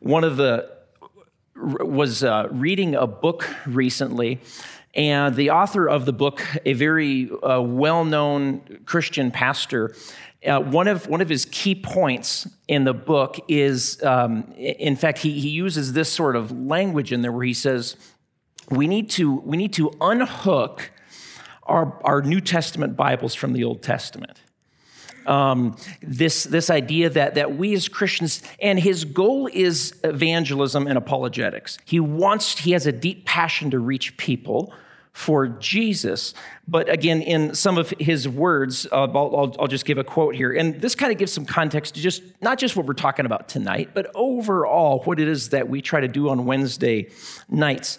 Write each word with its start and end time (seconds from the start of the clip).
one 0.00 0.24
of 0.24 0.36
the 0.36 0.68
was 1.54 2.24
uh, 2.24 2.48
reading 2.50 2.94
a 2.94 3.06
book 3.06 3.46
recently, 3.66 4.40
and 4.94 5.36
the 5.36 5.50
author 5.50 5.88
of 5.88 6.06
the 6.06 6.12
book, 6.12 6.42
a 6.64 6.72
very 6.72 7.30
uh, 7.42 7.60
well-known 7.60 8.80
Christian 8.86 9.30
pastor, 9.30 9.94
uh, 10.46 10.58
one 10.58 10.88
of 10.88 11.06
one 11.06 11.20
of 11.20 11.28
his 11.28 11.44
key 11.46 11.74
points 11.74 12.48
in 12.66 12.84
the 12.84 12.94
book 12.94 13.38
is, 13.46 14.02
um, 14.02 14.50
in 14.56 14.96
fact, 14.96 15.18
he, 15.18 15.38
he 15.38 15.50
uses 15.50 15.92
this 15.92 16.10
sort 16.10 16.34
of 16.34 16.50
language 16.50 17.12
in 17.12 17.20
there 17.20 17.32
where 17.32 17.44
he 17.44 17.54
says, 17.54 17.96
"We 18.70 18.88
need 18.88 19.10
to 19.10 19.34
we 19.40 19.58
need 19.58 19.74
to 19.74 19.92
unhook 20.00 20.90
our, 21.64 22.00
our 22.04 22.22
New 22.22 22.40
Testament 22.40 22.96
Bibles 22.96 23.34
from 23.34 23.52
the 23.52 23.64
Old 23.64 23.82
Testament." 23.82 24.40
Um, 25.30 25.76
this, 26.02 26.42
this 26.42 26.70
idea 26.70 27.08
that, 27.10 27.36
that 27.36 27.56
we 27.56 27.72
as 27.74 27.88
Christians, 27.88 28.42
and 28.60 28.80
his 28.80 29.04
goal 29.04 29.48
is 29.52 29.94
evangelism 30.02 30.88
and 30.88 30.98
apologetics. 30.98 31.78
He 31.84 32.00
wants, 32.00 32.58
he 32.58 32.72
has 32.72 32.86
a 32.86 32.92
deep 32.92 33.26
passion 33.26 33.70
to 33.70 33.78
reach 33.78 34.16
people 34.16 34.72
for 35.12 35.48
Jesus. 35.48 36.34
But 36.66 36.88
again, 36.88 37.20
in 37.20 37.54
some 37.54 37.78
of 37.78 37.90
his 37.98 38.28
words, 38.28 38.86
uh, 38.90 39.04
I'll, 39.04 39.36
I'll, 39.36 39.56
I'll, 39.60 39.66
just 39.66 39.84
give 39.84 39.98
a 39.98 40.04
quote 40.04 40.34
here. 40.34 40.52
And 40.52 40.80
this 40.80 40.94
kind 40.94 41.12
of 41.12 41.18
gives 41.18 41.32
some 41.32 41.44
context 41.44 41.94
to 41.94 42.00
just 42.00 42.22
not 42.40 42.58
just 42.58 42.76
what 42.76 42.86
we're 42.86 42.94
talking 42.94 43.26
about 43.26 43.48
tonight, 43.48 43.90
but 43.92 44.10
overall 44.14 45.00
what 45.04 45.20
it 45.20 45.28
is 45.28 45.50
that 45.50 45.68
we 45.68 45.82
try 45.82 46.00
to 46.00 46.08
do 46.08 46.28
on 46.28 46.44
Wednesday 46.44 47.10
nights. 47.48 47.98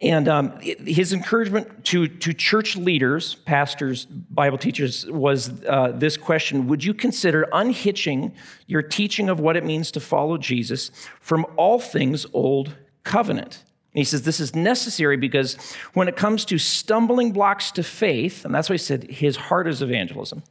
And 0.00 0.28
um, 0.28 0.60
his 0.60 1.12
encouragement 1.12 1.84
to, 1.86 2.06
to 2.06 2.32
church 2.32 2.76
leaders, 2.76 3.34
pastors, 3.34 4.04
Bible 4.04 4.56
teachers, 4.56 5.06
was 5.06 5.64
uh, 5.64 5.92
this 5.92 6.16
question 6.16 6.68
Would 6.68 6.84
you 6.84 6.94
consider 6.94 7.48
unhitching 7.52 8.32
your 8.66 8.82
teaching 8.82 9.28
of 9.28 9.40
what 9.40 9.56
it 9.56 9.64
means 9.64 9.90
to 9.92 10.00
follow 10.00 10.38
Jesus 10.38 10.92
from 11.20 11.46
all 11.56 11.80
things 11.80 12.26
old 12.32 12.76
covenant? 13.02 13.64
And 13.92 14.00
he 14.00 14.04
says 14.04 14.22
this 14.22 14.38
is 14.38 14.54
necessary 14.54 15.16
because 15.16 15.56
when 15.94 16.06
it 16.06 16.16
comes 16.16 16.44
to 16.46 16.58
stumbling 16.58 17.32
blocks 17.32 17.72
to 17.72 17.82
faith, 17.82 18.44
and 18.44 18.54
that's 18.54 18.68
why 18.68 18.74
he 18.74 18.78
said 18.78 19.04
his 19.04 19.34
heart 19.36 19.66
is 19.66 19.82
evangelism, 19.82 20.44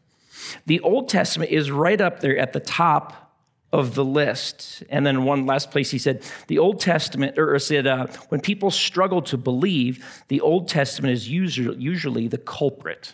the 0.65 0.81
Old 0.81 1.07
Testament 1.07 1.51
is 1.51 1.71
right 1.71 1.99
up 2.01 2.19
there 2.19 2.37
at 2.37 2.51
the 2.51 2.59
top 2.59 3.26
of 3.73 3.95
the 3.95 4.05
list. 4.05 4.83
And 4.89 5.05
then 5.05 5.23
one 5.23 5.45
last 5.45 5.71
place 5.71 5.91
he 5.91 5.97
said, 5.97 6.23
the 6.47 6.59
Old 6.59 6.79
Testament, 6.79 7.37
or 7.37 7.57
said, 7.59 7.85
uh, 7.85 8.07
when 8.29 8.39
people 8.39 8.71
struggle 8.71 9.21
to 9.23 9.37
believe, 9.37 10.23
the 10.29 10.41
Old 10.41 10.69
Testament 10.69 11.13
is 11.13 11.29
usually, 11.29 11.77
usually 11.77 12.27
the 12.27 12.37
culprit. 12.37 13.13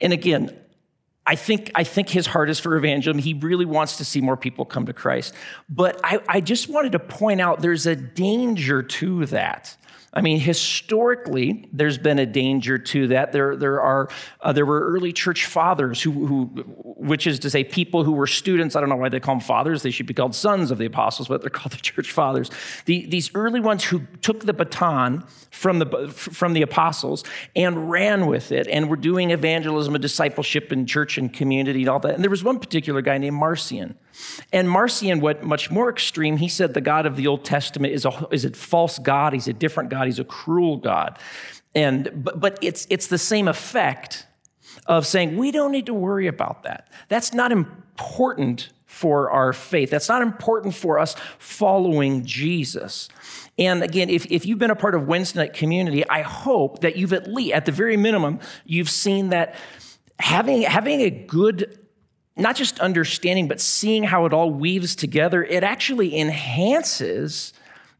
And 0.00 0.12
again, 0.12 0.56
I 1.26 1.36
think, 1.36 1.70
I 1.74 1.84
think 1.84 2.08
his 2.08 2.26
heart 2.26 2.50
is 2.50 2.58
for 2.58 2.76
evangelism. 2.76 3.22
He 3.22 3.34
really 3.34 3.66
wants 3.66 3.98
to 3.98 4.04
see 4.04 4.20
more 4.20 4.36
people 4.36 4.64
come 4.64 4.86
to 4.86 4.92
Christ. 4.92 5.34
But 5.68 6.00
I, 6.02 6.20
I 6.26 6.40
just 6.40 6.68
wanted 6.68 6.92
to 6.92 6.98
point 6.98 7.40
out 7.40 7.60
there's 7.60 7.86
a 7.86 7.94
danger 7.94 8.82
to 8.82 9.26
that. 9.26 9.76
I 10.12 10.22
mean, 10.22 10.40
historically, 10.40 11.68
there's 11.72 11.96
been 11.96 12.18
a 12.18 12.26
danger 12.26 12.78
to 12.78 13.08
that. 13.08 13.30
There, 13.30 13.54
there 13.54 13.80
are, 13.80 14.08
uh, 14.40 14.52
there 14.52 14.66
were 14.66 14.80
early 14.90 15.12
church 15.12 15.46
fathers 15.46 16.02
who, 16.02 16.26
who, 16.26 16.44
which 16.96 17.28
is 17.28 17.38
to 17.40 17.50
say, 17.50 17.62
people 17.62 18.02
who 18.02 18.12
were 18.12 18.26
students. 18.26 18.74
I 18.74 18.80
don't 18.80 18.88
know 18.88 18.96
why 18.96 19.08
they 19.08 19.20
call 19.20 19.36
them 19.36 19.40
fathers. 19.40 19.82
They 19.82 19.92
should 19.92 20.06
be 20.06 20.14
called 20.14 20.34
sons 20.34 20.72
of 20.72 20.78
the 20.78 20.86
apostles, 20.86 21.28
but 21.28 21.42
they're 21.42 21.50
called 21.50 21.72
the 21.72 21.76
church 21.76 22.10
fathers. 22.10 22.50
The, 22.86 23.06
these 23.06 23.30
early 23.36 23.60
ones 23.60 23.84
who 23.84 24.00
took 24.20 24.46
the 24.46 24.52
baton 24.52 25.24
from 25.52 25.78
the, 25.78 26.08
from 26.08 26.54
the 26.54 26.62
apostles 26.62 27.22
and 27.54 27.88
ran 27.88 28.26
with 28.26 28.50
it 28.50 28.66
and 28.66 28.90
were 28.90 28.96
doing 28.96 29.30
evangelism 29.30 29.94
and 29.94 30.02
discipleship 30.02 30.72
in 30.72 30.86
church 30.86 31.18
and 31.18 31.32
community 31.32 31.82
and 31.82 31.88
all 31.88 32.00
that. 32.00 32.14
And 32.14 32.24
there 32.24 32.30
was 32.30 32.42
one 32.42 32.58
particular 32.58 33.00
guy 33.00 33.18
named 33.18 33.36
Marcion. 33.36 33.96
And 34.52 34.68
Marcion, 34.68 35.20
what 35.20 35.42
much 35.42 35.70
more 35.70 35.90
extreme, 35.90 36.36
he 36.36 36.48
said 36.48 36.74
the 36.74 36.80
God 36.80 37.06
of 37.06 37.16
the 37.16 37.26
Old 37.26 37.44
Testament 37.44 37.92
is 37.92 38.04
a, 38.04 38.28
is 38.30 38.44
a 38.44 38.50
false 38.50 38.98
God. 38.98 39.32
He's 39.32 39.48
a 39.48 39.52
different 39.52 39.90
God. 39.90 40.06
He's 40.06 40.18
a 40.18 40.24
cruel 40.24 40.76
God. 40.76 41.18
And, 41.74 42.10
but, 42.14 42.40
but 42.40 42.58
it's, 42.62 42.86
it's 42.90 43.06
the 43.06 43.18
same 43.18 43.48
effect 43.48 44.26
of 44.86 45.06
saying 45.06 45.36
we 45.36 45.50
don't 45.50 45.72
need 45.72 45.86
to 45.86 45.94
worry 45.94 46.26
about 46.26 46.64
that. 46.64 46.88
That's 47.08 47.32
not 47.32 47.52
important 47.52 48.70
for 48.86 49.30
our 49.30 49.52
faith. 49.52 49.88
That's 49.90 50.08
not 50.08 50.20
important 50.20 50.74
for 50.74 50.98
us 50.98 51.14
following 51.38 52.24
Jesus. 52.24 53.08
And 53.56 53.84
again, 53.84 54.10
if, 54.10 54.26
if 54.26 54.44
you've 54.44 54.58
been 54.58 54.70
a 54.70 54.76
part 54.76 54.96
of 54.96 55.06
Wednesday 55.06 55.40
night 55.40 55.52
community, 55.52 56.06
I 56.08 56.22
hope 56.22 56.80
that 56.80 56.96
you've 56.96 57.12
at 57.12 57.28
least, 57.28 57.54
at 57.54 57.66
the 57.66 57.72
very 57.72 57.96
minimum, 57.96 58.40
you've 58.64 58.90
seen 58.90 59.28
that 59.28 59.54
having, 60.18 60.62
having 60.62 61.02
a 61.02 61.10
good 61.10 61.78
not 62.40 62.56
just 62.56 62.80
understanding, 62.80 63.48
but 63.48 63.60
seeing 63.60 64.04
how 64.04 64.26
it 64.26 64.32
all 64.32 64.50
weaves 64.50 64.94
together, 64.96 65.44
it 65.44 65.62
actually 65.62 66.18
enhances 66.18 67.52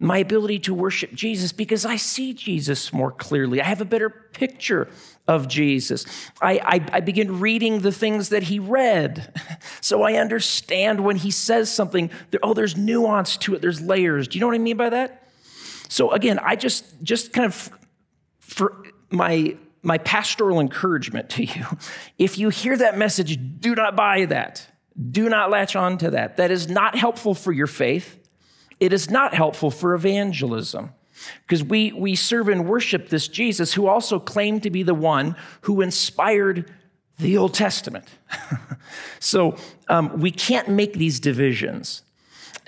my 0.02 0.16
ability 0.18 0.58
to 0.58 0.72
worship 0.72 1.12
Jesus 1.12 1.52
because 1.52 1.84
I 1.84 1.96
see 1.96 2.32
Jesus 2.32 2.90
more 2.90 3.12
clearly. 3.12 3.60
I 3.60 3.64
have 3.64 3.82
a 3.82 3.84
better 3.84 4.08
picture 4.08 4.88
of 5.28 5.46
Jesus. 5.46 6.06
I, 6.40 6.58
I, 6.64 6.86
I, 6.96 7.00
begin 7.00 7.38
reading 7.38 7.80
the 7.80 7.92
things 7.92 8.30
that 8.30 8.44
he 8.44 8.58
read. 8.58 9.38
So 9.82 10.02
I 10.02 10.14
understand 10.14 11.00
when 11.04 11.16
he 11.16 11.30
says 11.30 11.72
something, 11.72 12.10
oh, 12.42 12.54
there's 12.54 12.76
nuance 12.76 13.36
to 13.38 13.54
it, 13.54 13.62
there's 13.62 13.80
layers. 13.80 14.28
Do 14.28 14.36
you 14.36 14.40
know 14.40 14.46
what 14.46 14.54
I 14.54 14.58
mean 14.58 14.76
by 14.76 14.90
that? 14.90 15.28
So 15.88 16.12
again, 16.12 16.38
I 16.38 16.54
just 16.54 16.84
just 17.02 17.32
kind 17.32 17.46
of 17.46 17.70
for 18.38 18.84
my 19.10 19.56
my 19.82 19.98
pastoral 19.98 20.60
encouragement 20.60 21.30
to 21.30 21.44
you 21.44 21.64
if 22.18 22.38
you 22.38 22.50
hear 22.50 22.76
that 22.76 22.98
message, 22.98 23.38
do 23.58 23.74
not 23.74 23.96
buy 23.96 24.26
that. 24.26 24.66
Do 25.10 25.28
not 25.28 25.50
latch 25.50 25.76
on 25.76 25.98
to 25.98 26.10
that. 26.10 26.36
That 26.36 26.50
is 26.50 26.68
not 26.68 26.96
helpful 26.96 27.34
for 27.34 27.52
your 27.52 27.66
faith. 27.66 28.18
It 28.78 28.92
is 28.92 29.10
not 29.10 29.34
helpful 29.34 29.70
for 29.70 29.94
evangelism 29.94 30.90
because 31.42 31.62
we, 31.62 31.92
we 31.92 32.16
serve 32.16 32.48
and 32.48 32.66
worship 32.66 33.08
this 33.08 33.28
Jesus 33.28 33.74
who 33.74 33.86
also 33.86 34.18
claimed 34.18 34.62
to 34.64 34.70
be 34.70 34.82
the 34.82 34.94
one 34.94 35.36
who 35.62 35.80
inspired 35.80 36.70
the 37.18 37.36
Old 37.36 37.54
Testament. 37.54 38.06
so 39.20 39.56
um, 39.88 40.18
we 40.20 40.30
can't 40.30 40.68
make 40.68 40.94
these 40.94 41.20
divisions. 41.20 42.02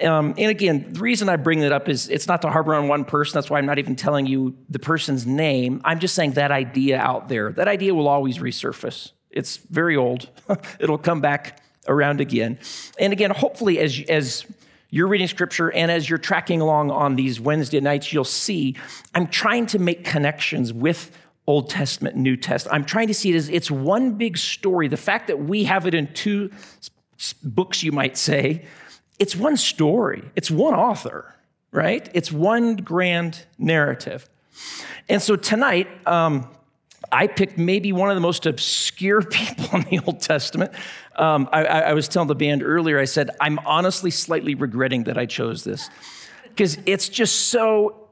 Um, 0.03 0.35
and 0.37 0.51
again, 0.51 0.93
the 0.93 1.01
reason 1.01 1.29
I 1.29 1.37
bring 1.37 1.61
that 1.61 1.73
up 1.73 1.89
is 1.89 2.09
it's 2.09 2.27
not 2.27 2.43
to 2.43 2.51
harbor 2.51 2.75
on 2.75 2.89
one 2.89 3.05
person. 3.05 3.35
That's 3.35 3.51
why 3.51 3.59
I'm 3.59 3.67
not 3.67 3.79
even 3.79 3.97
telling 3.97 4.27
you 4.27 4.57
the 4.69 4.79
person's 4.79 5.27
name. 5.27 5.81
I'm 5.85 6.01
just 6.01 6.15
saying 6.15 6.33
that 6.33 6.51
idea 6.51 6.99
out 6.99 7.29
there. 7.29 7.53
That 7.53 7.69
idea 7.69 7.95
will 7.95 8.09
always 8.09 8.39
resurface. 8.39 9.13
It's 9.31 9.57
very 9.57 9.97
old. 9.97 10.29
It'll 10.81 10.99
come 10.99 11.21
back 11.21 11.63
around 11.89 12.21
again. 12.21 12.59
And 12.99 13.13
again, 13.13 13.31
hopefully, 13.31 13.79
as, 13.79 14.01
as 14.09 14.45
you're 14.91 15.09
reading 15.09 15.27
scripture 15.27 15.73
and 15.73 15.91
as 15.91 16.09
you're 16.09 16.19
tracking 16.19 16.61
along 16.61 16.91
on 16.91 17.17
these 17.17 17.41
Wednesday 17.41 17.81
nights, 17.81 18.13
you'll 18.13 18.25
see 18.25 18.77
I'm 19.15 19.27
trying 19.27 19.67
to 19.69 19.79
make 19.79 20.05
connections 20.05 20.73
with 20.73 21.17
Old 21.47 21.71
Testament, 21.71 22.17
New 22.17 22.37
Testament. 22.37 22.75
I'm 22.75 22.85
trying 22.85 23.09
to 23.09 23.15
see 23.15 23.33
it 23.33 23.37
as 23.37 23.49
it's 23.49 23.71
one 23.71 24.13
big 24.13 24.39
story. 24.39 24.89
The 24.89 24.97
fact 24.97 25.27
that 25.27 25.41
we 25.41 25.65
have 25.65 25.87
it 25.87 25.95
in 25.95 26.13
two 26.13 26.51
books, 27.43 27.83
you 27.83 27.91
might 27.91 28.17
say, 28.17 28.65
it's 29.23 29.37
one 29.37 29.57
story, 29.57 30.25
it's 30.35 30.51
one 30.51 30.75
author, 30.75 31.33
right? 31.71 32.11
It's 32.13 32.33
one 32.33 32.75
grand 32.75 33.47
narrative. 33.57 34.29
And 35.09 35.23
so 35.23 35.37
tonight, 35.37 35.87
um, 36.09 36.49
I 37.13 37.29
picked 37.29 37.57
maybe 37.57 37.93
one 37.93 38.11
of 38.11 38.17
the 38.17 38.21
most 38.21 38.47
obscure 38.47 39.23
people 39.31 39.79
in 39.79 39.83
the 39.83 40.01
Old 40.05 40.23
Testament. 40.23 40.73
Um, 41.15 41.49
I, 41.53 41.65
I, 41.65 41.93
was 41.93 42.09
telling 42.09 42.27
the 42.27 42.35
band 42.35 42.65
earlier, 42.65 42.99
I 42.99 43.05
said, 43.05 43.31
I'm 43.41 43.61
honestly 43.61 44.11
slightly 44.11 44.57
regretting 44.57 45.05
that 45.05 45.17
I 45.17 45.27
chose 45.27 45.63
this 45.63 45.89
because 46.49 46.79
it's 46.85 47.09
just 47.09 47.47
so, 47.47 48.09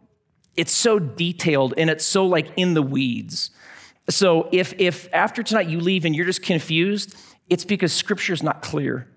it's 0.54 0.72
so 0.72 1.00
detailed 1.00 1.74
and 1.76 1.90
it's 1.90 2.06
so 2.06 2.24
like 2.24 2.52
in 2.56 2.74
the 2.74 2.82
weeds. 2.82 3.50
So 4.08 4.48
if, 4.52 4.74
if 4.78 5.12
after 5.12 5.42
tonight 5.42 5.68
you 5.68 5.80
leave 5.80 6.04
and 6.04 6.14
you're 6.14 6.26
just 6.26 6.42
confused, 6.42 7.16
it's 7.48 7.64
because 7.64 7.92
scripture 7.92 8.32
is 8.32 8.44
not 8.44 8.62
clear 8.62 9.08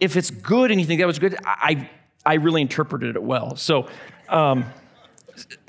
if 0.00 0.16
it's 0.16 0.30
good 0.30 0.70
and 0.70 0.80
you 0.80 0.86
think 0.86 1.00
that 1.00 1.06
was 1.06 1.18
good, 1.18 1.36
I, 1.44 1.88
I 2.24 2.34
really 2.34 2.62
interpreted 2.62 3.16
it 3.16 3.22
well. 3.22 3.54
So 3.56 3.86
um, 4.28 4.64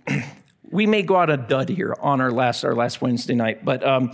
we 0.71 0.87
may 0.87 1.03
go 1.03 1.17
out 1.17 1.29
a 1.29 1.37
dud 1.37 1.69
here 1.69 1.95
on 1.99 2.21
our 2.21 2.31
last, 2.31 2.63
our 2.63 2.73
last 2.73 3.01
Wednesday 3.01 3.35
night, 3.35 3.63
but 3.63 3.85
um, 3.85 4.13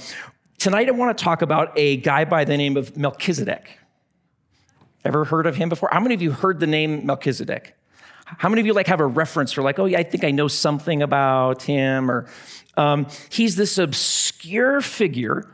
tonight 0.57 0.87
I 0.87 0.91
want 0.91 1.17
to 1.17 1.23
talk 1.23 1.43
about 1.43 1.71
a 1.77 1.97
guy 1.97 2.25
by 2.25 2.43
the 2.43 2.57
name 2.57 2.75
of 2.75 2.97
Melchizedek. 2.97 3.79
Ever 5.05 5.23
heard 5.23 5.45
of 5.45 5.55
him 5.55 5.69
before? 5.69 5.89
How 5.91 5.99
many 5.99 6.15
of 6.15 6.21
you 6.21 6.31
heard 6.31 6.59
the 6.59 6.67
name 6.67 7.05
Melchizedek? 7.05 7.75
How 8.25 8.49
many 8.49 8.59
of 8.59 8.65
you 8.65 8.73
like 8.73 8.87
have 8.87 8.99
a 8.99 9.05
reference 9.05 9.53
for 9.53 9.61
like, 9.61 9.79
oh 9.79 9.85
yeah, 9.85 9.99
I 9.99 10.03
think 10.03 10.25
I 10.25 10.31
know 10.31 10.49
something 10.49 11.01
about 11.01 11.63
him? 11.63 12.11
Or 12.11 12.27
um, 12.75 13.07
he's 13.29 13.55
this 13.55 13.77
obscure 13.77 14.81
figure, 14.81 15.49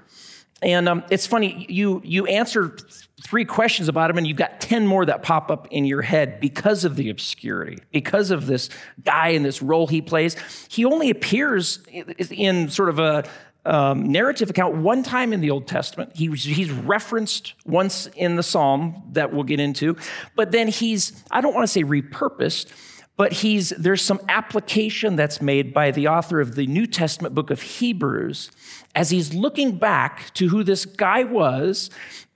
and 0.64 0.90
um, 0.90 1.04
it's 1.12 1.28
funny. 1.28 1.68
You 1.70 2.02
you 2.04 2.26
answer 2.26 2.76
three 3.24 3.46
questions 3.46 3.88
about 3.88 4.10
him, 4.10 4.18
and 4.18 4.28
you've 4.28 4.38
got 4.38 4.60
10 4.60 4.86
more 4.86 5.06
that 5.06 5.24
pop 5.24 5.50
up 5.50 5.68
in 5.72 5.86
your 5.86 6.02
head 6.02 6.40
because 6.40 6.84
of 6.84 6.96
the 6.96 7.10
obscurity, 7.10 7.80
because 7.92 8.32
of 8.32 8.46
this 8.48 8.70
guy 9.04 9.30
and 9.30 9.46
this 9.46 9.62
role 9.62 9.88
he 9.88 10.02
plays. 10.02 10.36
He 10.70 10.86
only 10.86 11.10
appears 11.10 11.80
in 11.88 12.70
sort 12.70 12.90
of 12.90 13.00
a, 13.00 13.24
um, 13.66 14.12
narrative 14.12 14.50
account 14.50 14.76
one 14.76 15.04
time 15.04 15.32
in 15.32 15.40
the 15.40 15.50
Old 15.50 15.68
Testament. 15.68 16.12
He, 16.16 16.28
he's 16.28 16.72
referenced 16.72 17.54
once 17.66 18.08
in 18.08 18.36
the 18.36 18.44
Psalm 18.44 19.02
that 19.14 19.34
we'll 19.34 19.44
get 19.44 19.60
into, 19.60 19.96
but 20.36 20.52
then 20.52 20.68
he's, 20.68 21.24
I 21.32 21.42
don't 21.42 21.54
want 21.54 21.64
to 21.64 21.72
say 21.72 21.84
repurposed, 21.84 22.72
but 23.16 23.32
he's, 23.32 23.70
there's 23.70 24.02
some 24.02 24.20
application 24.28 25.16
that's 25.16 25.42
made 25.42 25.74
by 25.74 25.92
the 25.92 26.08
author 26.08 26.42
of 26.42 26.56
the 26.56 26.66
New 26.68 26.88
Testament 26.88 27.36
book 27.36 27.52
of 27.52 27.62
Hebrews 27.62 28.52
as 28.96 29.12
he's 29.12 29.34
looking 29.34 29.78
back 29.78 30.34
to 30.34 30.50
who 30.50 30.64
this 30.64 30.86
guy 30.86 31.24
was 31.24 31.90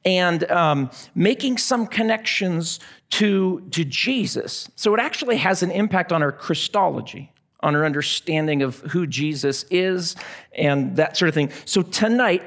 and 0.05 0.49
um, 0.51 0.91
making 1.15 1.57
some 1.57 1.85
connections 1.88 2.79
to, 3.09 3.61
to 3.71 3.83
Jesus. 3.83 4.69
So 4.75 4.94
it 4.94 4.99
actually 4.99 5.38
has 5.38 5.63
an 5.63 5.71
impact 5.71 6.11
on 6.11 6.21
our 6.23 6.31
Christology 6.31 7.31
on 7.61 7.75
our 7.75 7.85
understanding 7.85 8.61
of 8.61 8.79
who 8.81 9.07
Jesus 9.07 9.63
is 9.71 10.15
and 10.55 10.95
that 10.97 11.17
sort 11.17 11.29
of 11.29 11.35
thing. 11.35 11.51
So 11.65 11.81
tonight, 11.81 12.44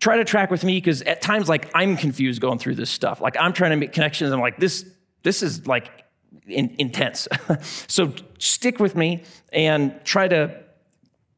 try 0.00 0.16
to 0.16 0.24
track 0.24 0.50
with 0.50 0.64
me 0.64 0.78
because 0.78 1.02
at 1.02 1.20
times, 1.20 1.48
like 1.48 1.70
I'm 1.74 1.96
confused 1.96 2.40
going 2.40 2.58
through 2.58 2.76
this 2.76 2.90
stuff. 2.90 3.20
Like 3.20 3.36
I'm 3.38 3.52
trying 3.52 3.72
to 3.72 3.76
make 3.76 3.92
connections. 3.92 4.32
I'm 4.32 4.40
like, 4.40 4.58
this, 4.58 4.86
this 5.22 5.42
is 5.42 5.66
like 5.66 6.04
in, 6.46 6.74
intense. 6.78 7.28
so 7.88 8.12
stick 8.38 8.80
with 8.80 8.96
me 8.96 9.22
and 9.52 9.94
try 10.04 10.28
to 10.28 10.62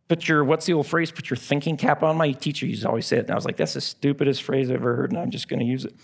put 0.09 0.27
your 0.27 0.43
what's 0.43 0.67
the 0.67 0.73
old 0.73 0.87
phrase? 0.87 1.11
Put 1.11 1.31
your 1.31 1.37
thinking 1.37 1.77
cap 1.77 2.03
on. 2.03 2.17
My 2.17 2.33
teacher 2.33 2.67
used 2.67 2.83
to 2.83 2.89
always 2.89 3.07
say 3.07 3.19
it, 3.19 3.21
and 3.21 3.31
I 3.31 3.35
was 3.35 3.45
like, 3.45 3.57
that's 3.57 3.75
the 3.75 3.81
stupidest 3.81 4.43
phrase 4.43 4.71
I've 4.71 4.77
ever 4.77 4.97
heard, 4.97 5.11
and 5.11 5.21
I'm 5.21 5.31
just 5.31 5.49
going 5.49 5.61
to 5.61 5.67
use 5.67 5.85
it. 5.85 5.95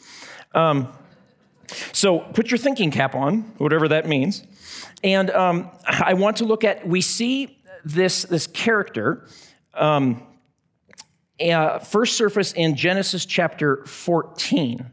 Um, 0.55 0.93
so 1.93 2.21
put 2.21 2.51
your 2.51 2.59
thinking 2.59 2.91
cap 2.91 3.15
on, 3.15 3.41
whatever 3.59 3.89
that 3.89 4.07
means. 4.07 4.45
And 5.03 5.31
um, 5.31 5.71
I 5.87 6.15
want 6.15 6.37
to 6.39 6.45
look 6.45 6.65
at, 6.65 6.87
we 6.87 7.01
see 7.01 7.59
this, 7.85 8.25
this 8.25 8.47
character 8.47 9.27
um, 9.73 10.23
uh, 11.41 11.79
first 11.79 12.17
surface 12.17 12.53
in 12.53 12.77
Genesis 12.77 13.27
chapter 13.27 13.85
14. 13.87 14.91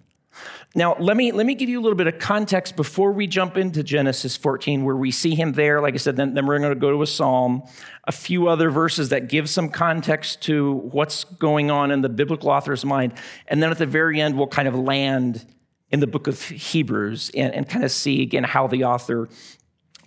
Now, 0.73 0.95
let 1.00 1.18
me, 1.18 1.33
let 1.33 1.45
me 1.45 1.53
give 1.53 1.68
you 1.68 1.81
a 1.81 1.83
little 1.83 1.97
bit 1.97 2.07
of 2.07 2.18
context 2.18 2.77
before 2.77 3.12
we 3.12 3.27
jump 3.27 3.57
into 3.57 3.83
Genesis 3.83 4.38
14, 4.38 4.85
where 4.85 4.95
we 4.95 5.12
see 5.12 5.35
him 5.35 5.51
there. 5.51 5.81
Like 5.81 5.95
I 5.95 5.97
said, 5.97 6.15
then, 6.15 6.33
then 6.33 6.45
we're 6.45 6.59
going 6.59 6.73
to 6.73 6.79
go 6.79 6.91
to 6.91 7.01
a 7.01 7.07
psalm, 7.07 7.63
a 8.06 8.12
few 8.13 8.47
other 8.47 8.69
verses 8.69 9.09
that 9.09 9.27
give 9.27 9.50
some 9.50 9.68
context 9.69 10.41
to 10.44 10.75
what's 10.75 11.25
going 11.25 11.69
on 11.69 11.91
in 11.91 12.00
the 12.00 12.07
biblical 12.07 12.50
author's 12.50 12.85
mind. 12.85 13.13
And 13.47 13.62
then 13.62 13.69
at 13.69 13.79
the 13.79 13.85
very 13.85 14.21
end, 14.21 14.38
we'll 14.38 14.47
kind 14.47 14.68
of 14.68 14.75
land 14.75 15.45
in 15.89 16.00
the 16.00 16.07
book 16.07 16.27
of 16.27 16.41
Hebrews 16.41 17.31
and, 17.35 17.53
and 17.53 17.68
kind 17.68 17.83
of 17.83 17.91
see 17.91 18.21
again 18.21 18.45
how 18.45 18.68
the 18.68 18.85
author 18.85 19.27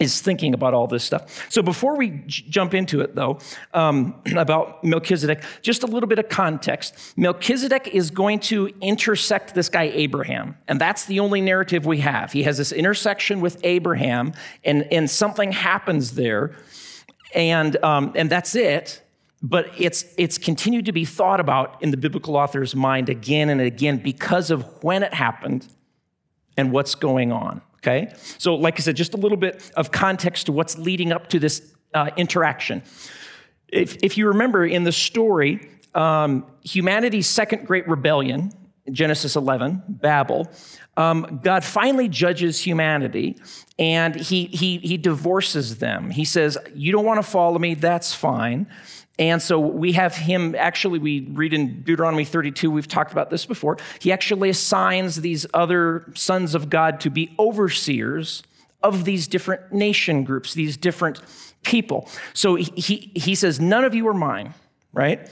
is 0.00 0.20
thinking 0.20 0.54
about 0.54 0.74
all 0.74 0.86
this 0.86 1.04
stuff. 1.04 1.50
So 1.50 1.62
before 1.62 1.96
we 1.96 2.10
j- 2.26 2.44
jump 2.48 2.74
into 2.74 3.00
it, 3.00 3.14
though, 3.14 3.38
um, 3.72 4.14
about 4.36 4.82
Melchizedek, 4.82 5.42
just 5.62 5.82
a 5.82 5.86
little 5.86 6.08
bit 6.08 6.18
of 6.18 6.28
context. 6.28 7.14
Melchizedek 7.16 7.88
is 7.88 8.10
going 8.10 8.40
to 8.40 8.72
intersect 8.80 9.54
this 9.54 9.68
guy 9.68 9.84
Abraham, 9.84 10.56
and 10.66 10.80
that's 10.80 11.04
the 11.06 11.20
only 11.20 11.40
narrative 11.40 11.86
we 11.86 12.00
have. 12.00 12.32
He 12.32 12.42
has 12.42 12.58
this 12.58 12.72
intersection 12.72 13.40
with 13.40 13.60
Abraham, 13.64 14.32
and, 14.64 14.82
and 14.92 15.08
something 15.08 15.52
happens 15.52 16.12
there, 16.12 16.56
and, 17.34 17.82
um, 17.84 18.12
and 18.14 18.30
that's 18.30 18.54
it. 18.54 19.00
But 19.42 19.70
it's, 19.76 20.06
it's 20.16 20.38
continued 20.38 20.86
to 20.86 20.92
be 20.92 21.04
thought 21.04 21.38
about 21.38 21.82
in 21.82 21.90
the 21.90 21.98
biblical 21.98 22.34
author's 22.34 22.74
mind 22.74 23.10
again 23.10 23.50
and 23.50 23.60
again 23.60 23.98
because 23.98 24.50
of 24.50 24.82
when 24.82 25.02
it 25.02 25.12
happened 25.12 25.68
and 26.56 26.72
what's 26.72 26.94
going 26.94 27.30
on. 27.30 27.60
Okay? 27.84 28.14
So, 28.38 28.54
like 28.54 28.80
I 28.80 28.82
said, 28.82 28.96
just 28.96 29.12
a 29.12 29.18
little 29.18 29.36
bit 29.36 29.70
of 29.76 29.92
context 29.92 30.46
to 30.46 30.52
what's 30.52 30.78
leading 30.78 31.12
up 31.12 31.28
to 31.28 31.38
this 31.38 31.74
uh, 31.92 32.10
interaction. 32.16 32.82
If, 33.68 34.02
if 34.02 34.16
you 34.16 34.28
remember 34.28 34.64
in 34.64 34.84
the 34.84 34.92
story, 34.92 35.68
um, 35.94 36.46
humanity's 36.62 37.26
second 37.26 37.66
great 37.66 37.86
rebellion, 37.86 38.52
Genesis 38.90 39.36
11, 39.36 39.82
Babel, 39.88 40.50
um, 40.96 41.40
God 41.42 41.62
finally 41.62 42.08
judges 42.08 42.60
humanity 42.60 43.36
and 43.78 44.14
he, 44.14 44.44
he, 44.46 44.78
he 44.78 44.96
divorces 44.96 45.78
them. 45.78 46.10
He 46.10 46.24
says, 46.24 46.56
You 46.74 46.92
don't 46.92 47.04
want 47.04 47.18
to 47.18 47.28
follow 47.28 47.58
me, 47.58 47.74
that's 47.74 48.14
fine. 48.14 48.66
And 49.18 49.40
so 49.40 49.60
we 49.60 49.92
have 49.92 50.16
him, 50.16 50.56
actually, 50.56 50.98
we 50.98 51.20
read 51.32 51.54
in 51.54 51.82
Deuteronomy 51.82 52.24
32, 52.24 52.70
we've 52.70 52.88
talked 52.88 53.12
about 53.12 53.30
this 53.30 53.46
before. 53.46 53.76
He 54.00 54.10
actually 54.10 54.50
assigns 54.50 55.20
these 55.20 55.46
other 55.54 56.10
sons 56.14 56.54
of 56.54 56.68
God 56.68 56.98
to 57.00 57.10
be 57.10 57.32
overseers 57.38 58.42
of 58.82 59.04
these 59.04 59.28
different 59.28 59.72
nation 59.72 60.24
groups, 60.24 60.52
these 60.52 60.76
different 60.76 61.20
people. 61.62 62.08
So 62.34 62.56
he, 62.56 63.12
he, 63.14 63.34
says, 63.34 63.60
None 63.60 63.84
of 63.84 63.94
you 63.94 64.06
are 64.08 64.14
mine, 64.14 64.52
right? 64.92 65.30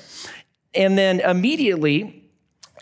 And 0.75 0.97
then 0.97 1.21
immediately, 1.21 2.25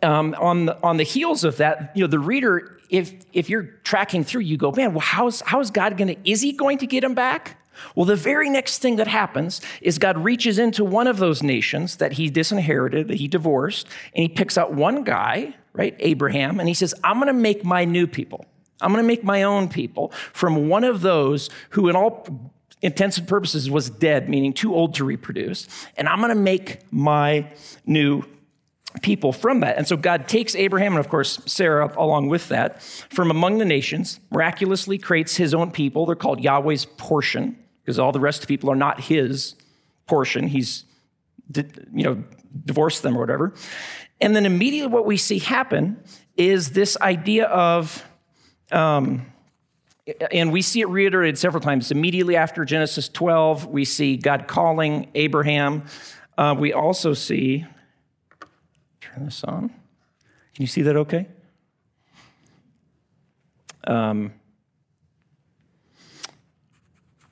um, 0.03 0.35
on, 0.39 0.67
the, 0.67 0.83
on 0.83 0.97
the 0.99 1.03
heels 1.05 1.45
of 1.45 1.57
that, 1.57 1.93
you 1.95 2.03
know, 2.03 2.09
the 2.09 2.19
reader, 2.19 2.79
if, 2.91 3.13
if 3.33 3.49
you're 3.49 3.65
tracking 3.85 4.23
through, 4.23 4.43
you 4.43 4.57
go, 4.57 4.73
man, 4.73 4.93
well, 4.93 5.01
how's, 5.01 5.41
how's 5.43 5.71
God 5.71 5.97
going 5.97 6.09
to, 6.09 6.31
is 6.31 6.41
he 6.41 6.53
going 6.53 6.79
to 6.79 6.87
get 6.87 7.03
him 7.03 7.15
back? 7.15 7.57
Well, 7.95 8.07
the 8.07 8.17
very 8.17 8.49
next 8.51 8.79
thing 8.79 8.97
that 8.97 9.09
happens 9.09 9.61
is 9.81 9.99
God 9.99 10.19
reaches 10.19 10.59
into 10.59 10.85
one 10.85 11.07
of 11.07 11.19
those 11.19 11.43
nations 11.43 11.97
that 11.97 12.13
he 12.13 12.31
disinherited, 12.31 13.09
that 13.09 13.19
he 13.19 13.29
divorced, 13.29 13.87
and 14.15 14.23
he 14.23 14.29
picks 14.29 14.57
out 14.59 14.73
one 14.73 15.05
guy, 15.05 15.55
right, 15.73 15.95
Abraham, 15.99 16.61
and 16.61 16.69
he 16.69 16.75
says, 16.75 16.95
I'm 17.05 17.17
going 17.17 17.27
to 17.29 17.33
make 17.33 17.65
my 17.65 17.85
new 17.85 18.07
people. 18.07 18.45
I'm 18.81 18.93
going 18.93 19.03
to 19.03 19.07
make 19.07 19.25
my 19.25 19.43
own 19.43 19.69
people 19.69 20.13
from 20.33 20.69
one 20.69 20.85
of 20.85 21.03
those 21.03 21.51
who, 21.71 21.89
in 21.89 21.97
all 21.97 22.27
intents 22.83 23.19
and 23.19 23.29
purposes, 23.29 23.71
was 23.71 23.91
dead, 23.91 24.29
meaning 24.29 24.53
too 24.53 24.75
old 24.75 24.95
to 24.95 25.05
reproduce, 25.05 25.69
and 25.97 26.09
I'm 26.09 26.19
going 26.19 26.31
to 26.31 26.35
make 26.35 26.81
my 26.91 27.53
new 27.85 28.25
people 29.03 29.33
from 29.33 29.61
that. 29.61 29.77
And 29.77 29.87
so 29.87 29.97
God 29.97 30.27
takes 30.27 30.57
Abraham 30.57 30.93
and, 30.93 31.01
of 31.01 31.09
course, 31.09 31.41
Sarah 31.47 31.93
along 31.97 32.29
with 32.29 32.49
that 32.49 32.83
from 32.83 33.31
among 33.31 33.59
the 33.59 33.65
nations, 33.65 34.19
miraculously 34.31 34.99
creates 34.99 35.37
his 35.37 35.55
own 35.55 35.71
people. 35.71 36.07
They're 36.07 36.17
called 36.17 36.43
Yahweh's 36.43 36.87
portion 36.87 37.57
because 37.83 37.99
all 37.99 38.13
the 38.13 38.21
rest 38.21 38.43
of 38.43 38.49
the 38.49 38.57
people 38.57 38.71
are 38.71 38.77
not 38.77 39.01
his 39.01 39.55
portion. 40.07 40.49
He's, 40.49 40.85
you 41.55 42.05
know, 42.05 42.25
divorced 42.65 43.03
them 43.03 43.17
or 43.17 43.21
whatever. 43.21 43.55
And 44.21 44.37
then 44.37 44.45
immediately 44.45 44.93
what 44.93 45.07
we 45.07 45.17
see 45.17 45.39
happen 45.39 46.03
is 46.37 46.71
this 46.71 46.97
idea 47.01 47.47
of, 47.47 48.05
um, 48.71 49.27
and 50.33 50.53
we 50.53 50.63
see 50.63 50.81
it 50.81 50.89
reiterated 50.89 51.39
several 51.39 51.61
times. 51.61 51.91
Immediately 51.91 52.37
after 52.37 52.65
Genesis 52.65 53.09
12, 53.09 53.67
we 53.67 53.85
see 53.85 54.17
God 54.17 54.47
calling 54.49 55.11
Abraham. 55.15 55.85
Uh, 56.37 56.55
we 56.59 56.73
also 56.73 57.15
see, 57.15 57.65
turn 59.01 59.25
this 59.25 59.45
on. 59.45 59.69
Can 59.69 60.63
you 60.63 60.67
see 60.67 60.83
that 60.83 60.97
okay? 60.97 61.27
Um, 63.87 64.33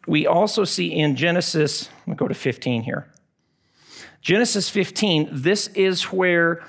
we 0.08 0.26
also 0.26 0.64
see 0.64 0.92
in 0.92 1.16
Genesis, 1.16 1.90
let 2.00 2.08
me 2.08 2.14
go 2.14 2.26
to 2.26 2.34
15 2.34 2.82
here. 2.82 3.06
Genesis 4.20 4.68
15, 4.68 5.28
this 5.30 5.68
is 5.68 6.04
where 6.04 6.64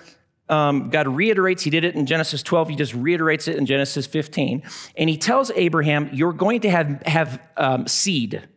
um, 0.49 0.89
God 0.89 1.07
reiterates, 1.07 1.63
he 1.63 1.69
did 1.69 1.85
it 1.85 1.95
in 1.95 2.05
Genesis 2.05 2.43
12, 2.43 2.69
he 2.69 2.75
just 2.75 2.93
reiterates 2.93 3.47
it 3.47 3.55
in 3.55 3.65
Genesis 3.65 4.05
15. 4.07 4.63
And 4.97 5.09
he 5.09 5.17
tells 5.17 5.51
Abraham, 5.51 6.09
You're 6.11 6.33
going 6.33 6.61
to 6.61 6.69
have, 6.69 7.01
have 7.03 7.41
um, 7.55 7.87
seed, 7.87 8.47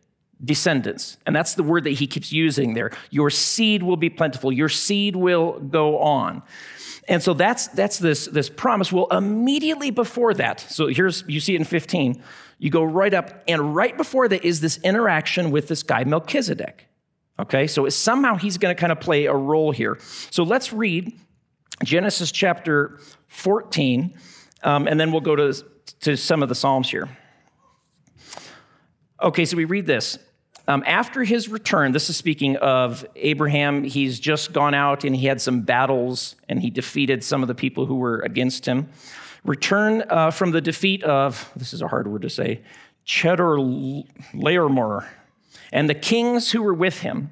descendants. 0.43 1.17
And 1.25 1.35
that's 1.35 1.55
the 1.55 1.63
word 1.63 1.85
that 1.85 1.91
he 1.91 2.07
keeps 2.07 2.31
using 2.31 2.73
there. 2.73 2.91
Your 3.09 3.29
seed 3.29 3.83
will 3.83 3.97
be 3.97 4.09
plentiful, 4.09 4.51
your 4.51 4.69
seed 4.69 5.15
will 5.15 5.59
go 5.59 5.99
on. 5.99 6.43
And 7.07 7.21
so 7.21 7.33
that's, 7.33 7.67
that's 7.67 7.99
this, 7.99 8.27
this 8.27 8.49
promise. 8.49 8.91
Well, 8.91 9.07
immediately 9.07 9.91
before 9.91 10.33
that, 10.35 10.61
so 10.61 10.87
here's, 10.87 11.23
you 11.27 11.39
see 11.39 11.53
it 11.53 11.59
in 11.59 11.65
15, 11.65 12.23
you 12.63 12.69
go 12.69 12.81
right 12.85 13.13
up, 13.13 13.43
and 13.45 13.75
right 13.75 13.97
before 13.97 14.29
that 14.29 14.45
is 14.45 14.61
this 14.61 14.77
interaction 14.85 15.51
with 15.51 15.67
this 15.67 15.83
guy, 15.83 16.05
Melchizedek. 16.05 16.87
Okay, 17.37 17.67
so 17.67 17.89
somehow 17.89 18.37
he's 18.37 18.57
going 18.57 18.73
to 18.73 18.79
kind 18.79 18.93
of 18.93 19.01
play 19.01 19.25
a 19.25 19.35
role 19.35 19.73
here. 19.73 19.97
So 20.31 20.43
let's 20.43 20.71
read 20.71 21.11
Genesis 21.83 22.31
chapter 22.31 23.01
14, 23.27 24.17
um, 24.63 24.87
and 24.87 24.97
then 24.97 25.11
we'll 25.11 25.19
go 25.19 25.35
to, 25.35 25.61
to 25.99 26.15
some 26.15 26.41
of 26.41 26.47
the 26.47 26.55
Psalms 26.55 26.89
here. 26.89 27.09
Okay, 29.21 29.43
so 29.43 29.57
we 29.57 29.65
read 29.65 29.85
this. 29.85 30.17
Um, 30.65 30.85
after 30.87 31.25
his 31.25 31.49
return, 31.49 31.91
this 31.91 32.09
is 32.09 32.15
speaking 32.15 32.55
of 32.55 33.05
Abraham, 33.17 33.83
he's 33.83 34.21
just 34.21 34.53
gone 34.53 34.73
out 34.73 35.03
and 35.03 35.13
he 35.13 35.25
had 35.25 35.41
some 35.41 35.63
battles 35.63 36.37
and 36.47 36.61
he 36.61 36.69
defeated 36.69 37.25
some 37.25 37.41
of 37.41 37.49
the 37.49 37.55
people 37.55 37.87
who 37.87 37.95
were 37.95 38.21
against 38.21 38.65
him. 38.65 38.87
Return 39.43 40.03
uh, 40.09 40.31
from 40.31 40.51
the 40.51 40.61
defeat 40.61 41.03
of, 41.03 41.51
this 41.55 41.73
is 41.73 41.81
a 41.81 41.87
hard 41.87 42.07
word 42.07 42.21
to 42.21 42.29
say, 42.29 42.61
Chedorlaomer, 43.05 45.07
and 45.71 45.89
the 45.89 45.95
kings 45.95 46.51
who 46.51 46.61
were 46.61 46.73
with 46.73 47.01
him. 47.01 47.31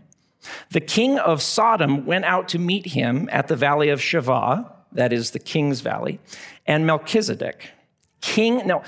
The 0.71 0.81
king 0.81 1.19
of 1.19 1.41
Sodom 1.41 2.05
went 2.05 2.25
out 2.25 2.49
to 2.49 2.59
meet 2.59 2.87
him 2.87 3.29
at 3.31 3.47
the 3.47 3.55
valley 3.55 3.89
of 3.89 3.99
Shaveh, 3.99 4.69
that 4.91 5.13
is 5.13 5.31
the 5.31 5.39
king's 5.39 5.81
valley, 5.81 6.19
and 6.65 6.85
Melchizedek. 6.85 7.69
King, 8.19 8.67
now, 8.67 8.83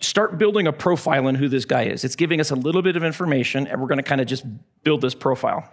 start 0.00 0.38
building 0.38 0.66
a 0.66 0.72
profile 0.72 1.26
on 1.26 1.34
who 1.34 1.48
this 1.48 1.64
guy 1.64 1.84
is. 1.84 2.04
It's 2.04 2.16
giving 2.16 2.40
us 2.40 2.50
a 2.50 2.54
little 2.54 2.82
bit 2.82 2.96
of 2.96 3.02
information, 3.02 3.66
and 3.66 3.80
we're 3.80 3.88
going 3.88 3.98
to 3.98 4.04
kind 4.04 4.20
of 4.20 4.26
just 4.26 4.44
build 4.84 5.00
this 5.00 5.14
profile. 5.14 5.68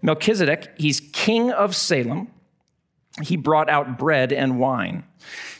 Melchizedek, 0.00 0.70
he's 0.78 1.00
king 1.12 1.50
of 1.50 1.74
Salem. 1.74 2.30
He 3.22 3.36
brought 3.36 3.68
out 3.68 3.98
bread 3.98 4.32
and 4.32 4.58
wine. 4.58 5.04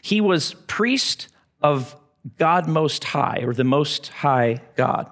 He 0.03 0.21
was 0.21 0.55
priest 0.67 1.29
of 1.63 1.97
God 2.39 2.69
Most 2.69 3.05
High, 3.05 3.41
or 3.43 3.53
the 3.53 3.65
Most 3.65 4.09
High 4.09 4.61
God. 4.77 5.11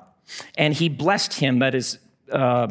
And 0.56 0.74
he 0.74 0.88
blessed 0.88 1.34
him, 1.34 1.58
that 1.60 1.74
is, 1.74 1.98
uh, 2.30 2.68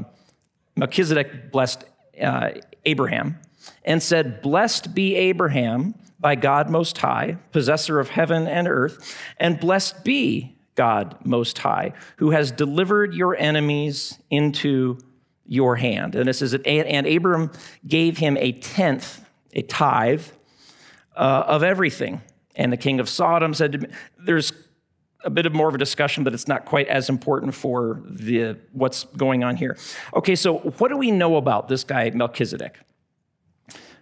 Melchizedek 0.75 1.51
blessed 1.51 1.83
uh, 2.21 2.51
Abraham 2.85 3.39
and 3.83 4.01
said, 4.01 4.41
Blessed 4.41 4.93
be 4.93 5.15
Abraham 5.15 5.95
by 6.19 6.35
God 6.35 6.69
Most 6.69 6.97
High, 6.97 7.37
possessor 7.51 7.99
of 7.99 8.09
heaven 8.09 8.47
and 8.47 8.67
earth, 8.67 9.15
and 9.37 9.59
blessed 9.59 10.03
be 10.03 10.55
God 10.75 11.17
Most 11.23 11.57
High, 11.57 11.93
who 12.17 12.31
has 12.31 12.51
delivered 12.51 13.13
your 13.13 13.35
enemies 13.35 14.17
into 14.29 14.97
your 15.45 15.75
hand. 15.75 16.15
And 16.15 16.27
this 16.27 16.41
is, 16.41 16.53
and 16.53 17.07
Abram 17.07 17.51
gave 17.85 18.17
him 18.17 18.37
a 18.37 18.53
tenth, 18.53 19.20
a 19.53 19.61
tithe 19.63 20.23
uh, 21.15 21.43
of 21.47 21.63
everything. 21.63 22.21
And 22.55 22.71
the 22.71 22.77
king 22.77 22.99
of 22.99 23.09
Sodom 23.09 23.53
said, 23.53 23.91
There's 24.17 24.53
a 25.23 25.29
bit 25.29 25.45
of 25.45 25.53
more 25.53 25.69
of 25.69 25.75
a 25.75 25.77
discussion, 25.77 26.23
but 26.23 26.33
it's 26.33 26.47
not 26.47 26.65
quite 26.65 26.87
as 26.87 27.09
important 27.09 27.53
for 27.53 28.01
the 28.05 28.57
what's 28.71 29.03
going 29.17 29.43
on 29.43 29.55
here. 29.55 29.77
Okay, 30.15 30.35
so 30.35 30.57
what 30.57 30.89
do 30.89 30.97
we 30.97 31.11
know 31.11 31.35
about 31.35 31.67
this 31.67 31.83
guy 31.83 32.09
Melchizedek? 32.09 32.79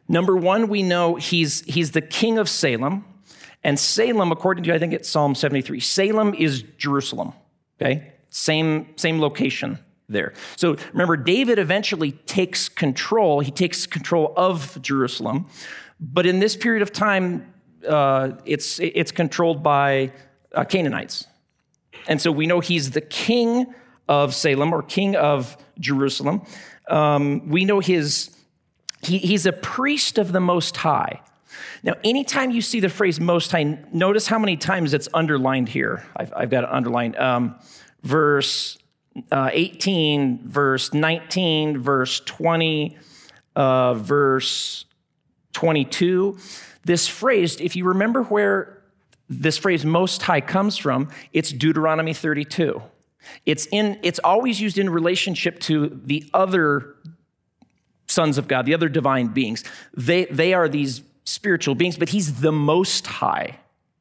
Number 0.08 0.36
one, 0.36 0.70
we 0.70 0.82
know 0.82 1.16
he's 1.16 1.62
he's 1.62 1.92
the 1.92 2.02
king 2.02 2.38
of 2.38 2.50
Salem, 2.50 3.06
and 3.64 3.78
Salem, 3.80 4.32
according 4.32 4.64
to 4.64 4.74
I 4.74 4.80
think 4.80 4.94
it's 4.94 5.10
Psalm 5.10 5.36
73, 5.36 5.80
Salem 5.80 6.34
is 6.34 6.64
Jerusalem. 6.78 7.34
Okay, 7.80 8.14
same 8.30 8.88
same 8.98 9.20
location 9.20 9.78
there. 10.10 10.34
So 10.56 10.76
remember, 10.92 11.16
David 11.16 11.60
eventually 11.60 12.12
takes 12.12 12.68
control. 12.68 13.40
He 13.40 13.52
takes 13.52 13.86
control 13.86 14.34
of 14.36 14.82
Jerusalem, 14.82 15.46
but 16.00 16.26
in 16.26 16.40
this 16.40 16.58
period 16.58 16.82
of 16.82 16.92
time, 16.92 17.54
uh, 17.88 18.32
it's 18.46 18.80
it's 18.80 19.12
controlled 19.12 19.64
by 19.64 20.12
uh, 20.54 20.66
Canaanites. 20.66 21.28
And 22.08 22.22
so 22.22 22.32
we 22.32 22.48
know 22.48 22.60
he's 22.60 22.92
the 22.92 23.02
king 23.02 23.74
of 24.08 24.34
Salem 24.34 24.74
or 24.74 24.82
king 24.82 25.16
of 25.16 25.56
Jerusalem. 25.80 26.42
Um, 26.88 27.48
we 27.48 27.66
know 27.66 27.80
his, 27.80 28.36
he, 29.04 29.20
he's 29.20 29.46
a 29.46 29.54
priest 29.54 30.18
of 30.18 30.32
the 30.32 30.40
Most 30.40 30.78
High. 30.78 31.22
Now, 31.84 31.94
anytime 32.04 32.52
you 32.52 32.62
see 32.62 32.80
the 32.80 32.90
phrase 32.90 33.20
Most 33.20 33.52
High, 33.52 33.78
notice 33.94 34.28
how 34.28 34.40
many 34.40 34.58
times 34.58 34.94
it's 34.94 35.08
underlined 35.14 35.70
here. 35.70 36.04
I've, 36.16 36.34
I've 36.36 36.50
got 36.50 36.64
it 36.64 36.70
underlined. 36.72 37.16
Um, 37.18 37.60
verse 38.02 38.80
uh, 39.32 39.50
18, 39.52 40.48
verse 40.48 40.94
19, 40.94 41.80
verse 41.80 42.20
20, 42.22 42.98
uh, 43.56 43.94
verse 43.94 44.86
22. 45.54 46.38
This 46.86 47.08
phrase, 47.08 47.60
if 47.60 47.76
you 47.76 47.86
remember 47.86 48.24
where 48.24 48.82
this 49.30 49.58
phrase 49.58 49.86
most 49.86 50.24
high 50.24 50.42
comes 50.42 50.78
from, 50.78 51.10
it's 51.34 51.52
Deuteronomy 51.52 52.14
32. 52.14 52.82
It's, 53.46 53.68
in, 53.72 54.00
it's 54.02 54.20
always 54.24 54.60
used 54.60 54.78
in 54.78 54.90
relationship 54.90 55.60
to 55.62 56.00
the 56.04 56.30
other 56.34 56.96
sons 58.08 58.38
of 58.38 58.48
God, 58.48 58.66
the 58.66 58.74
other 58.74 58.90
divine 58.90 59.28
beings. 59.28 59.64
They, 59.94 60.26
they 60.26 60.54
are 60.54 60.68
these 60.68 61.04
spiritual 61.26 61.76
beings, 61.76 61.98
but 61.98 62.10
he's 62.10 62.42
the 62.42 62.52
most 62.52 63.06
high 63.06 63.60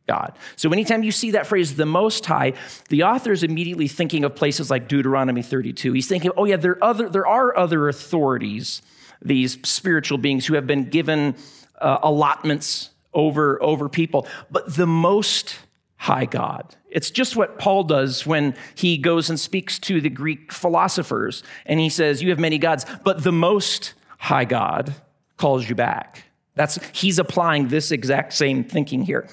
God. 0.09 0.33
So 0.57 0.73
anytime 0.73 1.03
you 1.03 1.13
see 1.13 1.33
that 1.33 1.47
phrase, 1.47 1.77
the 1.77 1.87
most 1.87 2.27
high, 2.27 2.55
the 2.89 3.05
author 3.05 3.31
is 3.31 3.43
immediately 3.45 3.87
thinking 3.87 4.25
of 4.25 4.35
places 4.35 4.71
like 4.71 4.89
Deuteronomy 4.89 5.43
32. 5.43 5.93
He's 5.93 6.09
thinking, 6.09 6.33
oh 6.37 6.47
yeah, 6.47 6.57
there 6.57 6.73
are 6.73 6.85
other, 6.85 7.09
there 7.09 7.27
are 7.27 7.57
other 7.57 7.89
authorities, 7.89 8.83
these 9.23 9.59
spiritual 9.69 10.19
beings 10.19 10.47
who 10.47 10.55
have 10.55 10.67
been 10.67 10.85
given 10.91 11.37
uh, 11.81 11.99
allotments 12.03 12.91
over, 13.15 13.63
over 13.63 13.89
people, 13.89 14.27
but 14.51 14.75
the 14.75 14.87
most 14.87 15.59
high 15.97 16.25
God. 16.25 16.75
It's 16.91 17.11
just 17.11 17.37
what 17.37 17.59
Paul 17.59 17.85
does 17.85 18.27
when 18.27 18.55
he 18.75 18.97
goes 18.97 19.29
and 19.29 19.39
speaks 19.39 19.79
to 19.81 20.01
the 20.01 20.09
Greek 20.09 20.53
philosophers 20.53 21.43
and 21.67 21.79
he 21.79 21.91
says, 21.91 22.23
You 22.23 22.31
have 22.31 22.39
many 22.39 22.59
gods, 22.59 22.87
but 23.05 23.25
the 23.25 23.33
most 23.33 23.95
high 24.19 24.47
God 24.47 24.95
calls 25.37 25.69
you 25.69 25.75
back. 25.75 26.25
That's 26.55 26.79
he's 26.93 27.19
applying 27.19 27.69
this 27.69 27.91
exact 27.93 28.33
same 28.33 28.65
thinking 28.65 29.03
here. 29.03 29.29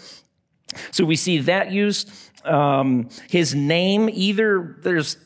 So 0.92 1.06
we 1.06 1.16
see 1.16 1.40
that 1.40 1.72
used. 1.72 2.12
Um, 2.46 3.10
his 3.30 3.56
name, 3.56 4.10
either 4.12 4.78
there's 4.82 5.18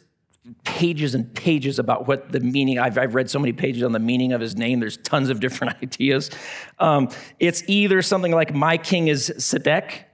pages 0.64 1.16
and 1.16 1.34
pages 1.36 1.80
about 1.80 2.08
what 2.08 2.32
the 2.32 2.40
meaning 2.40 2.80
I've, 2.80 2.98
I've, 2.98 3.14
read 3.14 3.30
so 3.30 3.40
many 3.40 3.54
pages 3.54 3.84
on 3.84 3.92
the 3.92 4.00
meaning 4.00 4.34
of 4.34 4.42
his 4.42 4.56
name 4.56 4.80
there's 4.80 4.98
tons 4.98 5.30
of 5.30 5.40
different 5.40 5.76
ideas. 5.84 6.30
Um, 6.80 7.10
it's 7.40 7.64
either 7.68 8.02
something 8.02 8.32
like 8.32 8.54
my 8.54 8.78
king 8.78 9.10
is 9.10 9.32
Sedek 9.38 10.06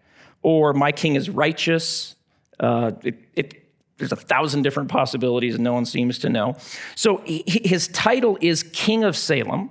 or 0.42 0.74
my 0.74 0.92
king 0.92 1.16
is 1.16 1.30
righteous. 1.30 2.16
Uh, 2.60 2.92
it, 3.04 3.16
it, 3.36 3.70
there's 3.98 4.12
a 4.12 4.18
thousand 4.18 4.64
different 4.64 4.90
possibilities 4.90 5.56
and 5.56 5.64
no 5.64 5.74
one 5.74 5.86
seems 5.86 6.20
to 6.20 6.30
know. 6.30 6.58
So 6.96 7.18
he, 7.26 7.44
his 7.46 7.88
title 7.90 8.38
is 8.42 8.64
king 8.64 9.04
of 9.04 9.16
salem 9.16 9.70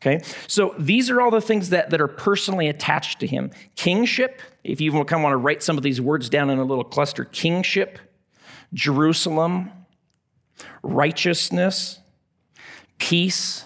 okay? 0.00 0.22
So 0.46 0.74
these 0.78 1.10
are 1.10 1.20
all 1.20 1.30
the 1.30 1.40
things 1.40 1.70
that, 1.70 1.90
that 1.90 2.00
are 2.00 2.08
personally 2.08 2.68
attached 2.68 3.20
to 3.20 3.26
him. 3.26 3.50
Kingship 3.76 4.40
if 4.68 4.82
you 4.82 4.92
kind 4.92 5.14
of 5.14 5.22
want 5.22 5.32
to 5.32 5.38
write 5.38 5.62
some 5.62 5.78
of 5.78 5.82
these 5.82 6.00
words 6.00 6.28
down 6.28 6.50
in 6.50 6.58
a 6.58 6.64
little 6.64 6.84
cluster 6.84 7.24
kingship 7.24 7.98
Jerusalem, 8.74 9.70
righteousness, 10.82 12.00
peace, 12.98 13.64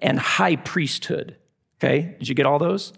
and 0.00 0.18
high 0.18 0.56
priesthood. 0.56 1.36
Okay, 1.76 2.16
did 2.18 2.28
you 2.28 2.34
get 2.34 2.46
all 2.46 2.58
those? 2.58 2.94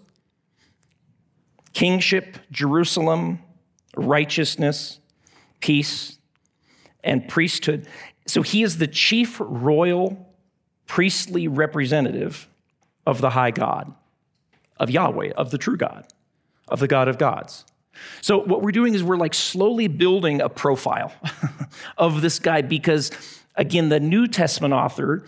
Kingship, 1.73 2.37
Jerusalem, 2.49 3.39
righteousness, 3.97 4.99
peace, 5.59 6.17
and 7.03 7.27
priesthood. 7.27 7.87
So 8.25 8.41
he 8.41 8.63
is 8.63 8.77
the 8.77 8.87
chief 8.87 9.35
royal 9.39 10.33
priestly 10.85 11.49
representative 11.49 12.47
of 13.05 13.19
the 13.19 13.31
high 13.31 13.51
God, 13.51 13.93
of 14.77 14.89
Yahweh, 14.89 15.31
of 15.35 15.51
the 15.51 15.57
true 15.57 15.75
God, 15.75 16.07
of 16.67 16.79
the 16.79 16.87
God 16.87 17.07
of 17.07 17.17
gods. 17.17 17.65
So, 18.21 18.39
what 18.39 18.61
we're 18.61 18.71
doing 18.71 18.93
is 18.93 19.03
we're 19.03 19.17
like 19.17 19.33
slowly 19.33 19.87
building 19.87 20.41
a 20.41 20.49
profile 20.49 21.11
of 21.97 22.21
this 22.21 22.39
guy 22.39 22.61
because, 22.61 23.11
again, 23.55 23.89
the 23.89 23.99
New 23.99 24.27
Testament 24.27 24.73
author 24.73 25.25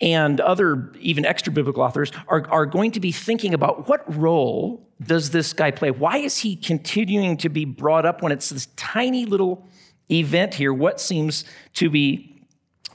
and 0.00 0.40
other 0.40 0.92
even 1.00 1.24
extra 1.24 1.52
biblical 1.52 1.82
authors 1.82 2.12
are, 2.28 2.46
are 2.50 2.66
going 2.66 2.92
to 2.92 3.00
be 3.00 3.12
thinking 3.12 3.54
about 3.54 3.88
what 3.88 4.02
role 4.16 4.88
does 5.02 5.30
this 5.30 5.52
guy 5.52 5.70
play? 5.70 5.90
Why 5.90 6.18
is 6.18 6.38
he 6.38 6.56
continuing 6.56 7.36
to 7.38 7.48
be 7.48 7.64
brought 7.64 8.06
up 8.06 8.22
when 8.22 8.32
it's 8.32 8.48
this 8.50 8.66
tiny 8.76 9.24
little 9.24 9.66
event 10.10 10.54
here? 10.54 10.72
What 10.72 11.00
seems 11.00 11.44
to 11.74 11.90
be 11.90 12.42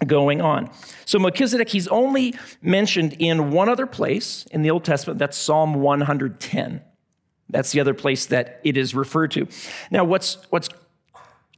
going 0.06 0.42
on? 0.42 0.70
So, 1.06 1.20
Melchizedek, 1.20 1.70
he's 1.70 1.88
only 1.90 2.36
mentioned 2.62 3.16
in 3.20 3.52
one 3.52 3.70
other 3.70 3.86
place 3.86 4.46
in 4.52 4.62
the 4.62 4.72
Old 4.72 4.84
Testament, 4.84 5.20
that's 5.20 5.38
Psalm 5.38 5.76
110. 5.76 6.82
That's 7.54 7.72
the 7.72 7.80
other 7.80 7.94
place 7.94 8.26
that 8.26 8.60
it 8.64 8.76
is 8.76 8.94
referred 8.94 9.32
to. 9.32 9.48
Now, 9.92 10.04
what's, 10.04 10.38
what's 10.50 10.68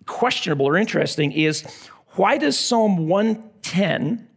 questionable 0.06 0.68
or 0.68 0.78
interesting 0.78 1.32
is 1.32 1.64
why 2.16 2.38
does 2.38 2.60
Psalm 2.60 3.08
110 3.08 4.28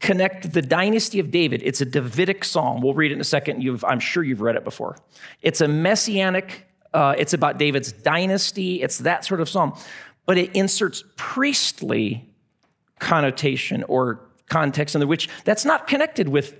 connect 0.00 0.52
the 0.52 0.62
dynasty 0.62 1.18
of 1.18 1.30
David? 1.30 1.62
It's 1.64 1.80
a 1.80 1.84
Davidic 1.84 2.44
psalm. 2.44 2.80
We'll 2.80 2.94
read 2.94 3.10
it 3.10 3.14
in 3.14 3.20
a 3.20 3.24
second. 3.24 3.62
You've, 3.62 3.84
I'm 3.84 4.00
sure 4.00 4.22
you've 4.22 4.40
read 4.40 4.56
it 4.56 4.64
before. 4.64 4.96
It's 5.42 5.60
a 5.60 5.68
messianic, 5.68 6.66
uh, 6.92 7.14
it's 7.18 7.34
about 7.34 7.58
David's 7.58 7.92
dynasty, 7.92 8.82
it's 8.82 8.98
that 8.98 9.24
sort 9.24 9.40
of 9.40 9.48
psalm. 9.48 9.76
But 10.26 10.38
it 10.38 10.54
inserts 10.54 11.04
priestly 11.16 12.32
connotation 12.98 13.82
or 13.84 14.20
context 14.48 14.94
in 14.94 15.00
the 15.00 15.06
which 15.06 15.28
that's 15.44 15.64
not 15.64 15.86
connected 15.86 16.28
with 16.28 16.56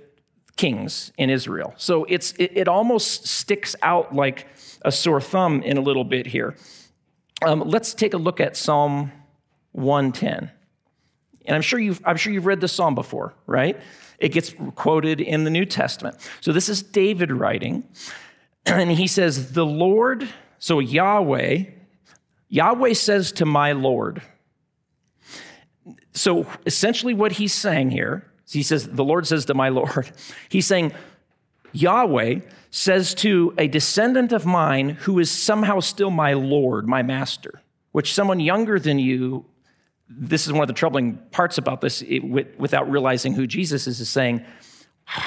kings 0.57 1.11
in 1.17 1.29
Israel. 1.29 1.73
So 1.77 2.05
it's, 2.05 2.31
it, 2.33 2.51
it 2.55 2.67
almost 2.67 3.27
sticks 3.27 3.75
out 3.81 4.15
like 4.15 4.47
a 4.83 4.91
sore 4.91 5.21
thumb 5.21 5.61
in 5.61 5.77
a 5.77 5.81
little 5.81 6.03
bit 6.03 6.27
here. 6.27 6.55
Um, 7.41 7.61
let's 7.65 7.93
take 7.93 8.13
a 8.13 8.17
look 8.17 8.39
at 8.39 8.55
Psalm 8.55 9.11
110. 9.73 10.51
And 11.45 11.55
I'm 11.55 11.61
sure, 11.61 11.79
you've, 11.79 12.01
I'm 12.05 12.17
sure 12.17 12.31
you've 12.31 12.45
read 12.45 12.61
this 12.61 12.71
psalm 12.71 12.95
before, 12.95 13.33
right? 13.45 13.79
It 14.17 14.29
gets 14.29 14.53
quoted 14.75 15.21
in 15.21 15.43
the 15.43 15.49
New 15.49 15.65
Testament. 15.65 16.17
So 16.41 16.51
this 16.51 16.69
is 16.69 16.81
David 16.81 17.31
writing, 17.31 17.83
and 18.65 18.91
he 18.91 19.07
says, 19.07 19.51
The 19.51 19.65
Lord, 19.65 20.27
so 20.57 20.79
Yahweh, 20.79 21.65
Yahweh 22.47 22.93
says 22.93 23.31
to 23.33 23.45
my 23.45 23.73
Lord. 23.73 24.21
So 26.13 26.47
essentially, 26.65 27.13
what 27.13 27.33
he's 27.33 27.53
saying 27.53 27.91
here 27.91 28.31
he 28.49 28.63
says, 28.63 28.87
The 28.87 29.03
Lord 29.03 29.27
says 29.27 29.45
to 29.45 29.53
my 29.53 29.69
Lord. 29.69 30.11
He's 30.49 30.67
saying, 30.67 30.93
Yahweh 31.71 32.39
says 32.71 33.13
to 33.15 33.53
a 33.57 33.67
descendant 33.67 34.31
of 34.31 34.45
mine 34.45 34.89
who 34.89 35.19
is 35.19 35.29
somehow 35.29 35.79
still 35.79 36.11
my 36.11 36.33
Lord, 36.33 36.87
my 36.87 37.03
master, 37.03 37.61
which 37.91 38.13
someone 38.13 38.39
younger 38.39 38.79
than 38.79 38.99
you 38.99 39.45
this 40.07 40.45
is 40.45 40.53
one 40.53 40.61
of 40.61 40.67
the 40.67 40.73
troubling 40.73 41.17
parts 41.31 41.57
about 41.57 41.81
this 41.81 42.03
it, 42.03 42.19
without 42.59 42.89
realizing 42.89 43.33
who 43.33 43.47
Jesus 43.47 43.87
is, 43.87 43.99
is 43.99 44.09
saying, 44.09 44.45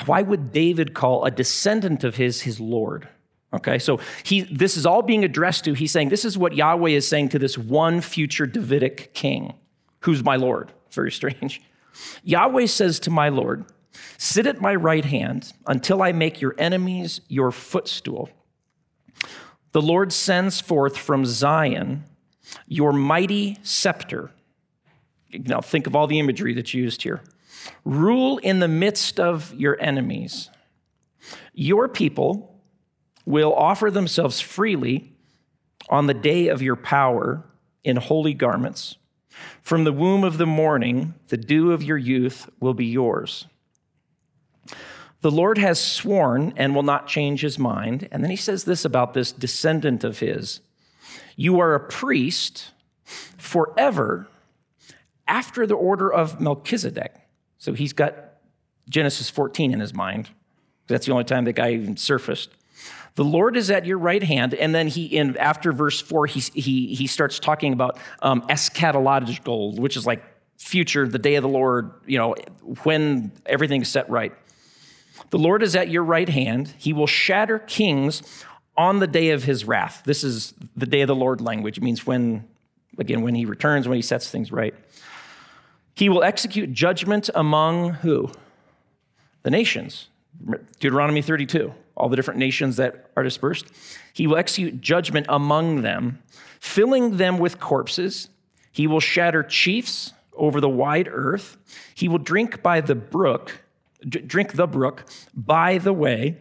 why 0.06 0.22
would 0.22 0.52
David 0.52 0.94
call 0.94 1.24
a 1.24 1.30
descendant 1.30 2.04
of 2.04 2.16
his 2.16 2.42
his 2.42 2.60
Lord? 2.60 3.08
Okay, 3.52 3.78
so 3.78 3.98
he, 4.24 4.42
this 4.42 4.76
is 4.76 4.84
all 4.84 5.00
being 5.00 5.24
addressed 5.24 5.64
to. 5.64 5.72
He's 5.72 5.92
saying, 5.92 6.10
This 6.10 6.24
is 6.24 6.36
what 6.36 6.54
Yahweh 6.54 6.90
is 6.90 7.08
saying 7.08 7.30
to 7.30 7.38
this 7.38 7.56
one 7.56 8.00
future 8.00 8.44
Davidic 8.44 9.14
king, 9.14 9.54
who's 10.00 10.22
my 10.22 10.36
Lord. 10.36 10.72
Very 10.90 11.10
strange. 11.10 11.62
Yahweh 12.22 12.66
says 12.66 13.00
to 13.00 13.10
my 13.10 13.28
Lord, 13.28 13.64
Sit 14.16 14.46
at 14.46 14.60
my 14.60 14.74
right 14.74 15.04
hand 15.04 15.52
until 15.66 16.02
I 16.02 16.12
make 16.12 16.40
your 16.40 16.54
enemies 16.58 17.20
your 17.28 17.50
footstool. 17.50 18.30
The 19.72 19.82
Lord 19.82 20.12
sends 20.12 20.60
forth 20.60 20.96
from 20.96 21.24
Zion 21.24 22.04
your 22.66 22.92
mighty 22.92 23.58
scepter. 23.62 24.30
Now, 25.32 25.60
think 25.60 25.86
of 25.86 25.94
all 25.94 26.06
the 26.06 26.18
imagery 26.18 26.54
that's 26.54 26.74
used 26.74 27.02
here. 27.02 27.22
Rule 27.84 28.38
in 28.38 28.60
the 28.60 28.68
midst 28.68 29.20
of 29.20 29.52
your 29.54 29.78
enemies. 29.80 30.50
Your 31.52 31.88
people 31.88 32.60
will 33.26 33.54
offer 33.54 33.90
themselves 33.90 34.40
freely 34.40 35.12
on 35.90 36.06
the 36.06 36.14
day 36.14 36.48
of 36.48 36.62
your 36.62 36.76
power 36.76 37.44
in 37.84 37.96
holy 37.96 38.34
garments. 38.34 38.96
From 39.62 39.84
the 39.84 39.92
womb 39.92 40.24
of 40.24 40.38
the 40.38 40.46
morning, 40.46 41.14
the 41.28 41.36
dew 41.36 41.72
of 41.72 41.82
your 41.82 41.98
youth 41.98 42.48
will 42.60 42.74
be 42.74 42.86
yours. 42.86 43.46
The 45.20 45.30
Lord 45.30 45.58
has 45.58 45.80
sworn 45.80 46.52
and 46.56 46.74
will 46.74 46.82
not 46.82 47.08
change 47.08 47.40
his 47.40 47.58
mind. 47.58 48.08
And 48.12 48.22
then 48.22 48.30
he 48.30 48.36
says 48.36 48.64
this 48.64 48.84
about 48.84 49.14
this 49.14 49.32
descendant 49.32 50.04
of 50.04 50.20
his 50.20 50.60
You 51.36 51.58
are 51.60 51.74
a 51.74 51.80
priest 51.80 52.70
forever 53.36 54.28
after 55.26 55.66
the 55.66 55.74
order 55.74 56.12
of 56.12 56.40
Melchizedek. 56.40 57.14
So 57.58 57.72
he's 57.72 57.92
got 57.92 58.14
Genesis 58.88 59.28
14 59.28 59.72
in 59.72 59.80
his 59.80 59.92
mind. 59.92 60.30
That's 60.86 61.06
the 61.06 61.12
only 61.12 61.24
time 61.24 61.44
that 61.44 61.54
guy 61.54 61.72
even 61.72 61.96
surfaced. 61.96 62.50
The 63.14 63.24
Lord 63.24 63.56
is 63.56 63.70
at 63.70 63.84
your 63.84 63.98
right 63.98 64.22
hand, 64.22 64.54
and 64.54 64.74
then 64.74 64.88
he 64.88 65.06
in 65.06 65.36
after 65.36 65.72
verse 65.72 66.00
four 66.00 66.26
he 66.26 66.40
he 66.40 66.94
he 66.94 67.06
starts 67.06 67.38
talking 67.38 67.72
about 67.72 67.98
um, 68.22 68.42
eschatological, 68.42 69.78
which 69.78 69.96
is 69.96 70.06
like 70.06 70.22
future, 70.56 71.08
the 71.08 71.18
day 71.18 71.34
of 71.34 71.42
the 71.42 71.48
Lord. 71.48 71.92
You 72.06 72.18
know 72.18 72.34
when 72.84 73.32
everything's 73.46 73.88
set 73.88 74.08
right. 74.08 74.32
The 75.30 75.38
Lord 75.38 75.62
is 75.62 75.76
at 75.76 75.88
your 75.88 76.04
right 76.04 76.28
hand. 76.28 76.74
He 76.78 76.92
will 76.92 77.06
shatter 77.06 77.58
kings 77.58 78.44
on 78.76 79.00
the 79.00 79.06
day 79.06 79.30
of 79.30 79.44
his 79.44 79.64
wrath. 79.64 80.02
This 80.04 80.22
is 80.22 80.54
the 80.76 80.86
day 80.86 81.02
of 81.02 81.08
the 81.08 81.14
Lord 81.14 81.40
language. 81.40 81.78
It 81.78 81.82
means 81.82 82.06
when, 82.06 82.48
again, 82.96 83.22
when 83.22 83.34
he 83.34 83.44
returns, 83.44 83.88
when 83.88 83.96
he 83.96 84.02
sets 84.02 84.30
things 84.30 84.52
right. 84.52 84.74
He 85.94 86.08
will 86.08 86.22
execute 86.22 86.72
judgment 86.72 87.28
among 87.34 87.94
who? 87.94 88.30
The 89.42 89.50
nations. 89.50 90.08
Deuteronomy 90.78 91.20
32, 91.20 91.74
all 91.98 92.08
the 92.08 92.16
different 92.16 92.38
nations 92.38 92.76
that 92.76 93.10
are 93.16 93.22
dispersed. 93.22 93.66
He 94.12 94.26
will 94.26 94.36
execute 94.36 94.80
judgment 94.80 95.26
among 95.28 95.82
them, 95.82 96.20
filling 96.60 97.16
them 97.16 97.38
with 97.38 97.60
corpses. 97.60 98.28
He 98.72 98.86
will 98.86 99.00
shatter 99.00 99.42
chiefs 99.42 100.12
over 100.34 100.60
the 100.60 100.68
wide 100.68 101.08
earth. 101.10 101.56
He 101.94 102.08
will 102.08 102.18
drink 102.18 102.62
by 102.62 102.80
the 102.80 102.94
brook 102.94 103.62
drink 104.08 104.52
the 104.52 104.66
brook 104.66 105.04
by 105.34 105.76
the 105.76 105.92
way. 105.92 106.36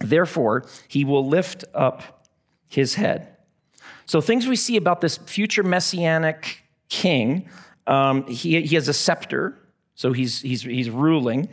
Therefore, 0.00 0.64
he 0.86 1.04
will 1.04 1.28
lift 1.28 1.64
up 1.74 2.24
his 2.70 2.94
head. 2.94 3.36
So, 4.06 4.22
things 4.22 4.46
we 4.46 4.56
see 4.56 4.76
about 4.76 5.02
this 5.02 5.18
future 5.18 5.62
messianic 5.62 6.62
king 6.88 7.46
um, 7.88 8.26
he, 8.26 8.60
he 8.60 8.74
has 8.74 8.86
a 8.86 8.92
scepter, 8.92 9.58
so 9.94 10.12
he's, 10.12 10.42
he's, 10.42 10.62
he's 10.62 10.90
ruling. 10.90 11.48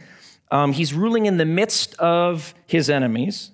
Um, 0.52 0.74
he's 0.74 0.94
ruling 0.94 1.26
in 1.26 1.38
the 1.38 1.46
midst 1.46 1.96
of 1.96 2.54
his 2.66 2.90
enemies. 2.90 3.52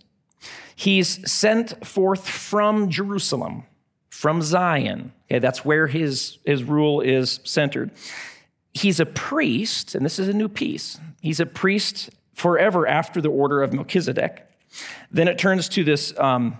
He's 0.75 1.29
sent 1.31 1.85
forth 1.85 2.27
from 2.27 2.89
Jerusalem, 2.89 3.63
from 4.09 4.41
Zion. 4.41 5.13
Okay, 5.25 5.39
that's 5.39 5.63
where 5.63 5.87
his, 5.87 6.39
his 6.45 6.63
rule 6.63 7.01
is 7.01 7.39
centered 7.43 7.91
he's 8.73 8.99
a 8.99 9.05
priest, 9.05 9.95
and 9.95 10.05
this 10.05 10.19
is 10.19 10.27
a 10.27 10.33
new 10.33 10.47
piece. 10.47 10.99
He's 11.21 11.39
a 11.39 11.45
priest 11.45 12.09
forever 12.33 12.87
after 12.87 13.21
the 13.21 13.29
order 13.29 13.61
of 13.61 13.73
Melchizedek. 13.73 14.47
Then 15.11 15.27
it 15.27 15.37
turns 15.37 15.67
to 15.69 15.83
this 15.83 16.17
um, 16.17 16.57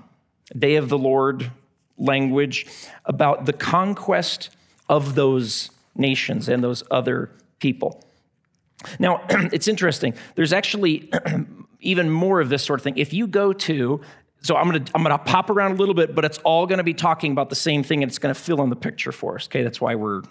day 0.58 0.76
of 0.76 0.90
the 0.90 0.98
Lord 0.98 1.52
language 1.98 2.66
about 3.06 3.46
the 3.46 3.54
conquest 3.54 4.50
of 4.90 5.16
those 5.16 5.70
nations 5.96 6.50
and 6.50 6.64
those 6.64 6.84
other 6.92 7.32
people. 7.60 8.04
Now, 9.00 9.24
it's 9.30 9.68
interesting. 9.68 10.14
There's 10.36 10.54
actually 10.54 11.12
even 11.80 12.10
more 12.10 12.42
of 12.42 12.50
this 12.50 12.64
sort 12.64 12.80
of 12.80 12.84
thing. 12.84 12.98
If 12.98 13.14
you 13.14 13.28
go 13.28 13.54
to, 13.54 14.02
so 14.42 14.56
I'm 14.56 14.66
gonna, 14.66 14.86
I'm 14.96 15.04
gonna 15.04 15.18
pop 15.18 15.50
around 15.50 15.74
a 15.74 15.76
little 15.76 15.96
bit, 15.96 16.16
but 16.16 16.26
it's 16.26 16.38
all 16.40 16.66
gonna 16.68 16.84
be 16.84 16.94
talking 16.94 17.32
about 17.32 17.50
the 17.50 17.56
same 17.56 17.84
thing 17.84 18.04
and 18.04 18.10
it's 18.10 18.20
gonna 18.20 18.34
fill 18.34 18.62
in 18.62 18.70
the 18.70 18.76
picture 18.76 19.12
for 19.12 19.36
us. 19.36 19.48
Okay, 19.48 19.64
that's 19.64 19.80
why 19.82 19.96
we're 19.96 20.22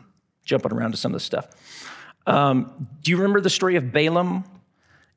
jumping 0.45 0.73
around 0.73 0.93
to 0.93 0.97
some 0.97 1.13
of 1.13 1.17
this 1.17 1.25
stuff. 1.25 1.49
Um, 2.27 2.89
do 3.03 3.11
you 3.11 3.17
remember 3.17 3.41
the 3.41 3.51
story 3.51 3.77
of 3.77 3.93
Balaam 3.93 4.45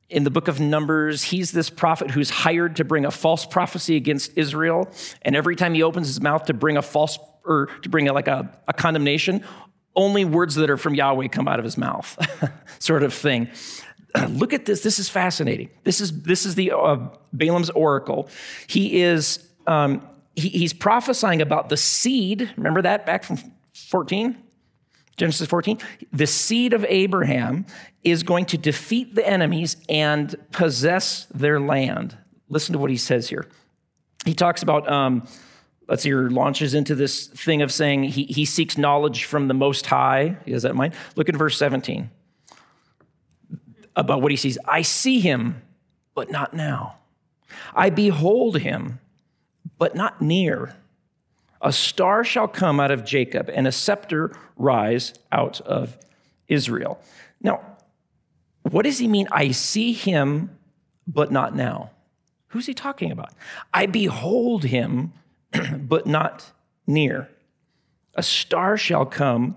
in 0.10 0.24
the 0.24 0.32
book 0.32 0.48
of 0.48 0.60
Numbers? 0.60 1.24
He's 1.24 1.52
this 1.52 1.69
prophet 1.69 2.12
who's 2.12 2.30
hired 2.30 2.78
to 2.78 2.84
bring 2.84 3.06
a 3.06 3.12
false 3.12 3.46
prophecy 3.46 3.96
against 3.96 4.38
Israel. 4.38 4.89
And 5.22 5.36
every 5.36 5.56
time 5.56 5.74
he 5.74 5.84
opens 5.84 6.08
his 6.08 6.22
mouth 6.22 6.46
to 6.46 6.54
bring 6.54 6.78
a 6.78 6.82
false 6.82 7.17
or 7.46 7.67
to 7.82 7.89
bring 7.89 8.08
a, 8.08 8.13
like 8.13 8.28
a, 8.28 8.50
a 8.67 8.74
condemnation, 8.74 9.43
only 9.95 10.25
words 10.25 10.56
that 10.56 10.69
are 10.69 10.77
from 10.77 10.95
Yahweh 10.95 11.27
come 11.27 11.47
out 11.47 11.60
of 11.60 11.65
his 11.65 11.77
mouth, 11.77 12.17
sort 12.79 13.03
of 13.03 13.13
thing. 13.13 13.49
Look 14.29 14.53
at 14.53 14.65
this. 14.65 14.82
This 14.82 14.99
is 14.99 15.10
fascinating. 15.10 15.69
This 15.84 16.01
is 16.01 16.23
this 16.23 16.45
is 16.45 16.56
the 16.56 16.71
uh, 16.71 16.97
Balaam's 17.32 17.69
oracle. 17.71 18.29
He 18.67 19.01
is 19.01 19.47
um, 19.67 20.08
he, 20.36 20.49
he's 20.49 20.73
prophesying 20.73 21.41
about 21.41 21.69
the 21.69 21.77
seed. 21.77 22.51
Remember 22.58 22.82
that 22.82 23.06
back 23.06 23.23
from 23.23 23.38
14? 23.73 24.38
Genesis 25.15 25.47
14, 25.47 25.77
the 26.12 26.25
seed 26.25 26.73
of 26.73 26.84
Abraham 26.89 27.67
is 28.03 28.23
going 28.23 28.45
to 28.45 28.58
defeat 28.58 29.13
the 29.13 29.27
enemies 29.27 29.77
and 29.88 30.36
possess 30.51 31.25
their 31.25 31.60
land. 31.60 32.17
Listen 32.49 32.73
to 32.73 32.79
what 32.79 32.89
he 32.89 32.97
says 32.97 33.29
here. 33.29 33.47
He 34.25 34.34
talks 34.34 34.63
about, 34.63 34.89
um, 34.91 35.27
let's 35.88 36.04
see, 36.04 36.10
he 36.10 36.15
launches 36.15 36.74
into 36.74 36.96
this 36.96 37.28
thing 37.28 37.62
of 37.62 37.72
saying 37.72 38.04
he, 38.04 38.24
he 38.26 38.46
seeks 38.46 38.78
knowledge 38.78 39.26
from 39.26 39.48
the 39.48 39.54
Most 39.54 39.86
High. 39.86 40.38
Has 40.48 40.63
that 40.63 40.72
in 40.72 40.78
mind. 40.78 40.93
Look 41.15 41.30
at 41.30 41.36
verse 41.36 41.58
17 41.58 42.10
about 43.96 44.22
what 44.22 44.32
he 44.32 44.38
sees. 44.38 44.58
I 44.65 44.82
see 44.82 45.19
him, 45.19 45.62
but 46.15 46.32
not 46.32 46.54
now. 46.54 46.96
I 47.76 47.89
behold 47.89 48.60
him, 48.60 49.00
but 49.78 49.96
not 49.96 50.22
near. 50.22 50.76
A 51.62 51.72
star 51.72 52.24
shall 52.24 52.48
come 52.48 52.80
out 52.80 52.91
of 52.91 53.06
Jacob, 53.06 53.50
and 53.54 53.67
a 53.67 53.72
scepter 53.72 54.36
rise 54.58 55.13
out 55.32 55.62
of 55.62 55.98
Israel. 56.48 57.00
Now, 57.41 57.62
what 58.63 58.84
does 58.84 58.98
he 58.98 59.08
mean? 59.08 59.28
I 59.32 59.52
see 59.52 59.93
him, 59.93 60.58
but 61.08 61.32
not 61.32 61.56
now. 61.56 61.91
Who's 62.48 62.65
he 62.65 62.74
talking 62.74 63.12
about? 63.12 63.34
I 63.74 63.86
behold 63.86 64.65
him, 64.65 65.13
but 65.78 66.06
not 66.08 66.52
near. 66.88 67.30
A 68.16 68.24
star 68.24 68.78
shall 68.78 69.06
come 69.06 69.56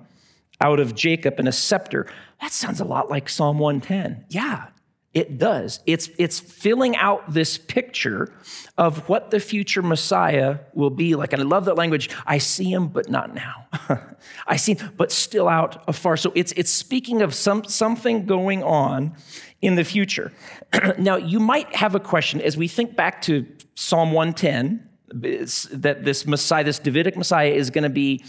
out 0.61 0.81
of 0.81 0.95
Jacob, 0.95 1.35
and 1.39 1.49
a 1.49 1.53
scepter. 1.53 2.07
That 2.41 2.53
sounds 2.53 2.81
a 2.81 2.85
lot 2.85 3.11
like 3.11 3.29
Psalm 3.29 3.59
110. 3.59 4.25
Yeah, 4.29 4.69
it 5.13 5.39
does. 5.39 5.81
It's, 5.87 6.11
it's 6.19 6.39
filling 6.41 6.97
out 6.97 7.33
this 7.33 7.57
picture 7.57 8.33
of 8.77 9.09
what 9.09 9.31
the 9.31 9.41
future 9.41 9.83
Messiah 9.83 10.59
will 10.75 10.91
be 10.91 11.15
like. 11.15 11.33
And 11.33 11.43
I 11.43 11.45
love 11.45 11.65
that 11.67 11.77
language. 11.77 12.11
I 12.27 12.39
see 12.39 12.71
him, 12.71 12.89
but 12.89 13.09
not 13.09 13.35
now. 13.35 13.67
I 14.47 14.57
see 14.57 14.75
him, 14.75 14.93
but 14.97 15.11
still 15.11 15.49
out 15.49 15.83
afar. 15.89 16.17
So 16.17 16.33
it's, 16.35 16.53
it's 16.53 16.71
speaking 16.71 17.23
of 17.23 17.35
some, 17.35 17.65
something 17.65 18.27
going 18.27 18.63
on 18.63 19.15
in 19.63 19.77
the 19.77 19.85
future. 19.85 20.33
now, 20.99 21.17
you 21.17 21.41
might 21.41 21.75
have 21.75 21.95
a 21.95 22.01
question 22.01 22.41
as 22.41 22.57
we 22.57 22.69
think 22.69 22.95
back 22.95 23.23
to 23.23 23.47
Psalm 23.75 24.13
110 24.13 24.87
that 25.21 26.05
this 26.05 26.27
Messiah, 26.27 26.65
this 26.65 26.79
Davidic 26.79 27.17
Messiah, 27.17 27.51
is 27.51 27.71
going 27.71 27.85
to 27.85 27.91
be 27.91 28.25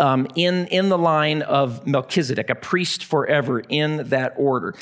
um, 0.00 0.26
in, 0.34 0.66
in 0.68 0.88
the 0.88 0.98
line 0.98 1.42
of 1.42 1.86
Melchizedek, 1.86 2.50
a 2.50 2.54
priest 2.54 3.04
forever 3.04 3.60
in 3.60 4.08
that 4.08 4.34
order. 4.36 4.74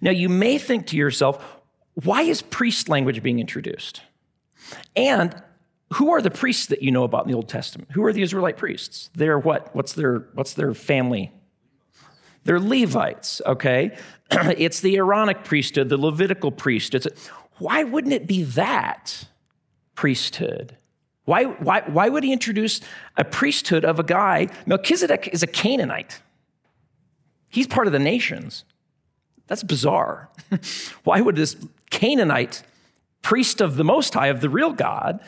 Now, 0.00 0.10
you 0.10 0.28
may 0.28 0.58
think 0.58 0.86
to 0.88 0.96
yourself, 0.96 1.44
why 1.94 2.22
is 2.22 2.42
priest 2.42 2.88
language 2.88 3.22
being 3.22 3.38
introduced? 3.38 4.02
And 4.96 5.40
who 5.94 6.10
are 6.12 6.20
the 6.20 6.30
priests 6.30 6.66
that 6.66 6.82
you 6.82 6.90
know 6.90 7.04
about 7.04 7.24
in 7.24 7.30
the 7.30 7.36
Old 7.36 7.48
Testament? 7.48 7.90
Who 7.92 8.04
are 8.04 8.12
the 8.12 8.22
Israelite 8.22 8.56
priests? 8.56 9.10
They're 9.14 9.38
what? 9.38 9.74
What's 9.74 9.94
their, 9.94 10.28
what's 10.34 10.54
their 10.54 10.74
family? 10.74 11.32
They're 12.44 12.60
Levites, 12.60 13.40
okay? 13.46 13.96
it's 14.30 14.80
the 14.80 14.96
Aaronic 14.96 15.44
priesthood, 15.44 15.88
the 15.88 15.96
Levitical 15.96 16.50
priesthood. 16.52 17.06
Why 17.58 17.84
wouldn't 17.84 18.12
it 18.12 18.26
be 18.26 18.42
that 18.44 19.24
priesthood? 19.98 20.76
Why, 21.24 21.42
why, 21.42 21.80
why 21.80 22.08
would 22.08 22.22
he 22.22 22.32
introduce 22.32 22.80
a 23.16 23.24
priesthood 23.24 23.84
of 23.84 23.98
a 23.98 24.04
guy? 24.04 24.46
Melchizedek 24.64 25.28
is 25.32 25.42
a 25.42 25.48
Canaanite. 25.48 26.20
He's 27.48 27.66
part 27.66 27.88
of 27.88 27.92
the 27.92 27.98
nations. 27.98 28.64
That's 29.48 29.64
bizarre. 29.64 30.28
Why 31.04 31.20
would 31.20 31.34
this 31.34 31.56
Canaanite 31.90 32.62
priest 33.22 33.60
of 33.60 33.76
the 33.76 33.82
Most 33.82 34.14
High, 34.14 34.28
of 34.28 34.40
the 34.40 34.48
real 34.48 34.72
God, 34.72 35.18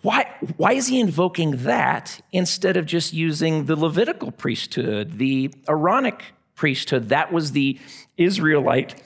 why, 0.00 0.30
why 0.56 0.72
is 0.72 0.86
he 0.86 1.00
invoking 1.00 1.64
that 1.64 2.20
instead 2.32 2.78
of 2.78 2.86
just 2.86 3.12
using 3.12 3.66
the 3.66 3.76
Levitical 3.76 4.30
priesthood, 4.30 5.18
the 5.18 5.52
Aaronic 5.68 6.22
priesthood? 6.54 7.10
That 7.10 7.32
was 7.32 7.52
the 7.52 7.78
Israelite 8.16 9.02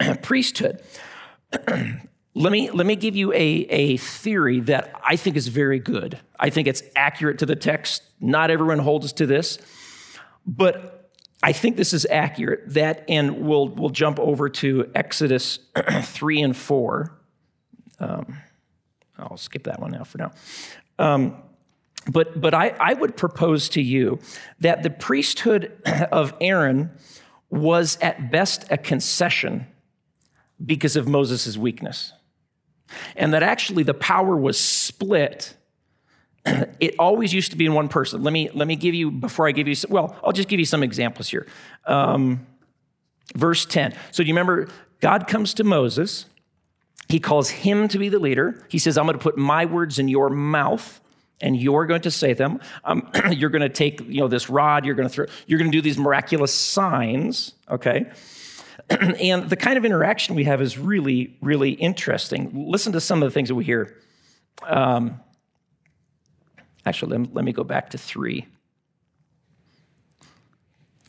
priesthood. 0.22 0.80
let, 2.34 2.52
me, 2.52 2.70
let 2.70 2.86
me 2.86 2.96
give 2.96 3.14
you 3.14 3.32
a, 3.32 3.36
a 3.36 3.96
theory 3.98 4.60
that 4.60 4.98
I 5.04 5.16
think 5.16 5.36
is 5.36 5.48
very 5.48 5.78
good. 5.78 6.18
I 6.38 6.50
think 6.50 6.66
it's 6.68 6.82
accurate 6.96 7.38
to 7.40 7.46
the 7.46 7.56
text. 7.56 8.02
Not 8.20 8.50
everyone 8.50 8.78
holds 8.78 9.12
to 9.14 9.26
this, 9.26 9.58
but 10.46 11.10
I 11.42 11.52
think 11.52 11.76
this 11.76 11.92
is 11.92 12.06
accurate. 12.06 12.74
That, 12.74 13.04
and 13.08 13.42
we'll, 13.46 13.68
we'll 13.68 13.90
jump 13.90 14.18
over 14.18 14.48
to 14.48 14.90
Exodus 14.94 15.58
3 16.02 16.42
and 16.42 16.56
4. 16.56 17.18
Um, 18.00 18.38
I'll 19.18 19.36
skip 19.36 19.64
that 19.64 19.80
one 19.80 19.92
now 19.92 20.04
for 20.04 20.18
now. 20.18 20.32
Um, 20.98 21.36
but 22.10 22.40
but 22.40 22.52
I, 22.54 22.70
I 22.80 22.94
would 22.94 23.16
propose 23.16 23.68
to 23.70 23.82
you 23.82 24.18
that 24.60 24.82
the 24.82 24.90
priesthood 24.90 25.72
of 26.12 26.34
Aaron 26.40 26.90
was 27.50 27.98
at 28.00 28.30
best 28.30 28.64
a 28.70 28.76
concession 28.76 29.66
because 30.64 30.96
of 30.96 31.06
Moses' 31.06 31.56
weakness. 31.56 32.12
And 33.16 33.32
that 33.34 33.42
actually 33.42 33.82
the 33.82 33.94
power 33.94 34.36
was 34.36 34.58
split. 34.58 35.54
It 36.80 36.96
always 36.98 37.32
used 37.32 37.52
to 37.52 37.56
be 37.56 37.66
in 37.66 37.74
one 37.74 37.88
person. 37.88 38.24
Let 38.24 38.32
me, 38.32 38.50
let 38.52 38.66
me 38.66 38.74
give 38.74 38.92
you, 38.92 39.12
before 39.12 39.46
I 39.46 39.52
give 39.52 39.68
you, 39.68 39.76
well, 39.88 40.16
I'll 40.24 40.32
just 40.32 40.48
give 40.48 40.58
you 40.58 40.66
some 40.66 40.82
examples 40.82 41.28
here. 41.28 41.46
Um, 41.86 42.44
verse 43.36 43.64
10. 43.64 43.94
So 44.10 44.24
do 44.24 44.26
you 44.26 44.34
remember 44.34 44.68
God 45.00 45.28
comes 45.28 45.54
to 45.54 45.64
Moses 45.64 46.26
he 47.12 47.20
calls 47.20 47.50
him 47.50 47.88
to 47.88 47.98
be 47.98 48.08
the 48.08 48.18
leader. 48.18 48.64
He 48.68 48.78
says, 48.78 48.96
I'm 48.96 49.04
going 49.04 49.18
to 49.18 49.22
put 49.22 49.36
my 49.36 49.66
words 49.66 49.98
in 49.98 50.08
your 50.08 50.30
mouth 50.30 50.98
and 51.42 51.60
you're 51.60 51.84
going 51.84 52.00
to 52.02 52.10
say 52.10 52.32
them. 52.32 52.58
Um, 52.84 53.06
you're 53.30 53.50
going 53.50 53.60
to 53.60 53.68
take, 53.68 54.00
you 54.00 54.20
know, 54.20 54.28
this 54.28 54.48
rod, 54.48 54.86
you're 54.86 54.94
going 54.94 55.08
to 55.08 55.12
throw, 55.12 55.26
you're 55.46 55.58
going 55.58 55.70
to 55.70 55.76
do 55.76 55.82
these 55.82 55.98
miraculous 55.98 56.54
signs, 56.54 57.52
okay? 57.68 58.10
and 59.20 59.48
the 59.48 59.56
kind 59.56 59.78
of 59.78 59.84
interaction 59.84 60.34
we 60.34 60.44
have 60.44 60.60
is 60.60 60.78
really, 60.78 61.36
really 61.40 61.70
interesting. 61.70 62.50
Listen 62.70 62.92
to 62.92 63.00
some 63.00 63.22
of 63.22 63.26
the 63.26 63.32
things 63.32 63.48
that 63.48 63.54
we 63.54 63.64
hear. 63.64 63.96
Um, 64.66 65.20
actually, 66.84 67.18
let, 67.18 67.34
let 67.34 67.44
me 67.44 67.52
go 67.52 67.64
back 67.64 67.90
to 67.90 67.98
three. 67.98 68.46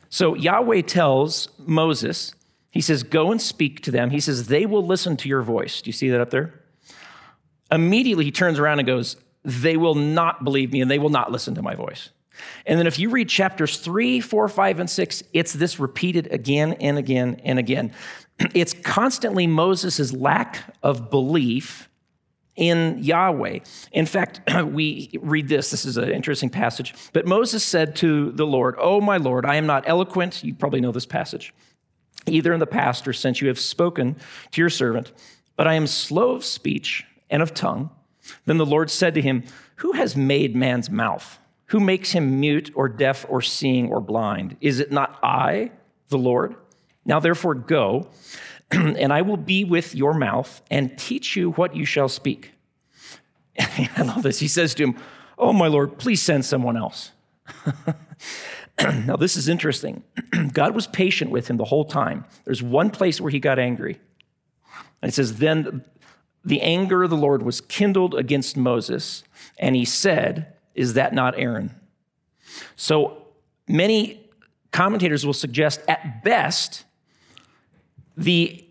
So 0.10 0.36
Yahweh 0.36 0.84
tells 0.84 1.50
Moses, 1.58 2.36
he 2.72 2.82
says, 2.82 3.04
Go 3.04 3.32
and 3.32 3.42
speak 3.42 3.82
to 3.82 3.92
them. 3.92 4.12
He 4.12 4.20
says, 4.20 4.48
They 4.48 4.66
will 4.66 4.86
listen 4.86 5.18
to 5.18 5.30
your 5.30 5.42
voice. 5.42 5.82
Do 5.82 5.90
you 5.90 5.94
see 5.94 6.10
that 6.10 6.22
up 6.22 6.30
there? 6.30 6.62
Immediately, 7.72 8.26
he 8.26 8.32
turns 8.32 8.60
around 8.60 8.80
and 8.80 8.86
goes, 8.86 9.16
They 9.44 9.78
will 9.78 9.96
not 9.96 10.44
believe 10.44 10.72
me 10.72 10.82
and 10.82 10.90
they 10.90 11.00
will 11.00 11.10
not 11.10 11.32
listen 11.32 11.56
to 11.56 11.62
my 11.62 11.76
voice. 11.76 12.10
And 12.66 12.80
then 12.80 12.88
if 12.88 13.00
you 13.00 13.10
read 13.10 13.30
chapters 13.30 13.78
three, 13.78 14.20
four, 14.20 14.48
five, 14.48 14.80
and 14.80 14.90
six, 14.90 15.24
it's 15.34 15.54
this 15.54 15.80
repeated 15.80 16.32
again 16.32 16.74
and 16.74 16.98
again 16.98 17.42
and 17.44 17.60
again. 17.60 17.92
It's 18.56 18.74
constantly 18.74 19.46
Moses' 19.46 20.12
lack 20.12 20.76
of 20.82 21.12
belief 21.12 21.88
in 22.56 22.98
Yahweh. 23.02 23.60
In 23.92 24.06
fact, 24.06 24.42
we 24.66 25.12
read 25.22 25.48
this. 25.48 25.72
This 25.72 25.86
is 25.86 25.98
an 25.98 26.10
interesting 26.10 26.50
passage. 26.50 26.94
But 27.14 27.28
Moses 27.28 27.64
said 27.64 27.96
to 27.98 28.32
the 28.32 28.46
Lord, 28.46 28.76
Oh, 28.80 29.00
my 29.02 29.18
Lord, 29.18 29.46
I 29.46 29.56
am 29.56 29.68
not 29.68 29.84
eloquent. 29.88 30.44
You 30.44 30.56
probably 30.56 30.82
know 30.82 30.92
this 30.92 31.06
passage 31.06 31.54
either 32.26 32.54
in 32.54 32.60
the 32.60 32.68
past 32.68 33.08
or 33.08 33.14
since 33.14 33.42
you 33.42 33.48
have 33.50 33.60
spoken 33.60 34.16
to 34.52 34.62
your 34.62 34.70
servant, 34.70 35.12
but 35.56 35.68
I 35.68 35.74
am 35.74 35.88
slow 35.88 36.32
of 36.32 36.46
speech 36.46 37.06
and 37.30 37.42
of 37.42 37.54
tongue. 37.54 37.90
Then 38.46 38.58
the 38.58 38.66
Lord 38.66 38.90
said 38.90 39.14
to 39.16 39.22
him, 39.22 39.44
Who 39.78 39.94
has 39.94 40.16
made 40.16 40.56
man's 40.56 40.90
mouth? 40.90 41.38
Who 41.68 41.80
makes 41.80 42.12
him 42.12 42.40
mute 42.40 42.72
or 42.76 42.90
deaf 42.90 43.26
or 43.30 43.42
seeing 43.42 43.90
or 43.90 44.02
blind? 44.02 44.58
Is 44.62 44.80
it 44.80 44.92
not 44.92 45.18
I, 45.24 45.72
the 46.10 46.18
Lord? 46.18 46.56
Now 47.06 47.20
therefore 47.20 47.56
go, 47.56 48.10
and 48.72 49.12
I 49.12 49.22
will 49.22 49.38
be 49.38 49.64
with 49.64 49.96
your 49.96 50.14
mouth 50.14 50.62
and 50.70 50.98
teach 50.98 51.36
you 51.36 51.52
what 51.52 51.76
you 51.76 51.86
shall 51.86 52.10
speak. 52.10 52.54
I 53.60 54.02
love 54.04 54.24
this. 54.24 54.40
He 54.40 54.48
says 54.48 54.74
to 54.76 54.84
him, 54.84 54.98
Oh, 55.38 55.52
my 55.52 55.68
Lord, 55.68 55.98
please 55.98 56.22
send 56.22 56.46
someone 56.46 56.78
else. 56.78 57.12
now, 58.80 59.16
this 59.16 59.36
is 59.36 59.50
interesting. 59.50 60.04
God 60.54 60.76
was 60.76 60.88
patient 60.88 61.32
with 61.32 61.50
him 61.50 61.58
the 61.58 61.66
whole 61.66 61.86
time. 61.86 62.26
There's 62.46 62.62
one 62.62 62.92
place 62.92 63.20
where 63.20 63.32
he 63.32 63.40
got 63.40 63.60
angry. 63.60 64.00
And 65.02 65.10
it 65.10 65.14
says, 65.14 65.38
Then 65.38 65.84
the 66.46 66.62
anger 66.62 67.04
of 67.04 67.10
the 67.10 67.18
Lord 67.18 67.44
was 67.44 67.62
kindled 67.62 68.16
against 68.16 68.56
Moses, 68.56 69.24
and 69.58 69.76
he 69.76 69.86
said, 69.86 70.53
Is 70.76 70.94
that 70.94 71.14
not 71.14 71.38
Aaron? 71.38 71.72
So 72.76 73.26
many 73.68 74.30
commentators 74.72 75.26
will 75.26 75.34
suggest, 75.34 75.82
at 75.88 76.24
best, 76.24 76.84
the 78.18 78.66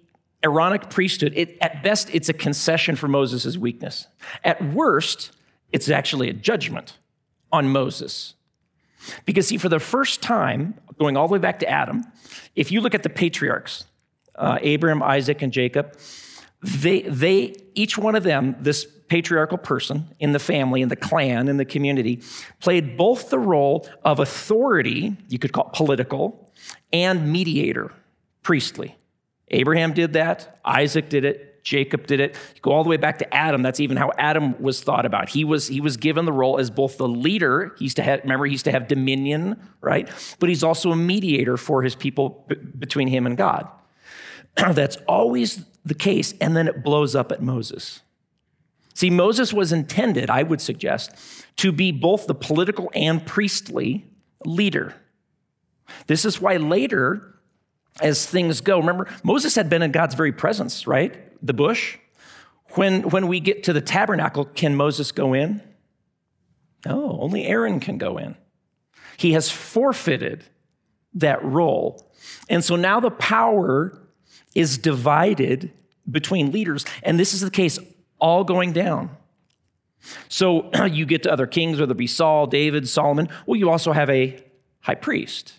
Aaronic 0.45 0.91
priesthood, 0.91 1.33
it, 1.37 1.57
at 1.61 1.83
best, 1.83 2.13
it's 2.13 2.29
a 2.29 2.33
concession 2.33 2.97
for 2.97 3.09
Moses' 3.09 3.57
weakness. 3.57 4.09
At 4.43 4.63
worst, 4.75 5.31
it's 5.71 5.89
actually 5.89 6.29
a 6.29 6.33
judgment 6.33 6.99
on 7.53 7.69
Moses. 7.69 8.35
Because, 9.25 9.49
see, 9.49 9.57
for 9.57 9.69
the 9.69 9.81
first 9.81 10.21
time, 10.23 10.75
going 10.99 11.17
all 11.17 11.29
the 11.29 11.33
way 11.33 11.39
back 11.39 11.61
to 11.61 11.69
Adam, 11.69 12.05
if 12.57 12.73
you 12.73 12.81
look 12.81 12.95
at 12.95 13.03
the 13.03 13.09
patriarchs, 13.09 13.85
uh, 14.35 14.59
Abraham, 14.61 15.03
Isaac, 15.03 15.43
and 15.43 15.53
Jacob, 15.53 15.97
they, 16.61 17.03
they, 17.03 17.55
each 17.75 17.97
one 17.97 18.15
of 18.15 18.23
them, 18.23 18.57
this 18.61 18.87
patriarchal 19.13 19.59
person 19.59 20.09
in 20.21 20.33
the 20.33 20.39
family, 20.39 20.81
in 20.81 20.89
the 20.89 20.97
clan, 20.97 21.47
in 21.47 21.59
the 21.59 21.67
community, 21.67 22.23
played 22.61 22.97
both 22.97 23.29
the 23.29 23.39
role 23.39 23.87
of 24.07 24.21
authority, 24.21 25.15
you 25.29 25.39
could 25.39 25.53
call 25.53 25.67
it 25.67 25.75
political, 25.75 26.51
and 26.95 27.31
mediator, 27.31 27.93
priestly. 28.43 28.97
Abraham 29.49 29.93
did 29.93 30.15
that, 30.15 30.59
Isaac 30.65 31.11
did 31.11 31.27
it, 31.27 31.63
Jacob 31.63 32.07
did 32.07 32.21
it. 32.21 32.37
You 32.55 32.63
go 32.63 32.73
all 32.73 32.85
the 32.85 32.89
way 32.89 32.97
back 32.97 33.19
to 33.19 33.35
Adam. 33.35 33.61
That's 33.63 33.81
even 33.81 33.99
how 33.99 34.11
Adam 34.17 34.61
was 34.61 34.83
thought 34.83 35.05
about. 35.05 35.29
He 35.29 35.45
was, 35.45 35.69
he 35.69 35.83
was 35.83 35.99
given 35.99 36.25
the 36.25 36.33
role 36.33 36.59
as 36.59 36.71
both 36.71 36.97
the 36.97 37.07
leader. 37.07 37.75
He 37.79 37.85
used 37.85 37.97
to 37.97 38.03
have, 38.03 38.21
remember, 38.23 38.47
he 38.47 38.53
used 38.53 38.65
to 38.65 38.73
have 38.73 38.89
dominion, 38.89 39.61
right? 39.83 40.09
But 40.41 40.49
he's 40.49 40.65
also 40.65 40.91
a 40.91 40.97
mediator 40.97 41.59
for 41.59 41.83
his 41.83 41.95
people 41.95 42.47
b- 42.49 42.57
between 42.57 43.09
him 43.09 43.27
and 43.27 43.37
God. 43.37 43.69
That's 44.57 44.97
always 45.07 45.65
the 45.85 45.95
case. 45.95 46.35
And 46.41 46.57
then 46.57 46.67
it 46.67 46.83
blows 46.83 47.15
up 47.15 47.31
at 47.31 47.43
Moses. 47.43 48.01
See, 48.95 49.11
Moses 49.11 49.53
was 49.53 49.73
intended, 49.73 50.31
I 50.31 50.43
would 50.43 50.61
suggest, 50.61 51.13
to 51.57 51.73
be 51.73 51.93
both 51.93 52.27
the 52.27 52.35
political 52.35 52.91
and 52.95 53.25
priestly 53.25 54.07
leader. 54.45 54.95
This 56.07 56.25
is 56.25 56.41
why 56.41 56.57
later, 56.57 57.39
as 58.01 58.27
things 58.27 58.61
go, 58.61 58.79
remember, 58.79 59.09
Moses 59.23 59.55
had 59.55 59.69
been 59.69 59.83
in 59.83 59.93
God's 59.93 60.15
very 60.15 60.33
presence, 60.33 60.87
right? 60.87 61.33
the 61.43 61.53
bush. 61.53 61.99
When, 62.75 63.03
when 63.11 63.29
we 63.29 63.41
get 63.41 63.65
to 63.65 63.73
the 63.73 63.81
tabernacle, 63.81 64.47
can 64.47 64.77
Moses 64.77 65.13
go 65.13 65.35
in? 65.35 65.61
No, 66.87 67.19
only 67.21 67.45
Aaron 67.45 67.81
can 67.81 67.99
go 67.99 68.17
in. 68.17 68.37
He 69.19 69.33
has 69.33 69.51
forfeited 69.51 70.45
that 71.15 71.45
role. 71.45 72.11
And 72.49 72.65
so 72.65 72.77
now 72.77 72.99
the 72.99 73.11
power 73.11 73.99
is 74.55 74.79
divided 74.79 75.71
between 76.11 76.51
leaders. 76.51 76.85
And 77.03 77.21
this 77.21 77.35
is 77.35 77.41
the 77.41 77.51
case 77.51 77.79
all 78.23 78.45
going 78.45 78.73
down. 78.73 79.11
So 80.29 80.71
you 80.87 81.05
get 81.05 81.25
to 81.25 81.33
other 81.33 81.47
kings, 81.47 81.79
whether 81.79 81.93
it 81.93 81.99
be 81.99 82.07
Saul, 82.07 82.47
David, 82.47 82.89
Solomon. 82.89 83.29
Well, 83.45 83.57
you 83.57 83.69
also 83.69 83.93
have 83.93 84.09
a 84.09 84.43
high 84.81 84.95
priest, 84.95 85.55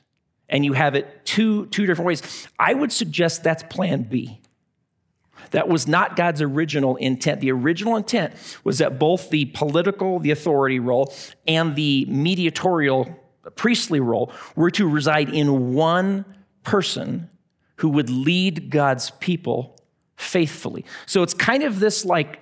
and 0.49 0.65
you 0.65 0.73
have 0.73 0.95
it 0.95 1.25
two, 1.25 1.67
two 1.67 1.85
different 1.85 2.07
ways. 2.07 2.47
I 2.57 2.73
would 2.73 2.91
suggest 2.91 3.43
that's 3.43 3.63
plan 3.63 4.03
B. 4.03 4.39
That 5.51 5.67
was 5.67 5.87
not 5.87 6.15
God's 6.15 6.41
original 6.41 6.95
intent. 6.95 7.41
The 7.41 7.51
original 7.51 7.95
intent 7.95 8.33
was 8.63 8.79
that 8.79 8.97
both 8.97 9.29
the 9.29 9.45
political, 9.45 10.19
the 10.19 10.31
authority 10.31 10.79
role, 10.79 11.13
and 11.47 11.75
the 11.75 12.05
mediatorial, 12.05 13.19
priestly 13.55 13.99
role 13.99 14.31
were 14.55 14.71
to 14.71 14.87
reside 14.87 15.29
in 15.29 15.73
one 15.73 16.25
person 16.63 17.29
who 17.77 17.89
would 17.89 18.09
lead 18.09 18.69
God's 18.69 19.11
people 19.11 19.77
faithfully. 20.15 20.85
So 21.05 21.21
it's 21.21 21.33
kind 21.33 21.63
of 21.63 21.79
this 21.79 22.05
like, 22.05 22.39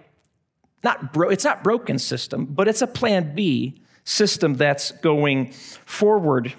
not 0.83 1.13
bro- 1.13 1.29
it's 1.29 1.43
not 1.43 1.63
broken 1.63 1.99
system, 1.99 2.45
but 2.45 2.67
it's 2.67 2.81
a 2.81 2.87
plan 2.87 3.35
B 3.35 3.81
system 4.03 4.55
that's 4.55 4.91
going 4.91 5.51
forward 5.85 6.53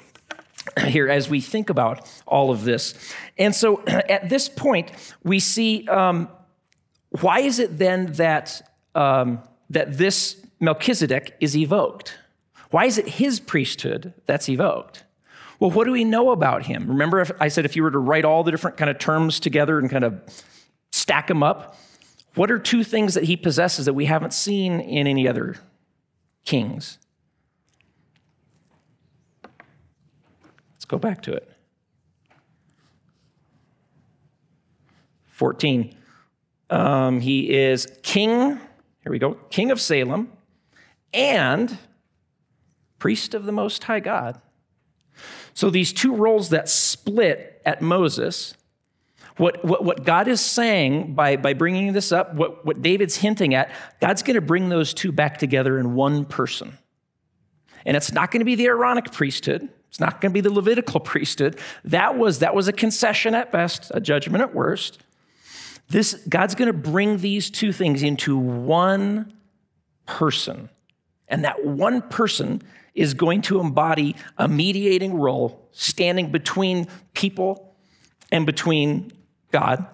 here 0.87 1.09
as 1.09 1.29
we 1.29 1.41
think 1.41 1.71
about 1.71 2.09
all 2.27 2.51
of 2.51 2.65
this. 2.65 2.95
And 3.39 3.55
so 3.55 3.83
at 3.87 4.29
this 4.29 4.49
point, 4.49 4.91
we 5.25 5.41
see 5.41 5.87
um, 5.89 6.29
why 7.21 7.41
is 7.41 7.59
it 7.59 7.79
then 7.79 8.13
that, 8.15 8.63
um, 8.95 9.41
that 9.71 9.99
this 9.99 10.45
Melchizedek 10.61 11.37
is 11.41 11.57
evoked? 11.57 12.17
Why 12.71 12.87
is 12.87 12.97
it 12.97 13.07
his 13.07 13.41
priesthood 13.41 14.15
that's 14.27 14.49
evoked? 14.49 15.05
Well, 15.61 15.71
what 15.71 15.85
do 15.85 15.93
we 15.93 16.05
know 16.05 16.31
about 16.31 16.67
him? 16.67 16.89
Remember, 16.89 17.25
I 17.39 17.49
said 17.49 17.65
if 17.65 17.77
you 17.77 17.83
were 17.83 17.91
to 17.91 17.99
write 17.99 18.25
all 18.25 18.43
the 18.43 18.51
different 18.51 18.77
kind 18.77 18.91
of 18.91 18.99
terms 18.99 19.39
together 19.39 19.79
and 19.79 19.91
kind 19.91 20.05
of 20.05 20.21
stack 20.91 21.29
them 21.29 21.43
up, 21.43 21.77
what 22.35 22.51
are 22.51 22.59
two 22.59 22.83
things 22.85 23.15
that 23.15 23.25
he 23.25 23.37
possesses 23.37 23.87
that 23.87 23.95
we 23.95 24.07
haven't 24.07 24.33
seen 24.33 24.81
in 24.81 25.07
any 25.07 25.29
other 25.29 25.57
kings? 26.45 26.99
Let's 30.75 30.85
go 30.87 30.99
back 30.99 31.23
to 31.23 31.33
it. 31.33 31.49
14. 35.27 35.95
Um, 36.71 37.21
he 37.21 37.53
is 37.53 37.87
king, 38.03 38.31
here 39.03 39.13
we 39.13 39.19
go, 39.19 39.35
king 39.51 39.71
of 39.71 39.81
Salem 39.81 40.33
and 41.13 41.77
priest 42.99 43.35
of 43.35 43.45
the 43.45 43.53
Most 43.53 43.85
High 43.85 44.01
God. 44.01 44.41
So 45.53 45.69
these 45.69 45.93
two 45.93 46.15
roles 46.15 46.49
that 46.51 46.69
split 46.69 47.61
at 47.67 47.83
Moses, 47.83 48.55
what, 49.37 49.65
what, 49.65 49.85
what 49.85 50.05
God 50.05 50.29
is 50.29 50.41
saying 50.41 51.15
by, 51.15 51.37
by 51.37 51.55
bringing 51.55 51.93
this 51.93 52.13
up, 52.13 52.35
what, 52.35 52.65
what 52.65 52.83
David's 52.83 53.17
hinting 53.17 53.55
at, 53.55 53.71
God's 54.01 54.23
going 54.23 54.35
to 54.35 54.43
bring 54.43 54.69
those 54.69 54.93
two 54.93 55.13
back 55.13 55.39
together 55.39 55.79
in 55.79 55.95
one 55.95 56.25
person. 56.25 56.79
And 57.85 57.97
it's 57.97 58.13
not 58.13 58.31
going 58.31 58.41
to 58.41 58.45
be 58.45 58.55
the 58.55 58.67
Aaronic 58.67 59.11
priesthood. 59.13 59.69
It's 59.89 60.01
not 60.01 60.21
going 60.21 60.31
to 60.31 60.35
be 60.35 60.41
the 60.41 60.53
Levitical 60.53 61.01
priesthood. 61.01 61.59
That 61.85 62.17
was, 62.19 62.41
that 62.41 62.55
was 62.55 62.69
a 62.69 62.73
concession 62.73 63.35
at 63.35 63.51
best, 63.51 63.91
a 63.95 64.01
judgment 64.01 64.43
at 64.43 64.55
worst. 64.55 64.99
This, 65.89 66.15
God's 66.29 66.55
going 66.55 66.73
to 66.73 66.79
bring 66.79 67.19
these 67.19 67.51
two 67.51 67.73
things 67.73 68.03
into 68.03 68.39
one 68.39 69.35
person. 70.07 70.71
And 71.29 71.45
that 71.45 71.65
one 71.65 72.03
person 72.03 72.63
is 72.95 73.15
going 73.15 73.43
to 73.43 73.61
embody 73.61 74.17
a 74.37 74.47
mediating 74.47 75.15
role 75.15 75.69
standing 75.73 76.31
between 76.31 76.87
people 77.15 77.75
and 78.31 78.47
between 78.47 79.13
God. 79.53 79.87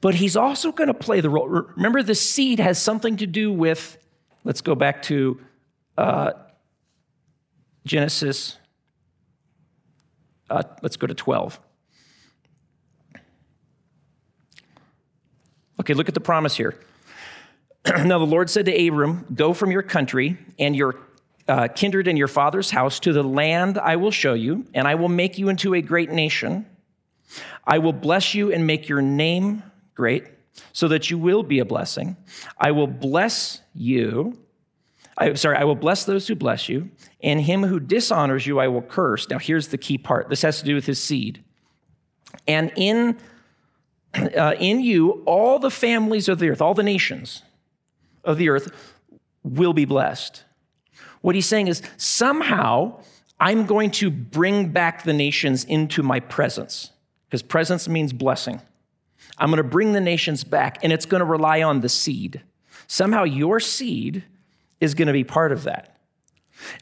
But 0.00 0.16
he's 0.16 0.36
also 0.36 0.72
going 0.72 0.88
to 0.88 0.94
play 0.94 1.20
the 1.20 1.30
role. 1.30 1.48
Remember, 1.48 2.02
the 2.02 2.14
seed 2.14 2.60
has 2.60 2.80
something 2.80 3.16
to 3.16 3.26
do 3.26 3.52
with, 3.52 3.96
let's 4.44 4.60
go 4.60 4.74
back 4.74 5.02
to 5.04 5.40
uh, 5.96 6.32
Genesis. 7.86 8.58
Uh, 10.50 10.62
let's 10.82 10.96
go 10.96 11.06
to 11.06 11.14
12. 11.14 11.58
Okay, 15.80 15.94
look 15.94 16.08
at 16.08 16.14
the 16.14 16.20
promise 16.20 16.56
here. 16.56 16.78
now 18.04 18.18
the 18.18 18.26
Lord 18.26 18.48
said 18.48 18.66
to 18.66 18.88
Abram, 18.88 19.26
Go 19.34 19.52
from 19.52 19.70
your 19.70 19.82
country 19.82 20.38
and 20.58 20.76
your 20.76 20.96
uh, 21.48 21.68
kindred 21.68 22.08
and 22.08 22.16
your 22.16 22.28
father's 22.28 22.70
house 22.70 22.98
to 23.00 23.12
the 23.12 23.22
land 23.22 23.78
I 23.78 23.96
will 23.96 24.10
show 24.10 24.34
you, 24.34 24.66
and 24.72 24.88
I 24.88 24.94
will 24.94 25.08
make 25.08 25.36
you 25.36 25.48
into 25.48 25.74
a 25.74 25.82
great 25.82 26.10
nation. 26.10 26.66
I 27.66 27.78
will 27.78 27.92
bless 27.92 28.34
you 28.34 28.52
and 28.52 28.66
make 28.66 28.88
your 28.88 29.02
name 29.02 29.62
great, 29.94 30.24
so 30.72 30.88
that 30.88 31.10
you 31.10 31.18
will 31.18 31.42
be 31.42 31.58
a 31.58 31.64
blessing. 31.64 32.16
I 32.58 32.70
will 32.70 32.86
bless 32.86 33.60
you. 33.74 34.38
I, 35.16 35.34
sorry, 35.34 35.56
I 35.56 35.64
will 35.64 35.74
bless 35.74 36.04
those 36.04 36.26
who 36.26 36.34
bless 36.34 36.68
you, 36.68 36.90
and 37.22 37.40
him 37.40 37.62
who 37.62 37.80
dishonors 37.80 38.46
you 38.46 38.58
I 38.58 38.68
will 38.68 38.82
curse. 38.82 39.28
Now, 39.28 39.38
here's 39.38 39.68
the 39.68 39.78
key 39.78 39.98
part. 39.98 40.28
This 40.28 40.42
has 40.42 40.58
to 40.60 40.64
do 40.64 40.74
with 40.74 40.86
his 40.86 41.02
seed. 41.02 41.42
And 42.46 42.72
in, 42.76 43.18
uh, 44.14 44.54
in 44.58 44.80
you, 44.80 45.22
all 45.26 45.58
the 45.58 45.70
families 45.70 46.28
of 46.28 46.38
the 46.38 46.50
earth, 46.50 46.60
all 46.60 46.74
the 46.74 46.82
nations 46.82 47.42
of 48.24 48.38
the 48.38 48.48
earth 48.48 48.72
will 49.42 49.72
be 49.72 49.84
blessed. 49.84 50.44
What 51.20 51.34
he's 51.34 51.46
saying 51.46 51.68
is 51.68 51.82
somehow 51.96 53.00
I'm 53.40 53.66
going 53.66 53.90
to 53.92 54.10
bring 54.10 54.70
back 54.70 55.04
the 55.04 55.12
nations 55.12 55.64
into 55.64 56.02
my 56.02 56.20
presence, 56.20 56.90
because 57.26 57.42
presence 57.42 57.88
means 57.88 58.12
blessing. 58.12 58.60
I'm 59.38 59.50
going 59.50 59.62
to 59.62 59.68
bring 59.68 59.92
the 59.92 60.00
nations 60.00 60.44
back, 60.44 60.78
and 60.82 60.92
it's 60.92 61.06
going 61.06 61.20
to 61.20 61.24
rely 61.24 61.62
on 61.62 61.80
the 61.80 61.88
seed. 61.88 62.42
Somehow 62.86 63.24
your 63.24 63.60
seed 63.60 64.24
is 64.80 64.94
going 64.94 65.06
to 65.06 65.12
be 65.12 65.24
part 65.24 65.52
of 65.52 65.64
that. 65.64 65.98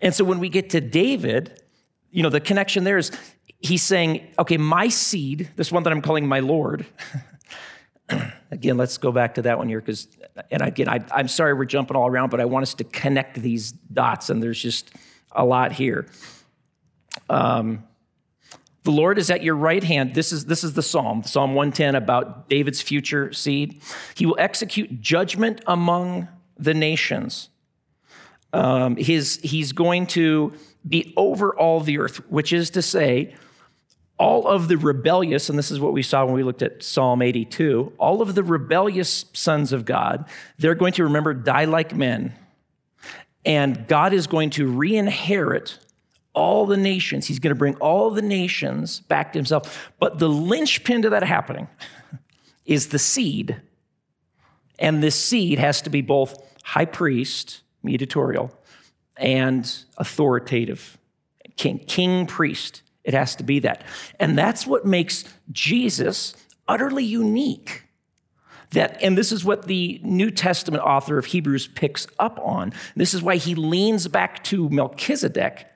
And 0.02 0.14
so 0.14 0.24
when 0.24 0.38
we 0.38 0.48
get 0.48 0.70
to 0.70 0.81
David, 0.81 1.62
you 2.11 2.22
know, 2.22 2.28
the 2.28 2.40
connection 2.40 2.85
there 2.85 2.98
is 2.98 3.11
he's 3.61 3.83
saying, 3.83 4.26
okay, 4.38 4.57
my 4.57 4.88
seed, 4.88 5.50
this 5.57 5.72
one 5.72 5.85
that 5.85 5.92
I'm 5.92 6.02
calling 6.02 6.26
my 6.26 6.40
Lord, 6.40 6.85
again, 8.50 8.76
let's 8.76 8.98
go 8.98 9.12
back 9.12 9.35
to 9.37 9.42
that 9.42 9.57
one 9.57 9.68
here 9.68 9.81
because, 9.81 10.09
and 10.50 10.62
again, 10.62 10.88
I, 10.88 11.00
am 11.18 11.28
sorry 11.28 11.55
we're 11.55 11.64
jumping 11.64 11.96
all 11.96 12.09
around, 12.09 12.31
but 12.31 12.40
I 12.40 12.44
want 12.44 12.64
us 12.64 12.74
to 12.74 12.85
connect 12.85 13.40
these 13.40 13.72
dots, 13.72 14.31
and 14.31 14.42
there's 14.42 14.61
just 14.61 14.90
a 15.31 15.44
lot 15.44 15.72
here. 15.72 16.07
Um, 17.31 17.85
the 18.85 18.90
Lord 18.90 19.18
is 19.18 19.31
at 19.31 19.42
your 19.42 19.55
right 19.55 19.83
hand. 19.83 20.14
This 20.14 20.33
is, 20.33 20.47
this 20.47 20.64
is 20.64 20.73
the 20.73 20.83
Psalm, 20.83 21.23
Psalm 21.23 21.55
110 21.55 21.95
about 21.95 22.49
David's 22.49 22.83
future 22.83 23.33
seed. 23.33 23.81
He 24.14 24.27
will 24.27 24.37
execute 24.38 25.01
judgment 25.01 25.62
among 25.66 26.29
the 26.59 26.75
nations. 26.75 27.49
Um, 28.53 28.97
his, 28.97 29.40
he's 29.42 29.73
going 29.73 30.07
to 30.09 30.53
be 30.87 31.14
over 31.16 31.57
all 31.57 31.81
the 31.81 31.99
earth, 31.99 32.29
which 32.29 32.53
is 32.53 32.71
to 32.71 32.83
say, 32.83 33.35
all 34.18 34.47
of 34.47 34.68
the 34.68 34.77
rebellious, 34.77 35.49
and 35.49 35.59
this 35.59 35.71
is 35.71 35.81
what 35.81 35.92
we 35.92 36.03
saw 36.03 36.25
when 36.25 36.35
we 36.35 36.42
looked 36.42 36.62
at 36.62 36.83
Psalm 36.83 37.23
82, 37.23 37.92
all 37.99 38.23
of 38.23 38.35
the 38.35 38.42
rebellious 38.45 39.25
sons 39.33 39.73
of 39.73 39.85
God, 39.85 40.29
they're 40.59 40.75
going 40.75 40.92
to 40.95 41.05
remember, 41.05 41.35
die 41.35 41.64
like 41.64 41.95
men. 41.95 42.33
And 43.45 43.88
God 43.88 44.12
is 44.12 44.29
going 44.29 44.51
to 44.51 44.68
re 44.68 44.97
inherit 44.97 45.79
all 46.35 46.66
the 46.66 46.77
nations. 46.77 47.27
He's 47.27 47.38
going 47.38 47.55
to 47.55 47.59
bring 47.59 47.75
all 47.77 48.11
the 48.11 48.23
nations 48.23 49.01
back 49.01 49.33
to 49.33 49.38
himself. 49.38 49.90
But 49.99 50.18
the 50.18 50.29
linchpin 50.29 51.03
to 51.03 51.11
that 51.11 51.23
happening 51.23 51.68
is 52.66 52.88
the 52.88 52.99
seed. 52.99 53.61
And 54.79 55.03
this 55.03 55.14
seed 55.14 55.59
has 55.59 55.83
to 55.83 55.90
be 55.90 56.01
both 56.01 56.37
high 56.64 56.87
priest, 56.87 57.62
mediatorial, 57.83 58.51
and 59.16 59.73
authoritative, 59.99 60.99
king, 61.57 61.79
king 61.79 62.27
priest. 62.27 62.83
It 63.05 63.14
has 63.14 63.37
to 63.37 63.45
be 63.45 63.59
that. 63.61 63.85
And 64.18 64.38
that's 64.38 64.66
what 64.66 64.87
makes 64.87 65.25
Jesus 65.51 66.35
utterly 66.68 67.05
unique. 67.05 67.85
That, 68.71 69.03
and 69.03 69.18
this 69.18 69.33
is 69.33 69.45
what 69.45 69.66
the 69.66 70.01
New 70.03 70.31
Testament 70.31 70.83
author 70.83 71.18
of 71.18 71.27
Hebrews 71.27 71.68
picks 71.68 72.07
up 72.18 72.40
on. 72.42 72.73
This 72.97 73.12
is 73.12 73.23
why 73.23 73.37
he 73.37 73.55
leans 73.55 74.09
back 74.09 74.42
to 74.45 74.71
Melchizedek, 74.71 75.66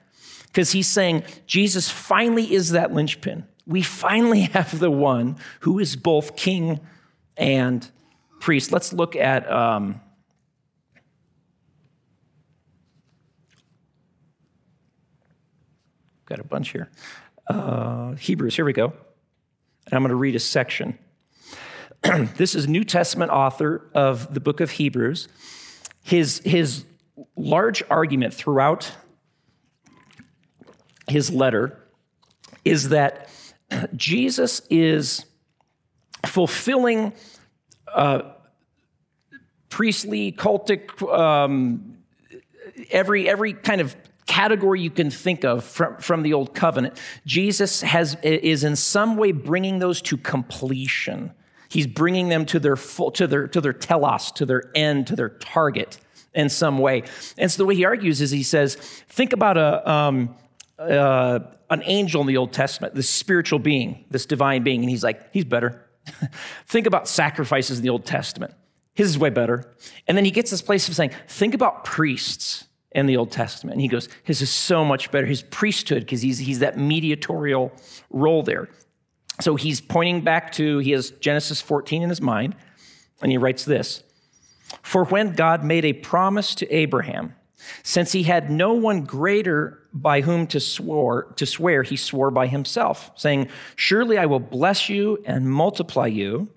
because 0.56 0.72
he's 0.72 0.88
saying 0.88 1.22
Jesus 1.46 1.90
finally 1.90 2.54
is 2.54 2.70
that 2.70 2.90
linchpin. 2.90 3.46
We 3.66 3.82
finally 3.82 4.40
have 4.54 4.78
the 4.78 4.90
one 4.90 5.36
who 5.60 5.78
is 5.78 5.96
both 5.96 6.34
king 6.34 6.80
and 7.36 7.86
priest. 8.40 8.72
Let's 8.72 8.94
look 8.94 9.14
at 9.16 9.52
um, 9.52 10.00
Got 16.24 16.38
a 16.38 16.44
bunch 16.44 16.70
here. 16.70 16.90
Uh, 17.48 18.14
Hebrews, 18.14 18.56
here 18.56 18.64
we 18.64 18.72
go. 18.72 18.86
And 18.86 19.92
I'm 19.92 20.00
going 20.00 20.08
to 20.08 20.16
read 20.16 20.34
a 20.34 20.40
section. 20.40 20.98
this 22.36 22.54
is 22.54 22.66
New 22.66 22.82
Testament 22.82 23.30
author 23.30 23.90
of 23.94 24.32
the 24.32 24.40
book 24.40 24.60
of 24.60 24.70
Hebrews. 24.72 25.28
His, 26.02 26.38
his 26.38 26.84
large 27.36 27.82
argument 27.90 28.32
throughout 28.32 28.90
his 31.08 31.30
letter 31.30 31.78
is 32.64 32.90
that 32.90 33.28
Jesus 33.94 34.62
is 34.70 35.24
fulfilling 36.24 37.12
uh, 37.94 38.22
priestly, 39.68 40.32
cultic, 40.32 41.02
um, 41.12 41.98
every, 42.90 43.28
every 43.28 43.52
kind 43.52 43.80
of 43.80 43.96
category 44.26 44.80
you 44.80 44.90
can 44.90 45.10
think 45.10 45.44
of 45.44 45.64
from, 45.64 45.96
from 45.98 46.22
the 46.22 46.32
old 46.32 46.54
covenant, 46.54 46.98
Jesus 47.24 47.82
has, 47.82 48.16
is 48.22 48.64
in 48.64 48.76
some 48.76 49.16
way 49.16 49.32
bringing 49.32 49.78
those 49.78 50.02
to 50.02 50.16
completion. 50.16 51.32
He's 51.68 51.86
bringing 51.86 52.28
them 52.28 52.44
to 52.46 52.58
their 52.58 52.76
full, 52.76 53.10
to 53.12 53.26
their, 53.26 53.46
to 53.48 53.60
their 53.60 53.72
telos, 53.72 54.32
to 54.32 54.46
their 54.46 54.70
end, 54.74 55.06
to 55.08 55.16
their 55.16 55.30
target 55.30 55.98
in 56.34 56.48
some 56.48 56.78
way. 56.78 57.04
And 57.38 57.50
so 57.50 57.62
the 57.62 57.66
way 57.66 57.74
he 57.74 57.84
argues 57.84 58.20
is 58.20 58.30
he 58.30 58.42
says, 58.42 58.74
think 59.08 59.32
about 59.32 59.56
a, 59.56 59.90
um, 59.90 60.36
uh, 60.78 61.40
an 61.70 61.82
angel 61.84 62.20
in 62.20 62.26
the 62.26 62.36
Old 62.36 62.52
Testament, 62.52 62.94
this 62.94 63.08
spiritual 63.08 63.58
being, 63.58 64.04
this 64.10 64.26
divine 64.26 64.62
being. 64.62 64.80
And 64.80 64.90
he's 64.90 65.04
like, 65.04 65.32
he's 65.32 65.44
better. 65.44 65.88
think 66.66 66.86
about 66.86 67.08
sacrifices 67.08 67.78
in 67.78 67.82
the 67.82 67.90
Old 67.90 68.04
Testament. 68.04 68.54
His 68.94 69.10
is 69.10 69.18
way 69.18 69.30
better. 69.30 69.74
And 70.06 70.16
then 70.16 70.24
he 70.24 70.30
gets 70.30 70.50
this 70.50 70.62
place 70.62 70.88
of 70.88 70.94
saying, 70.94 71.10
think 71.28 71.54
about 71.54 71.84
priests 71.84 72.64
in 72.92 73.06
the 73.06 73.16
Old 73.16 73.30
Testament. 73.30 73.74
And 73.74 73.82
he 73.82 73.88
goes, 73.88 74.08
his 74.22 74.40
is 74.40 74.50
so 74.50 74.84
much 74.84 75.10
better. 75.10 75.26
His 75.26 75.42
priesthood, 75.42 76.00
because 76.00 76.22
he's, 76.22 76.38
he's 76.38 76.60
that 76.60 76.78
mediatorial 76.78 77.72
role 78.10 78.42
there. 78.42 78.68
So 79.40 79.56
he's 79.56 79.82
pointing 79.82 80.22
back 80.22 80.52
to, 80.52 80.78
he 80.78 80.92
has 80.92 81.10
Genesis 81.10 81.60
14 81.60 82.02
in 82.02 82.08
his 82.08 82.22
mind, 82.22 82.56
and 83.20 83.30
he 83.30 83.36
writes 83.36 83.66
this 83.66 84.02
For 84.82 85.04
when 85.04 85.34
God 85.34 85.62
made 85.62 85.84
a 85.84 85.92
promise 85.92 86.54
to 86.56 86.70
Abraham, 86.74 87.34
Since 87.82 88.12
he 88.12 88.24
had 88.24 88.50
no 88.50 88.74
one 88.74 89.02
greater 89.02 89.82
by 89.92 90.20
whom 90.20 90.46
to, 90.48 90.60
swore, 90.60 91.32
to 91.36 91.46
swear, 91.46 91.82
he 91.82 91.96
swore 91.96 92.30
by 92.30 92.46
himself, 92.46 93.10
saying, 93.16 93.48
Surely 93.76 94.18
I 94.18 94.26
will 94.26 94.40
bless 94.40 94.88
you 94.88 95.22
and 95.24 95.50
multiply 95.50 96.06
you. 96.06 96.48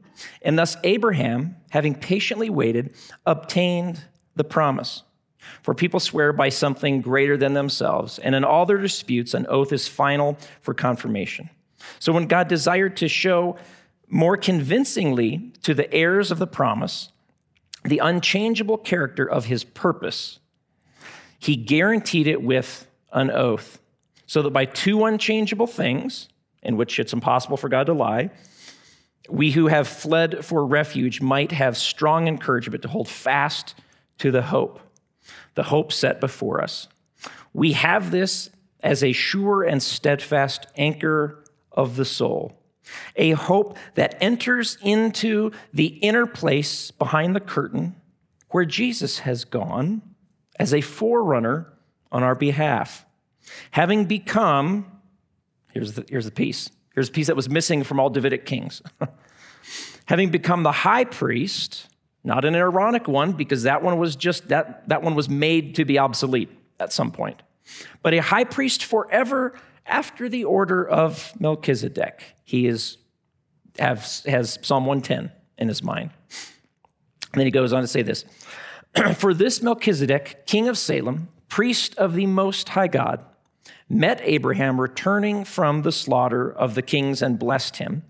And 0.42 0.60
thus 0.60 0.76
Abraham, 0.84 1.56
having 1.70 1.96
patiently 1.96 2.50
waited, 2.50 2.94
obtained 3.26 4.04
the 4.36 4.44
promise. 4.44 5.04
For 5.64 5.74
people 5.74 6.00
swear 6.00 6.34
by 6.34 6.50
something 6.50 7.02
greater 7.02 7.38
than 7.38 7.54
themselves, 7.54 8.20
and 8.20 8.36
in 8.36 8.44
all 8.44 8.66
their 8.66 8.78
disputes, 8.78 9.34
an 9.34 9.46
oath 9.48 9.72
is 9.72 9.88
final 9.88 10.38
for 10.62 10.74
confirmation. 10.74 11.50
So 12.00 12.12
when 12.12 12.28
God 12.28 12.48
desired 12.48 12.98
to 12.98 13.08
show 13.08 13.58
more 14.10 14.36
convincingly 14.38 15.54
to 15.64 15.74
the 15.74 15.92
heirs 15.94 16.32
of 16.32 16.40
the 16.40 16.48
promise 16.48 17.12
the 17.86 18.00
unchangeable 18.00 18.78
character 18.78 19.26
of 19.26 19.46
his 19.46 19.64
purpose, 19.64 20.40
he 21.40 21.56
guaranteed 21.56 22.28
it 22.28 22.42
with 22.44 22.88
an 23.12 23.32
oath, 23.32 23.80
so 24.28 24.42
that 24.44 24.52
by 24.52 24.66
two 24.66 25.06
unchangeable 25.06 25.68
things, 25.68 26.30
in 26.62 26.78
which 26.78 27.00
it's 27.00 27.14
impossible 27.14 27.58
for 27.58 27.70
God 27.70 27.86
to 27.86 27.94
lie, 27.94 28.30
we 29.30 29.52
who 29.52 29.68
have 29.68 29.88
fled 29.88 30.44
for 30.46 30.66
refuge 30.66 31.22
might 31.22 31.52
have 31.52 31.78
strong 31.78 32.28
encouragement 32.28 32.82
to 32.84 32.88
hold 32.90 33.08
fast 33.08 33.76
to 34.18 34.32
the 34.32 34.42
hope, 34.42 34.80
the 35.56 35.64
hope 35.64 35.92
set 35.92 36.20
before 36.20 36.62
us. 36.62 36.88
We 37.54 37.74
have 37.74 38.12
this 38.12 38.50
as 38.82 39.04
a 39.04 39.12
sure 39.12 39.64
and 39.64 39.82
steadfast 39.82 40.68
anchor 40.78 41.44
of 41.72 41.96
the 41.96 42.06
soul, 42.06 42.58
a 43.16 43.32
hope 43.32 43.78
that 43.96 44.18
enters 44.22 44.78
into 44.82 45.52
the 45.74 45.88
inner 45.88 46.26
place 46.26 46.92
behind 46.92 47.36
the 47.36 47.40
curtain 47.40 47.96
where 48.50 48.66
Jesus 48.66 49.20
has 49.20 49.46
gone 49.46 50.02
as 50.60 50.74
a 50.74 50.82
forerunner 50.82 51.68
on 52.12 52.22
our 52.22 52.36
behalf. 52.36 53.06
Having 53.72 54.06
become, 54.06 54.86
here's 55.72 55.94
the, 55.94 56.06
here's 56.10 56.26
the 56.26 56.32
piece, 56.32 56.70
here's 56.94 57.10
a 57.10 57.12
piece 57.12 57.28
that 57.28 57.36
was 57.36 57.50
missing 57.50 57.84
from 57.84 58.00
all 58.00 58.10
Davidic 58.10 58.46
kings. 58.46 58.82
Having 60.06 60.30
become 60.30 60.64
the 60.64 60.72
high 60.72 61.06
priest, 61.06 61.88
not 62.24 62.44
an 62.44 62.56
Aaronic 62.56 63.08
one, 63.08 63.34
because 63.34 63.64
that 63.64 63.82
one 63.82 63.98
was 63.98 64.16
just, 64.16 64.50
that, 64.50 64.88
that 64.90 65.02
one 65.02 65.16
was 65.16 65.30
made 65.30 65.76
to 65.76 65.86
be 65.86 65.98
obsolete 65.98 66.50
at 66.80 66.92
some 66.92 67.12
point, 67.12 67.42
but 68.02 68.14
a 68.14 68.20
high 68.20 68.44
priest 68.44 68.84
forever 68.84 69.54
after 69.86 70.30
the 70.30 70.44
order 70.44 70.88
of 70.88 71.34
Melchizedek. 71.40 72.22
He 72.44 72.68
is, 72.68 72.98
has, 73.78 74.24
has 74.24 74.60
Psalm 74.62 74.86
110 74.86 75.32
in 75.58 75.68
his 75.68 75.84
mind. 75.84 76.12
And 77.32 77.40
then 77.40 77.46
he 77.46 77.52
goes 77.52 77.74
on 77.74 77.82
to 77.82 77.88
say 77.88 78.02
this 78.02 78.26
For 79.16 79.34
this 79.34 79.62
Melchizedek, 79.62 80.46
king 80.46 80.68
of 80.68 80.78
Salem, 80.78 81.30
priest 81.48 81.96
of 81.98 82.14
the 82.14 82.26
Most 82.26 82.70
High 82.70 82.88
God, 82.88 83.24
met 83.88 84.22
Abraham 84.24 84.80
returning 84.80 85.44
from 85.44 85.82
the 85.82 85.92
slaughter 85.92 86.52
of 86.52 86.76
the 86.76 86.82
kings 86.82 87.22
and 87.22 87.40
blessed 87.40 87.78
him. 87.78 88.04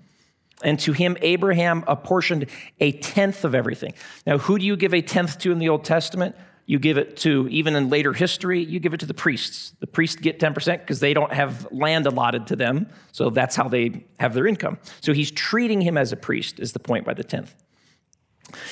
And 0.61 0.79
to 0.81 0.91
him, 0.91 1.15
Abraham 1.21 1.85
apportioned 1.87 2.47
a 2.79 2.91
tenth 2.91 3.45
of 3.45 3.55
everything. 3.55 3.93
Now, 4.25 4.39
who 4.39 4.59
do 4.59 4.65
you 4.65 4.75
give 4.75 4.93
a 4.93 5.01
tenth 5.01 5.39
to 5.39 5.51
in 5.51 5.59
the 5.59 5.69
Old 5.69 5.85
Testament? 5.85 6.35
You 6.65 6.79
give 6.79 6.97
it 6.97 7.17
to, 7.17 7.47
even 7.49 7.75
in 7.75 7.89
later 7.89 8.13
history, 8.13 8.63
you 8.63 8.79
give 8.79 8.93
it 8.93 8.99
to 8.99 9.05
the 9.05 9.13
priests. 9.13 9.73
The 9.79 9.87
priests 9.87 10.17
get 10.17 10.39
10% 10.39 10.79
because 10.79 10.99
they 10.99 11.13
don't 11.13 11.31
have 11.31 11.67
land 11.71 12.07
allotted 12.07 12.47
to 12.47 12.55
them. 12.55 12.87
So 13.11 13.29
that's 13.29 13.55
how 13.55 13.69
they 13.69 14.05
have 14.19 14.33
their 14.33 14.45
income. 14.45 14.77
So 15.01 15.13
he's 15.13 15.31
treating 15.31 15.81
him 15.81 15.97
as 15.97 16.11
a 16.11 16.17
priest, 16.17 16.59
is 16.59 16.73
the 16.73 16.79
point 16.79 17.05
by 17.05 17.13
the 17.13 17.23
tenth. 17.23 17.55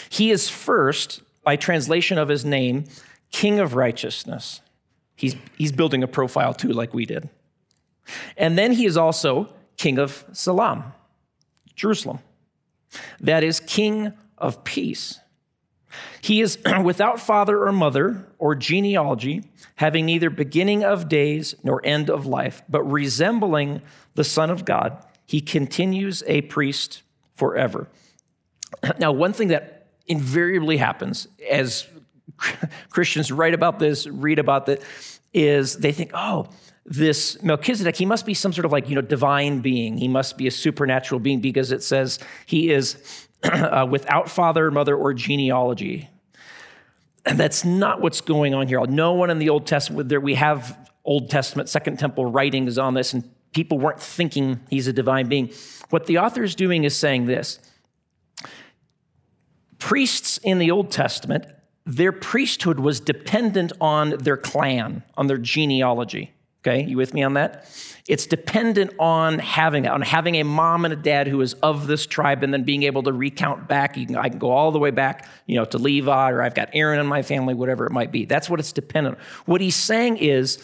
He 0.09 0.29
is 0.29 0.49
first, 0.49 1.21
by 1.47 1.55
translation 1.55 2.17
of 2.17 2.27
his 2.27 2.43
name, 2.43 2.83
King 3.31 3.61
of 3.61 3.73
Righteousness. 3.73 4.59
He's, 5.15 5.33
he's 5.57 5.71
building 5.71 6.03
a 6.03 6.07
profile 6.07 6.53
too, 6.53 6.67
like 6.67 6.93
we 6.93 7.05
did. 7.05 7.29
And 8.35 8.57
then 8.57 8.73
he 8.73 8.85
is 8.85 8.97
also 8.97 9.47
King 9.77 9.97
of 9.97 10.25
Salem, 10.33 10.83
Jerusalem. 11.73 12.19
That 13.21 13.45
is, 13.45 13.61
King 13.61 14.11
of 14.37 14.65
Peace. 14.65 15.21
He 16.19 16.41
is 16.41 16.59
without 16.83 17.17
father 17.17 17.65
or 17.65 17.71
mother 17.71 18.27
or 18.37 18.53
genealogy, 18.53 19.45
having 19.75 20.05
neither 20.05 20.29
beginning 20.29 20.83
of 20.83 21.07
days 21.07 21.55
nor 21.63 21.79
end 21.85 22.09
of 22.09 22.25
life, 22.25 22.61
but 22.67 22.83
resembling 22.83 23.81
the 24.15 24.25
Son 24.25 24.49
of 24.49 24.65
God. 24.65 25.01
He 25.25 25.39
continues 25.39 26.23
a 26.27 26.41
priest 26.41 27.03
forever. 27.35 27.87
Now, 28.99 29.13
one 29.13 29.31
thing 29.31 29.47
that 29.47 29.76
invariably 30.07 30.77
happens 30.77 31.27
as 31.49 31.87
Christians 32.89 33.31
write 33.31 33.53
about 33.53 33.79
this, 33.79 34.07
read 34.07 34.39
about 34.39 34.65
this, 34.65 35.19
is 35.33 35.77
they 35.77 35.91
think, 35.91 36.11
oh, 36.13 36.47
this 36.85 37.41
Melchizedek, 37.43 37.95
he 37.95 38.05
must 38.05 38.25
be 38.25 38.33
some 38.33 38.53
sort 38.53 38.65
of 38.65 38.71
like, 38.71 38.89
you 38.89 38.95
know, 38.95 39.01
divine 39.01 39.59
being. 39.59 39.97
He 39.97 40.07
must 40.07 40.37
be 40.37 40.47
a 40.47 40.51
supernatural 40.51 41.19
being 41.19 41.41
because 41.41 41.71
it 41.71 41.83
says 41.83 42.19
he 42.45 42.71
is 42.71 43.27
uh, 43.43 43.85
without 43.89 44.29
father, 44.29 44.71
mother, 44.71 44.95
or 44.95 45.13
genealogy. 45.13 46.09
And 47.25 47.37
that's 47.37 47.65
not 47.65 47.99
what's 47.99 48.21
going 48.21 48.53
on 48.53 48.67
here. 48.69 48.81
No 48.85 49.13
one 49.13 49.29
in 49.29 49.37
the 49.37 49.49
Old 49.49 49.67
Testament, 49.67 50.07
there 50.07 50.21
we 50.21 50.35
have 50.35 50.77
Old 51.03 51.29
Testament, 51.29 51.67
Second 51.67 51.99
Temple 51.99 52.25
writings 52.25 52.77
on 52.77 52.93
this, 52.93 53.13
and 53.13 53.29
people 53.53 53.77
weren't 53.79 53.99
thinking 53.99 54.61
he's 54.69 54.87
a 54.87 54.93
divine 54.93 55.27
being. 55.27 55.51
What 55.89 56.05
the 56.05 56.19
author 56.19 56.43
is 56.43 56.55
doing 56.55 56.85
is 56.85 56.95
saying 56.95 57.25
this 57.25 57.59
priests 59.79 60.37
in 60.39 60.59
the 60.59 60.71
Old 60.71 60.91
Testament, 60.91 61.45
their 61.85 62.11
priesthood 62.11 62.79
was 62.79 62.99
dependent 62.99 63.71
on 63.79 64.11
their 64.17 64.37
clan, 64.37 65.03
on 65.15 65.27
their 65.27 65.37
genealogy. 65.37 66.33
Okay, 66.61 66.83
you 66.83 66.97
with 66.97 67.13
me 67.13 67.23
on 67.23 67.35
that? 67.35 67.65
It's 68.09 68.25
dependent 68.25 68.91
on 68.99 69.39
having 69.39 69.87
on 69.87 70.01
having 70.01 70.35
a 70.35 70.43
mom 70.43 70.83
and 70.83 70.93
a 70.93 70.97
dad 70.97 71.27
who 71.27 71.39
is 71.39 71.53
of 71.55 71.87
this 71.87 72.05
tribe, 72.05 72.43
and 72.43 72.53
then 72.53 72.63
being 72.63 72.83
able 72.83 73.03
to 73.03 73.13
recount 73.13 73.69
back. 73.69 73.93
Can, 73.93 74.17
I 74.17 74.27
can 74.27 74.39
go 74.39 74.51
all 74.51 74.71
the 74.71 74.79
way 74.79 74.91
back, 74.91 75.29
you 75.45 75.55
know, 75.55 75.63
to 75.65 75.77
Levi, 75.77 76.31
or 76.31 76.41
I've 76.41 76.55
got 76.55 76.69
Aaron 76.73 76.99
in 76.99 77.05
my 77.05 77.21
family, 77.21 77.53
whatever 77.53 77.85
it 77.85 77.91
might 77.91 78.11
be. 78.11 78.25
That's 78.25 78.49
what 78.49 78.59
it's 78.59 78.73
dependent 78.73 79.17
on. 79.17 79.23
What 79.45 79.61
he's 79.61 79.75
saying 79.75 80.17
is 80.17 80.57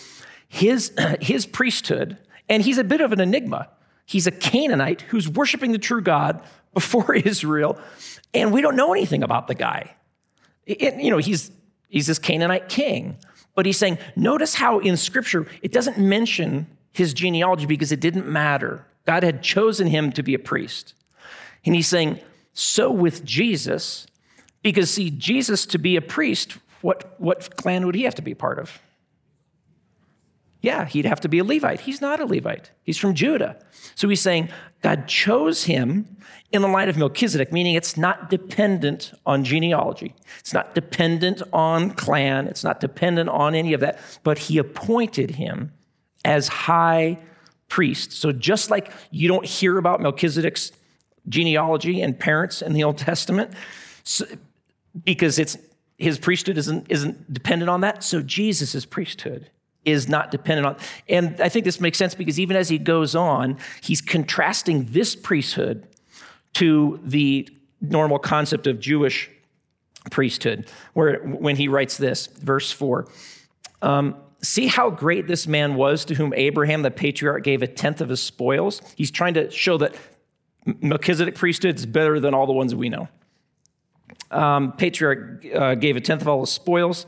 his 0.49 0.91
his 1.21 1.45
priesthood, 1.45 2.17
and 2.49 2.63
he's 2.63 2.78
a 2.78 2.84
bit 2.84 2.99
of 2.99 3.13
an 3.13 3.21
enigma. 3.21 3.69
He's 4.06 4.28
a 4.28 4.32
Canaanite 4.32 5.02
who's 5.02 5.30
worshiping 5.30 5.72
the 5.72 5.78
true 5.78 6.02
God 6.02 6.42
before 6.74 7.13
Israel, 7.16 7.78
and 8.34 8.52
we 8.52 8.62
don't 8.62 8.76
know 8.76 8.94
anything 8.94 9.24
about 9.24 9.48
the 9.48 9.56
guy. 9.56 9.96
It, 10.66 10.96
you 10.96 11.12
know, 11.12 11.18
he's 11.18 11.52
he's 11.89 12.08
this 12.08 12.20
Canaanite 12.20 12.70
king. 12.70 13.18
But 13.56 13.66
he's 13.66 13.78
saying, 13.78 14.00
notice 14.16 14.56
how 14.56 14.80
in 14.80 14.98
scripture 14.98 15.48
it 15.62 15.72
doesn't 15.72 15.98
mention 15.98 16.68
his 16.92 17.13
genealogy 17.13 17.66
because 17.66 17.92
it 17.92 18.00
didn't 18.00 18.28
matter. 18.28 18.86
God 19.06 19.24
had 19.24 19.44
chosen 19.44 19.88
him 19.88 20.12
to 20.13 20.24
be 20.24 20.34
a 20.34 20.39
priest. 20.39 20.94
And 21.66 21.76
he's 21.76 21.88
saying, 21.88 22.20
so 22.54 22.92
with 22.92 23.24
Jesus, 23.24 24.08
because 24.62 24.92
see, 24.92 25.10
Jesus 25.10 25.66
to 25.68 25.78
be 25.78 25.96
a 25.96 26.02
priest, 26.02 26.58
what, 26.82 27.20
what 27.20 27.56
clan 27.58 27.86
would 27.86 27.96
he 27.96 28.04
have 28.04 28.16
to 28.16 28.22
be 28.22 28.34
part 28.34 28.60
of? 28.60 28.80
Yeah, 30.63 30.86
he'd 30.86 31.04
have 31.06 31.19
to 31.19 31.28
be 31.28 31.39
a 31.39 31.43
Levite. 31.43 31.82
He's 31.82 31.99
not 31.99 32.21
a 32.21 32.26
Levite, 32.26 32.71
he's 32.84 32.97
from 32.97 33.13
Judah. 33.13 33.60
So 33.95 34.08
he's 34.08 34.21
saying 34.21 34.49
God 34.82 35.08
chose 35.08 35.65
him 35.65 36.17
in 36.54 36.62
the 36.62 36.69
line 36.69 36.88
of 36.88 36.97
Melchizedek, 36.97 37.52
meaning 37.52 37.76
it's 37.76 37.97
not 37.97 38.30
dependent 38.30 39.12
on 39.26 39.43
genealogy, 39.43 40.15
it's 40.39 40.54
not 40.54 40.73
dependent 40.73 41.41
on 41.52 41.91
clan, 41.91 42.47
it's 42.47 42.63
not 42.63 42.80
dependent 42.80 43.30
on 43.30 43.54
any 43.54 43.73
of 43.73 43.82
that, 43.82 43.99
but 44.23 44.38
he 44.38 44.58
appointed 44.58 45.32
him 45.32 45.73
as 46.23 46.47
high 46.47 47.17
priest. 47.67 48.13
So 48.13 48.32
just 48.32 48.71
like 48.71 48.89
you 49.12 49.28
don't 49.28 49.45
hear 49.45 49.78
about 49.78 49.99
Melchizedek's 49.99 50.71
genealogy 51.28 52.02
and 52.02 52.17
parents 52.17 52.62
in 52.62 52.71
the 52.71 52.86
Old 52.86 52.97
Testament, 52.97 53.52
so, 54.04 54.26
because 55.04 55.39
it's 55.39 55.58
his 55.97 56.17
priesthood 56.19 56.58
isn't, 56.58 56.89
isn't 56.89 57.34
dependent 57.34 57.69
on 57.69 57.82
that, 57.82 58.02
so 58.02 58.21
Jesus' 58.21 58.86
priesthood 58.86 59.49
is 59.86 60.08
not 60.08 60.32
dependent 60.32 60.65
on. 60.65 60.78
And 61.10 61.39
I 61.41 61.50
think 61.50 61.65
this 61.65 61.80
makes 61.80 61.98
sense 61.98 62.15
because 62.15 62.39
even 62.39 62.56
as 62.56 62.69
he 62.69 62.78
goes 62.78 63.15
on, 63.15 63.58
he's 63.82 64.02
contrasting 64.02 64.86
this 64.91 65.15
priesthood 65.15 65.88
to 66.54 67.00
the 67.04 67.50
normal 67.82 68.19
concept 68.19 68.67
of 68.67 68.79
Jewish 68.79 69.29
priesthood, 70.12 70.69
where 70.94 71.19
when 71.19 71.56
he 71.56 71.67
writes 71.67 71.98
this, 71.98 72.27
verse 72.27 72.71
4. 72.71 73.08
Um, 73.81 74.15
See 74.44 74.67
how 74.67 74.90
great 74.90 75.25
this 75.25 75.48
man 75.48 75.75
was 75.75 76.04
to 76.04 76.15
whom 76.15 76.34
Abraham, 76.34 76.81
the 76.81 76.92
patriarch, 76.92 77.46
gave 77.46 77.62
a 77.62 77.67
tenth 77.67 78.02
of 78.02 78.10
his 78.10 78.21
spoils. 78.21 78.81
He's 78.98 79.10
trying 79.10 79.36
to 79.36 79.50
show 79.50 79.77
that 79.77 79.96
Melchizedek 80.65 81.36
priesthood 81.36 81.75
is 81.75 81.86
better 81.86 82.19
than 82.19 82.34
all 82.34 82.46
the 82.46 82.52
ones 82.52 82.75
we 82.75 82.90
know. 82.90 83.08
Um, 84.31 84.73
patriarch 84.73 85.46
uh, 85.46 85.75
gave 85.75 85.96
a 85.96 86.02
tenth 86.02 86.21
of 86.21 86.27
all 86.27 86.42
his 86.42 86.50
spoils. 86.50 87.06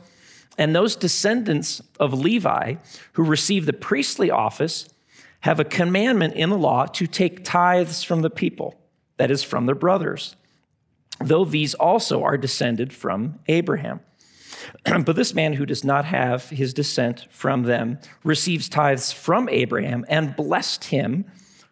And 0.58 0.74
those 0.74 0.96
descendants 0.96 1.82
of 2.00 2.14
Levi 2.14 2.76
who 3.12 3.24
receive 3.24 3.66
the 3.66 3.72
priestly 3.72 4.30
office 4.30 4.88
have 5.40 5.60
a 5.60 5.64
commandment 5.64 6.34
in 6.34 6.50
the 6.50 6.58
law 6.58 6.86
to 6.86 7.06
take 7.06 7.44
tithes 7.44 8.02
from 8.02 8.22
the 8.22 8.30
people, 8.30 8.74
that 9.18 9.30
is, 9.30 9.42
from 9.42 9.66
their 9.66 9.74
brothers, 9.74 10.34
though 11.20 11.44
these 11.44 11.74
also 11.74 12.22
are 12.22 12.36
descended 12.36 12.92
from 12.92 13.38
Abraham. 13.46 14.00
but 14.84 15.16
this 15.16 15.34
man 15.34 15.54
who 15.54 15.66
does 15.66 15.84
not 15.84 16.04
have 16.04 16.50
his 16.50 16.74
descent 16.74 17.26
from 17.30 17.62
them 17.64 17.98
receives 18.24 18.68
tithes 18.68 19.12
from 19.12 19.48
Abraham 19.48 20.04
and 20.08 20.34
blessed 20.36 20.84
him 20.84 21.24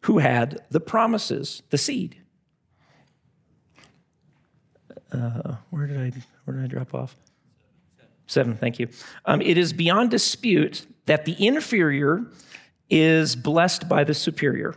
who 0.03 0.18
had 0.18 0.61
the 0.70 0.80
promises, 0.80 1.62
the 1.70 1.78
seed. 1.78 2.16
Uh, 5.11 5.57
where 5.70 5.87
did 5.87 5.99
I 5.99 6.12
where 6.45 6.57
did 6.57 6.64
I 6.64 6.66
drop 6.66 6.95
off? 6.95 7.16
Seven, 8.26 8.56
thank 8.56 8.78
you. 8.78 8.88
Um, 9.26 9.42
it 9.42 9.58
is 9.58 9.72
beyond 9.72 10.10
dispute 10.10 10.86
that 11.06 11.24
the 11.24 11.46
inferior 11.46 12.24
is 12.88 13.36
blessed 13.36 13.88
by 13.88 14.04
the 14.04 14.14
superior. 14.14 14.74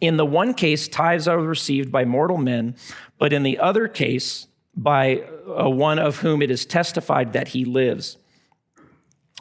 In 0.00 0.16
the 0.16 0.26
one 0.26 0.54
case, 0.54 0.88
tithes 0.88 1.28
are 1.28 1.38
received 1.38 1.90
by 1.90 2.04
mortal 2.04 2.36
men, 2.36 2.76
but 3.18 3.32
in 3.32 3.42
the 3.42 3.58
other 3.58 3.88
case, 3.88 4.46
by 4.76 5.22
uh, 5.48 5.68
one 5.68 5.98
of 5.98 6.18
whom 6.18 6.40
it 6.42 6.50
is 6.50 6.64
testified 6.64 7.32
that 7.32 7.48
he 7.48 7.64
lives. 7.64 8.16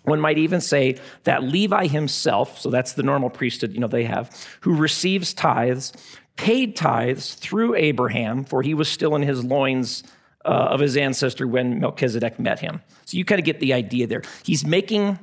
One 0.03 0.21
might 0.21 0.37
even 0.37 0.61
say 0.61 0.97
that 1.25 1.43
Levi 1.43 1.87
himself, 1.87 2.59
so 2.59 2.69
that's 2.69 2.93
the 2.93 3.03
normal 3.03 3.29
priesthood, 3.29 3.73
you 3.73 3.79
know, 3.79 3.87
they 3.87 4.05
have, 4.05 4.31
who 4.61 4.73
receives 4.73 5.33
tithes, 5.33 5.91
paid 6.37 6.75
tithes 6.75 7.33
through 7.33 7.75
Abraham, 7.75 8.45
for 8.45 8.61
he 8.61 8.73
was 8.73 8.87
still 8.87 9.15
in 9.15 9.21
his 9.21 9.43
loins 9.43 10.03
uh, 10.45 10.49
of 10.49 10.79
his 10.79 10.97
ancestor 10.97 11.47
when 11.47 11.79
Melchizedek 11.79 12.39
met 12.39 12.59
him. 12.59 12.81
So 13.05 13.17
you 13.17 13.25
kind 13.25 13.39
of 13.39 13.45
get 13.45 13.59
the 13.59 13.73
idea 13.73 14.07
there. 14.07 14.21
He's 14.43 14.65
making 14.65 15.19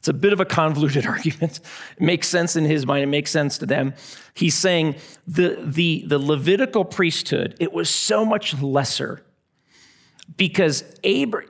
it's 0.00 0.08
a 0.08 0.14
bit 0.14 0.32
of 0.32 0.40
a 0.40 0.46
convoluted 0.46 1.04
argument. 1.14 1.60
It 1.98 2.02
makes 2.02 2.26
sense 2.26 2.56
in 2.56 2.64
his 2.64 2.86
mind, 2.86 3.02
it 3.02 3.08
makes 3.08 3.30
sense 3.30 3.58
to 3.58 3.66
them. 3.66 3.92
He's 4.32 4.54
saying 4.54 4.96
the, 5.26 5.58
the, 5.62 6.04
the 6.06 6.18
Levitical 6.18 6.86
priesthood, 6.86 7.54
it 7.60 7.72
was 7.72 7.90
so 7.90 8.24
much 8.24 8.58
lesser 8.62 9.22
because 10.36 10.84
Abra- 11.04 11.44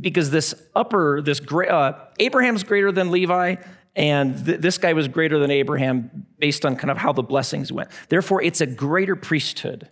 because 0.00 0.30
this 0.30 0.54
upper, 0.74 1.20
this 1.22 1.40
uh, 1.40 1.92
Abraham's 2.20 2.62
greater 2.62 2.92
than 2.92 3.10
Levi, 3.10 3.56
and 3.96 4.44
th- 4.44 4.60
this 4.60 4.78
guy 4.78 4.92
was 4.92 5.08
greater 5.08 5.38
than 5.38 5.50
Abraham 5.50 6.26
based 6.38 6.66
on 6.66 6.76
kind 6.76 6.90
of 6.90 6.98
how 6.98 7.12
the 7.12 7.22
blessings 7.22 7.72
went. 7.72 7.88
Therefore, 8.08 8.42
it's 8.42 8.60
a 8.60 8.66
greater 8.66 9.16
priesthood. 9.16 9.88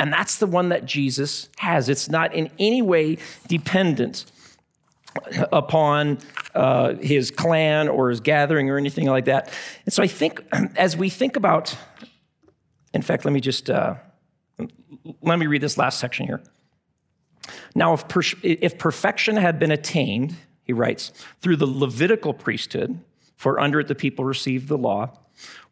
And 0.00 0.12
that's 0.12 0.36
the 0.36 0.46
one 0.46 0.68
that 0.68 0.84
Jesus 0.84 1.48
has. 1.58 1.88
It's 1.88 2.08
not 2.08 2.34
in 2.34 2.50
any 2.58 2.82
way 2.82 3.18
dependent 3.48 4.26
upon 5.52 6.18
uh, 6.54 6.94
his 6.94 7.30
clan 7.30 7.88
or 7.88 8.10
his 8.10 8.20
gathering 8.20 8.70
or 8.70 8.78
anything 8.78 9.06
like 9.06 9.24
that. 9.24 9.52
And 9.84 9.92
so 9.92 10.02
I 10.02 10.06
think 10.06 10.44
as 10.76 10.96
we 10.96 11.08
think 11.08 11.36
about, 11.36 11.76
in 12.94 13.02
fact, 13.02 13.24
let 13.24 13.32
me 13.32 13.40
just 13.40 13.68
uh, 13.68 13.94
let 15.22 15.38
me 15.38 15.46
read 15.46 15.60
this 15.60 15.78
last 15.78 15.98
section 15.98 16.26
here. 16.26 16.42
Now, 17.74 17.94
if, 17.94 18.08
per- 18.08 18.22
if 18.42 18.78
perfection 18.78 19.36
had 19.36 19.58
been 19.58 19.70
attained, 19.70 20.36
he 20.64 20.72
writes, 20.72 21.12
through 21.40 21.56
the 21.56 21.66
Levitical 21.66 22.34
priesthood, 22.34 23.00
for 23.36 23.58
under 23.58 23.80
it 23.80 23.88
the 23.88 23.94
people 23.94 24.24
received 24.24 24.68
the 24.68 24.76
law, 24.76 25.18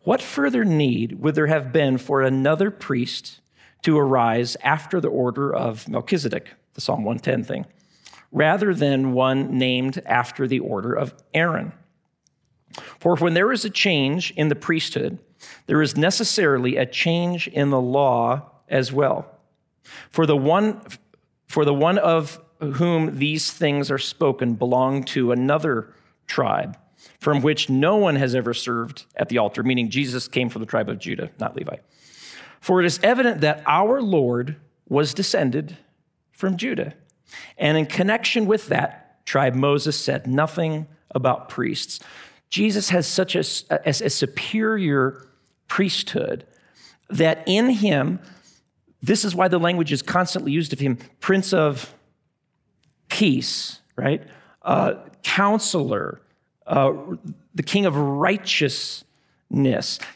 what 0.03 0.22
further 0.22 0.64
need 0.64 1.20
would 1.20 1.35
there 1.35 1.49
have 1.49 1.72
been 1.72 1.99
for 1.99 2.22
another 2.22 2.70
priest 2.70 3.41
to 3.87 3.99
arise 3.99 4.57
after 4.62 5.01
the 5.01 5.09
order 5.09 5.53
of 5.53 5.89
Melchizedek, 5.89 6.51
the 6.74 6.80
Psalm 6.80 7.05
110 7.05 7.43
thing? 7.43 7.66
rather 8.32 8.74
than 8.74 9.12
one 9.12 9.57
named 9.57 10.03
after 10.05 10.47
the 10.47 10.59
order 10.59 10.93
of 10.93 11.14
Aaron. 11.32 11.72
For 12.99 13.16
when 13.16 13.34
there 13.34 13.53
is 13.53 13.64
a 13.64 13.70
change 13.70 14.32
in 14.32 14.49
the 14.49 14.55
priesthood, 14.55 15.18
there 15.66 15.80
is 15.80 15.97
necessarily 15.97 16.76
a 16.76 16.87
change 16.87 17.49
in 17.49 17.70
the 17.70 17.80
law 17.80 18.51
as 18.68 18.93
well. 18.93 19.26
For 20.11 20.26
the 20.26 20.37
one, 20.37 20.82
for 21.47 21.64
the 21.64 21.74
one 21.74 21.99
of 21.99 22.39
whom 22.61 23.18
these 23.18 23.51
things 23.51 23.91
are 23.91 23.99
spoken 23.99 24.55
belonged 24.55 25.07
to 25.09 25.32
another 25.32 25.95
tribe 26.26 26.76
from 27.20 27.41
which 27.41 27.70
no 27.70 27.97
one 27.97 28.16
has 28.16 28.34
ever 28.34 28.53
served 28.53 29.07
at 29.16 29.28
the 29.28 29.39
altar, 29.39 29.62
meaning 29.62 29.89
Jesus 29.89 30.28
came 30.28 30.49
from 30.49 30.61
the 30.61 30.66
tribe 30.66 30.89
of 30.89 30.99
Judah, 30.99 31.30
not 31.39 31.57
Levi. 31.57 31.76
For 32.67 32.81
it 32.81 32.87
is 32.87 32.99
evident 33.05 33.43
that 33.43 33.62
our 33.64 34.03
Lord 34.03 34.57
was 34.89 35.14
descended 35.14 35.77
from 36.33 36.57
Judah 36.57 36.95
and 37.57 37.79
in 37.79 37.87
connection 37.87 38.47
with 38.47 38.67
that 38.67 39.25
tribe, 39.25 39.55
Moses 39.55 39.97
said 39.97 40.27
nothing 40.27 40.89
about 41.14 41.49
priests. 41.49 42.01
Jesus 42.51 42.89
has 42.89 43.07
such 43.07 43.37
a, 43.37 43.45
a, 43.71 43.91
a 43.91 44.11
superior 44.11 45.29
priesthood 45.69 46.45
that 47.09 47.45
in 47.47 47.71
him, 47.71 48.19
this 49.01 49.25
is 49.25 49.33
why 49.33 49.47
the 49.47 49.61
language 49.61 49.93
is 49.93 50.03
constantly 50.03 50.51
used 50.51 50.73
of 50.73 50.81
him 50.81 50.99
Prince 51.21 51.53
of 51.53 51.95
Peace, 53.09 53.79
right? 53.95 54.27
Uh, 54.62 54.95
counselor, 55.23 56.21
uh, 56.67 56.93
the 57.55 57.62
King 57.62 57.87
of 57.87 57.97
Righteousness. 57.97 59.05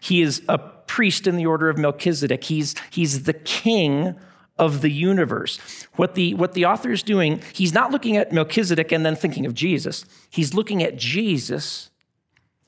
He 0.01 0.21
is 0.21 0.43
a 0.49 0.59
priest 0.91 1.29
in 1.29 1.37
the 1.37 1.47
order 1.47 1.69
of 1.69 1.79
Melchizedek. 1.79 2.43
He's, 2.43 2.75
he's 2.91 3.23
the 3.23 3.33
king 3.33 4.17
of 4.59 4.81
the 4.81 4.91
universe. 4.91 5.61
What 5.95 6.17
the, 6.17 6.35
what 6.35 6.55
the 6.55 6.65
author 6.65 6.91
is 6.91 7.05
doing, 7.05 7.41
he's 7.53 7.73
not 7.73 7.93
looking 7.93 8.17
at 8.17 8.33
Melchizedek 8.33 8.91
and 8.91 9.07
then 9.07 9.15
thinking 9.15 9.47
of 9.47 9.55
Jesus. 9.55 10.05
He's 10.31 10.53
looking 10.53 10.83
at 10.83 10.97
Jesus 10.97 11.91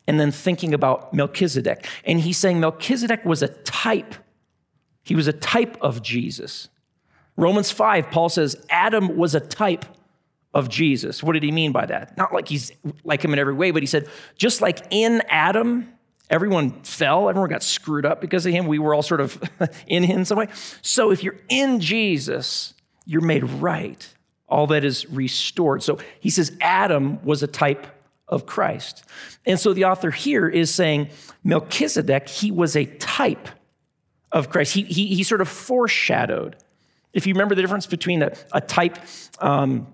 and 0.07 0.21
then 0.21 0.31
thinking 0.31 0.73
about 0.73 1.13
Melchizedek. 1.13 1.85
And 2.05 2.21
he's 2.21 2.39
saying 2.39 2.61
Melchizedek 2.61 3.25
was 3.25 3.43
a 3.43 3.49
type. 3.49 4.15
He 5.03 5.17
was 5.17 5.27
a 5.27 5.33
type 5.33 5.77
of 5.81 6.01
Jesus. 6.01 6.69
Romans 7.37 7.73
5, 7.73 8.09
Paul 8.13 8.29
says 8.29 8.55
Adam 8.71 9.17
was 9.17 9.35
a 9.35 9.41
type 9.41 9.85
of 10.55 10.69
Jesus. 10.69 11.25
What 11.25 11.33
did 11.33 11.43
he 11.43 11.51
mean 11.51 11.73
by 11.73 11.87
that? 11.87 12.17
Not 12.17 12.33
like 12.33 12.47
he's 12.47 12.71
like 13.03 13.25
him 13.25 13.33
in 13.33 13.41
every 13.41 13.55
way, 13.55 13.73
but 13.73 13.83
he 13.83 13.87
said, 13.89 14.09
just 14.37 14.61
like 14.61 14.87
in 14.91 15.23
Adam, 15.29 15.93
Everyone 16.31 16.71
fell, 16.83 17.29
everyone 17.29 17.51
got 17.51 17.63
screwed 17.63 18.07
up 18.07 18.21
because 18.21 18.47
of 18.47 18.53
him. 18.53 18.67
We 18.67 18.79
were 18.79 18.95
all 18.95 19.03
sort 19.03 19.21
of 19.21 19.43
in 19.87 20.03
him 20.03 20.25
some 20.25 20.39
way. 20.39 20.49
So 20.81 21.11
if 21.11 21.23
you're 21.23 21.39
in 21.49 21.81
Jesus, 21.81 22.75
you're 23.05 23.21
made 23.21 23.45
right. 23.45 24.09
All 24.49 24.67
that 24.69 24.85
is 24.85 25.09
restored. 25.11 25.83
So 25.83 25.99
he 26.21 26.31
says 26.31 26.57
Adam 26.61 27.23
was 27.25 27.43
a 27.43 27.47
type 27.47 27.87
of 28.29 28.47
Christ. 28.47 29.05
And 29.45 29.61
so 29.61 29.75
the 29.75 29.85
author 29.85 30.11
here 30.11 30.49
is 30.49 30.73
saying 30.73 31.11
Melchizedek, 31.45 32.29
he 32.29 32.51
was 32.51 32.77
a 32.77 32.87
type 32.87 33.49
of 34.31 34.49
Christ. 34.49 34.73
He, 34.73 34.83
he, 34.83 35.09
he 35.09 35.23
sort 35.23 35.41
of 35.41 35.49
foreshadowed. 35.49 36.57
If 37.13 37.27
you 37.27 37.35
remember 37.35 37.55
the 37.55 37.61
difference 37.61 37.87
between 37.87 38.23
a, 38.23 38.33
a 38.53 38.61
type, 38.61 38.99
um, 39.41 39.87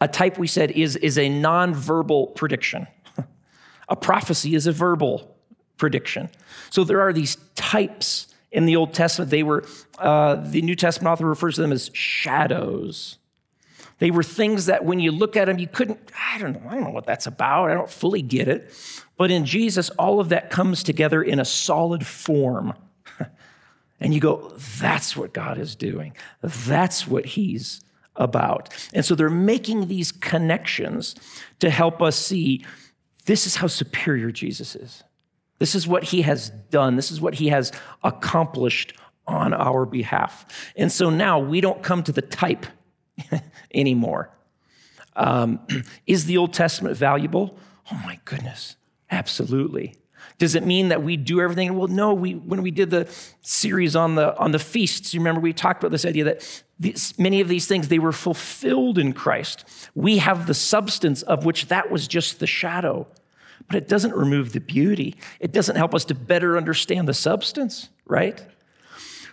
a 0.00 0.08
type 0.08 0.38
we 0.38 0.46
said 0.46 0.72
is, 0.72 0.96
is 0.96 1.16
a 1.16 1.30
nonverbal 1.30 2.34
prediction. 2.34 2.86
a 3.88 3.96
prophecy 3.96 4.54
is 4.54 4.66
a 4.66 4.72
verbal 4.72 5.29
prediction. 5.80 6.28
So 6.68 6.84
there 6.84 7.00
are 7.00 7.12
these 7.12 7.36
types 7.56 8.28
in 8.52 8.66
the 8.66 8.76
Old 8.76 8.94
Testament. 8.94 9.30
They 9.30 9.42
were, 9.42 9.64
uh, 9.98 10.36
the 10.36 10.62
New 10.62 10.76
Testament 10.76 11.12
author 11.12 11.26
refers 11.26 11.56
to 11.56 11.62
them 11.62 11.72
as 11.72 11.90
shadows. 11.92 13.18
They 13.98 14.10
were 14.10 14.22
things 14.22 14.66
that 14.66 14.84
when 14.84 15.00
you 15.00 15.10
look 15.10 15.36
at 15.36 15.46
them, 15.46 15.58
you 15.58 15.66
couldn't, 15.66 15.98
I 16.32 16.38
don't 16.38 16.52
know, 16.52 16.62
I 16.68 16.74
don't 16.74 16.84
know 16.84 16.90
what 16.90 17.06
that's 17.06 17.26
about. 17.26 17.70
I 17.70 17.74
don't 17.74 17.90
fully 17.90 18.22
get 18.22 18.46
it. 18.46 18.72
But 19.16 19.30
in 19.30 19.44
Jesus, 19.44 19.90
all 19.90 20.20
of 20.20 20.28
that 20.28 20.50
comes 20.50 20.82
together 20.82 21.22
in 21.22 21.40
a 21.40 21.44
solid 21.44 22.06
form. 22.06 22.74
and 24.00 24.14
you 24.14 24.20
go, 24.20 24.52
that's 24.78 25.16
what 25.16 25.32
God 25.32 25.58
is 25.58 25.74
doing. 25.74 26.14
That's 26.42 27.06
what 27.06 27.26
He's 27.26 27.82
about. 28.16 28.68
And 28.92 29.04
so 29.04 29.14
they're 29.14 29.28
making 29.30 29.88
these 29.88 30.12
connections 30.12 31.14
to 31.58 31.70
help 31.70 32.00
us 32.00 32.16
see 32.16 32.64
this 33.26 33.46
is 33.46 33.56
how 33.56 33.66
superior 33.66 34.30
Jesus 34.30 34.74
is. 34.74 35.04
This 35.60 35.74
is 35.74 35.86
what 35.86 36.04
he 36.04 36.22
has 36.22 36.50
done. 36.70 36.96
This 36.96 37.12
is 37.12 37.20
what 37.20 37.34
he 37.34 37.48
has 37.48 37.70
accomplished 38.02 38.94
on 39.26 39.52
our 39.54 39.84
behalf. 39.86 40.72
And 40.74 40.90
so 40.90 41.10
now 41.10 41.38
we 41.38 41.60
don't 41.60 41.82
come 41.82 42.02
to 42.02 42.12
the 42.12 42.22
type 42.22 42.66
anymore. 43.74 44.30
Um, 45.14 45.60
is 46.06 46.24
the 46.24 46.38
Old 46.38 46.54
Testament 46.54 46.96
valuable? 46.96 47.56
Oh 47.92 48.00
my 48.04 48.18
goodness, 48.24 48.76
absolutely. 49.10 49.94
Does 50.38 50.54
it 50.54 50.64
mean 50.64 50.88
that 50.88 51.02
we 51.02 51.18
do 51.18 51.40
everything? 51.42 51.76
Well, 51.76 51.88
no. 51.88 52.14
We 52.14 52.32
when 52.32 52.62
we 52.62 52.70
did 52.70 52.88
the 52.88 53.06
series 53.42 53.94
on 53.94 54.14
the 54.14 54.36
on 54.38 54.52
the 54.52 54.58
feasts, 54.58 55.12
you 55.12 55.20
remember 55.20 55.42
we 55.42 55.52
talked 55.52 55.82
about 55.82 55.90
this 55.90 56.06
idea 56.06 56.24
that 56.24 56.62
these, 56.78 57.12
many 57.18 57.42
of 57.42 57.48
these 57.48 57.66
things 57.66 57.88
they 57.88 57.98
were 57.98 58.12
fulfilled 58.12 58.96
in 58.96 59.12
Christ. 59.12 59.66
We 59.94 60.18
have 60.18 60.46
the 60.46 60.54
substance 60.54 61.20
of 61.22 61.44
which 61.44 61.66
that 61.66 61.90
was 61.90 62.08
just 62.08 62.38
the 62.38 62.46
shadow 62.46 63.06
but 63.66 63.76
it 63.76 63.88
doesn't 63.88 64.14
remove 64.14 64.52
the 64.52 64.60
beauty. 64.60 65.16
It 65.38 65.52
doesn't 65.52 65.76
help 65.76 65.94
us 65.94 66.04
to 66.06 66.14
better 66.14 66.56
understand 66.56 67.08
the 67.08 67.14
substance, 67.14 67.88
right? 68.06 68.42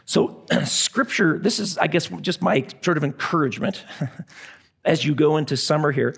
So, 0.05 0.45
scripture, 0.65 1.37
this 1.37 1.59
is, 1.59 1.77
I 1.77 1.87
guess, 1.87 2.07
just 2.21 2.41
my 2.41 2.65
sort 2.81 2.97
of 2.97 3.03
encouragement 3.03 3.83
as 4.85 5.05
you 5.05 5.15
go 5.15 5.37
into 5.37 5.57
summer 5.57 5.91
here. 5.91 6.15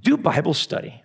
Do 0.00 0.16
Bible 0.16 0.54
study. 0.54 1.02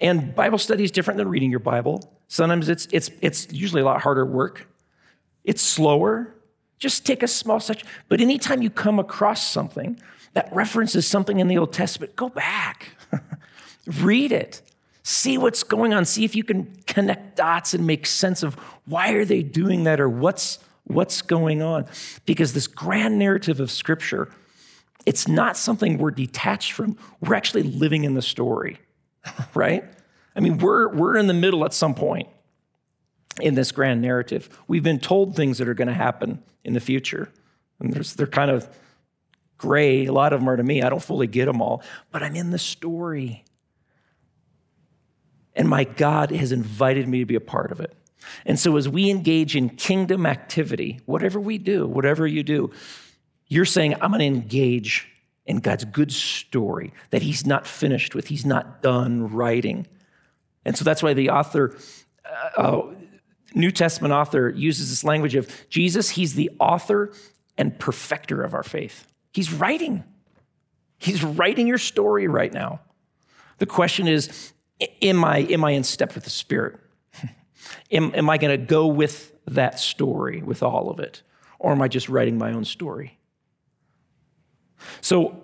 And 0.00 0.34
Bible 0.34 0.58
study 0.58 0.84
is 0.84 0.90
different 0.90 1.18
than 1.18 1.28
reading 1.28 1.50
your 1.50 1.60
Bible. 1.60 2.02
Sometimes 2.28 2.68
it's, 2.68 2.86
it's, 2.92 3.10
it's 3.20 3.52
usually 3.52 3.82
a 3.82 3.84
lot 3.84 4.00
harder 4.00 4.24
work, 4.24 4.68
it's 5.44 5.62
slower. 5.62 6.34
Just 6.78 7.04
take 7.04 7.22
a 7.22 7.28
small 7.28 7.60
section. 7.60 7.86
But 8.08 8.22
anytime 8.22 8.62
you 8.62 8.70
come 8.70 8.98
across 8.98 9.46
something 9.46 10.00
that 10.32 10.48
references 10.50 11.06
something 11.06 11.38
in 11.38 11.46
the 11.46 11.58
Old 11.58 11.74
Testament, 11.74 12.16
go 12.16 12.30
back, 12.30 12.96
read 14.00 14.32
it, 14.32 14.62
see 15.02 15.38
what's 15.38 15.62
going 15.62 15.94
on, 15.94 16.04
see 16.04 16.24
if 16.24 16.34
you 16.34 16.44
can 16.44 16.74
connect 16.86 17.36
dots 17.36 17.74
and 17.74 17.86
make 17.86 18.06
sense 18.06 18.42
of 18.42 18.54
why 18.86 19.12
are 19.12 19.24
they 19.24 19.42
doing 19.42 19.84
that 19.84 20.00
or 20.00 20.08
what's 20.08 20.58
what's 20.84 21.22
going 21.22 21.62
on. 21.62 21.86
Because 22.26 22.52
this 22.52 22.66
grand 22.66 23.18
narrative 23.18 23.60
of 23.60 23.70
Scripture, 23.70 24.28
it's 25.06 25.28
not 25.28 25.56
something 25.56 25.98
we're 25.98 26.10
detached 26.10 26.72
from. 26.72 26.96
We're 27.20 27.34
actually 27.34 27.62
living 27.62 28.04
in 28.04 28.14
the 28.14 28.22
story, 28.22 28.78
right? 29.54 29.84
I 30.34 30.40
mean, 30.40 30.58
we're, 30.58 30.88
we're 30.88 31.16
in 31.16 31.26
the 31.26 31.34
middle 31.34 31.64
at 31.64 31.72
some 31.72 31.94
point 31.94 32.28
in 33.40 33.54
this 33.54 33.72
grand 33.72 34.02
narrative. 34.02 34.48
We've 34.68 34.82
been 34.82 35.00
told 35.00 35.34
things 35.34 35.58
that 35.58 35.68
are 35.68 35.74
going 35.74 35.88
to 35.88 35.94
happen 35.94 36.42
in 36.64 36.74
the 36.74 36.80
future. 36.80 37.30
And 37.78 37.92
they're 37.92 38.26
kind 38.26 38.50
of 38.50 38.68
gray. 39.58 40.06
A 40.06 40.12
lot 40.12 40.32
of 40.32 40.40
them 40.40 40.48
are 40.48 40.56
to 40.56 40.62
me. 40.62 40.82
I 40.82 40.88
don't 40.88 41.02
fully 41.02 41.26
get 41.26 41.46
them 41.46 41.62
all, 41.62 41.82
but 42.10 42.22
I'm 42.22 42.36
in 42.36 42.50
the 42.50 42.58
story. 42.58 43.44
And 45.54 45.68
my 45.68 45.84
God 45.84 46.30
has 46.30 46.52
invited 46.52 47.08
me 47.08 47.20
to 47.20 47.26
be 47.26 47.34
a 47.34 47.40
part 47.40 47.72
of 47.72 47.80
it. 47.80 47.94
And 48.44 48.58
so, 48.58 48.76
as 48.76 48.88
we 48.88 49.10
engage 49.10 49.56
in 49.56 49.70
kingdom 49.70 50.26
activity, 50.26 51.00
whatever 51.06 51.40
we 51.40 51.58
do, 51.58 51.86
whatever 51.86 52.26
you 52.26 52.42
do, 52.42 52.70
you're 53.48 53.64
saying, 53.64 53.94
I'm 53.94 54.10
going 54.10 54.20
to 54.20 54.26
engage 54.26 55.08
in 55.46 55.58
God's 55.58 55.84
good 55.84 56.12
story 56.12 56.92
that 57.10 57.22
He's 57.22 57.46
not 57.46 57.66
finished 57.66 58.14
with, 58.14 58.28
He's 58.28 58.46
not 58.46 58.82
done 58.82 59.32
writing. 59.32 59.86
And 60.64 60.76
so 60.76 60.84
that's 60.84 61.02
why 61.02 61.14
the 61.14 61.30
author, 61.30 61.76
uh, 62.24 62.60
uh, 62.60 62.94
New 63.54 63.70
Testament 63.70 64.12
author, 64.12 64.50
uses 64.50 64.90
this 64.90 65.02
language 65.02 65.34
of 65.34 65.50
Jesus, 65.70 66.10
He's 66.10 66.34
the 66.34 66.50
author 66.60 67.12
and 67.58 67.78
perfecter 67.78 68.42
of 68.42 68.54
our 68.54 68.62
faith. 68.62 69.06
He's 69.32 69.52
writing. 69.52 70.04
He's 70.98 71.24
writing 71.24 71.66
your 71.66 71.78
story 71.78 72.28
right 72.28 72.52
now. 72.52 72.80
The 73.58 73.66
question 73.66 74.06
is, 74.06 74.52
am 75.02 75.24
I, 75.24 75.38
am 75.38 75.64
I 75.64 75.72
in 75.72 75.84
step 75.84 76.14
with 76.14 76.24
the 76.24 76.30
Spirit? 76.30 76.78
Am, 77.92 78.14
am 78.14 78.30
I 78.30 78.38
going 78.38 78.58
to 78.58 78.64
go 78.64 78.86
with 78.86 79.32
that 79.46 79.78
story, 79.78 80.42
with 80.42 80.62
all 80.62 80.90
of 80.90 80.98
it? 80.98 81.22
Or 81.58 81.72
am 81.72 81.82
I 81.82 81.88
just 81.88 82.08
writing 82.08 82.38
my 82.38 82.52
own 82.52 82.64
story? 82.64 83.18
So 85.00 85.42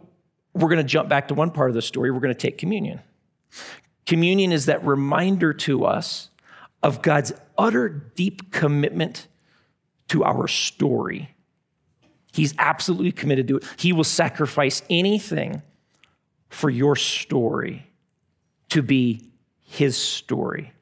we're 0.55 0.69
going 0.69 0.79
to 0.79 0.85
jump 0.85 1.09
back 1.09 1.29
to 1.29 1.35
one 1.35 1.51
part 1.51 1.71
of 1.71 1.75
the 1.75 1.83
story. 1.83 2.11
We're 2.11 2.21
going 2.21 2.35
to 2.35 2.41
take 2.41 2.59
communion. 2.59 3.01
Communion 4.07 4.53
is 4.53 4.67
that 4.67 4.85
reminder 4.85 5.53
to 5.53 5.85
us 5.85 6.31
of 6.83 7.03
God's 7.03 7.33
utter 7.59 7.89
deep 7.89 8.53
commitment 8.53 9.27
to 10.09 10.25
our 10.25 10.49
story. 10.49 11.35
He's 12.33 12.55
absolutely 12.59 13.13
committed 13.13 13.49
to 13.49 13.57
it. 13.59 13.65
He 13.77 13.93
will 13.93 14.05
sacrifice 14.05 14.83
anything 14.89 15.63
for 16.49 16.71
your 16.71 16.97
story 16.97 17.87
to 18.71 18.83
be 18.83 19.31
his 19.63 19.97
story. 19.97 20.73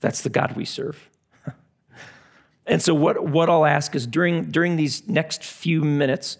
That's 0.00 0.22
the 0.22 0.28
God 0.28 0.56
we 0.56 0.64
serve. 0.64 1.10
and 2.66 2.82
so, 2.82 2.94
what, 2.94 3.24
what 3.24 3.48
I'll 3.48 3.66
ask 3.66 3.94
is 3.94 4.06
during, 4.06 4.50
during 4.50 4.76
these 4.76 5.08
next 5.08 5.42
few 5.42 5.82
minutes, 5.82 6.38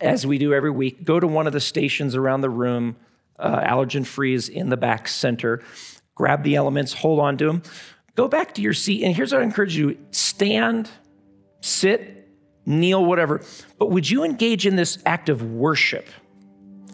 as 0.00 0.26
we 0.26 0.38
do 0.38 0.54
every 0.54 0.70
week, 0.70 1.04
go 1.04 1.20
to 1.20 1.26
one 1.26 1.46
of 1.46 1.52
the 1.52 1.60
stations 1.60 2.14
around 2.14 2.40
the 2.40 2.50
room. 2.50 2.96
Uh, 3.38 3.60
allergen 3.62 4.06
free 4.06 4.34
is 4.34 4.48
in 4.48 4.68
the 4.68 4.76
back 4.76 5.08
center. 5.08 5.62
Grab 6.14 6.42
the 6.42 6.54
elements, 6.56 6.92
hold 6.92 7.20
on 7.20 7.38
to 7.38 7.46
them. 7.46 7.62
Go 8.14 8.28
back 8.28 8.54
to 8.54 8.62
your 8.62 8.74
seat. 8.74 9.02
And 9.02 9.16
here's 9.16 9.32
what 9.32 9.40
I 9.40 9.44
encourage 9.44 9.76
you 9.76 9.96
stand, 10.10 10.90
sit, 11.60 12.28
kneel, 12.66 13.04
whatever. 13.04 13.42
But 13.78 13.90
would 13.90 14.08
you 14.08 14.24
engage 14.24 14.66
in 14.66 14.76
this 14.76 14.98
act 15.06 15.28
of 15.28 15.42
worship? 15.42 16.06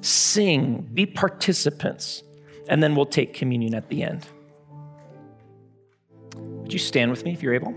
Sing, 0.02 0.88
be 0.94 1.06
participants, 1.06 2.22
and 2.68 2.82
then 2.82 2.94
we'll 2.94 3.06
take 3.06 3.34
communion 3.34 3.74
at 3.74 3.88
the 3.88 4.02
end. 4.02 4.26
Would 6.36 6.72
you 6.72 6.78
stand 6.78 7.10
with 7.10 7.24
me 7.24 7.32
if 7.32 7.42
you're 7.42 7.54
able? 7.54 7.72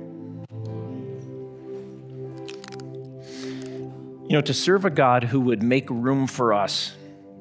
You 4.27 4.35
know, 4.35 4.41
to 4.41 4.53
serve 4.53 4.85
a 4.85 4.89
God 4.89 5.23
who 5.23 5.39
would 5.41 5.63
make 5.63 5.89
room 5.89 6.27
for 6.27 6.53
us 6.53 6.95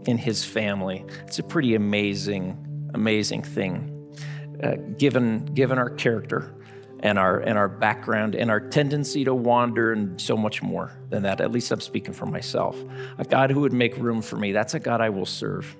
in 0.07 0.17
his 0.17 0.45
family, 0.45 1.05
it's 1.27 1.39
a 1.39 1.43
pretty 1.43 1.75
amazing, 1.75 2.91
amazing 2.95 3.43
thing, 3.43 4.15
uh, 4.63 4.77
given, 4.97 5.45
given 5.47 5.79
our 5.79 5.91
character 5.91 6.55
and 7.01 7.19
our, 7.19 7.41
and 7.41 7.59
our 7.59 7.69
background 7.69 8.35
and 8.35 8.51
our 8.51 8.61
tendency 8.61 9.25
to 9.25 9.35
wander 9.35 9.93
and 9.93 10.21
so 10.21 10.37
much 10.37 10.63
more 10.63 10.91
than 11.11 11.23
that. 11.25 11.41
At 11.41 11.53
least 11.53 11.71
I'm 11.71 11.81
speaking 11.81 12.15
for 12.15 12.27
myself. 12.27 12.77
A 13.19 13.25
God 13.25 13.51
who 13.51 13.61
would 13.61 13.73
make 13.73 13.97
room 13.99 14.23
for 14.23 14.37
me, 14.37 14.53
that's 14.53 14.75
a 14.75 14.81
God 14.81 15.01
I 15.01 15.11
will 15.11 15.27
serve. 15.27 15.77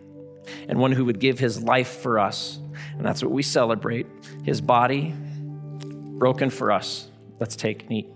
And 0.69 0.79
one 0.79 0.93
who 0.93 1.05
would 1.05 1.19
give 1.19 1.39
his 1.39 1.63
life 1.63 1.89
for 1.89 2.19
us. 2.19 2.59
And 2.97 3.05
that's 3.05 3.23
what 3.23 3.33
we 3.33 3.43
celebrate 3.43 4.07
his 4.45 4.61
body, 4.61 5.15
broken 6.19 6.51
for 6.51 6.73
us. 6.73 7.09
Let's 7.39 7.57
take 7.57 7.83
and 7.85 7.93
eat. 7.93 8.09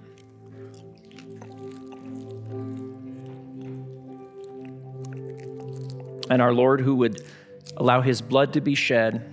And 6.30 6.40
our 6.40 6.52
Lord, 6.52 6.80
who 6.80 6.96
would 6.96 7.22
allow 7.76 8.00
his 8.00 8.22
blood 8.22 8.54
to 8.54 8.60
be 8.60 8.74
shed, 8.74 9.28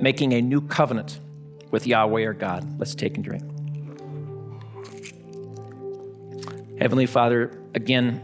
making 0.00 0.32
a 0.32 0.42
new 0.42 0.60
covenant 0.60 1.18
with 1.70 1.86
Yahweh 1.86 2.24
our 2.24 2.34
God. 2.34 2.78
Let's 2.78 2.94
take 2.94 3.16
and 3.16 3.24
drink. 3.24 3.42
Heavenly 6.78 7.06
Father, 7.06 7.58
again, 7.74 8.20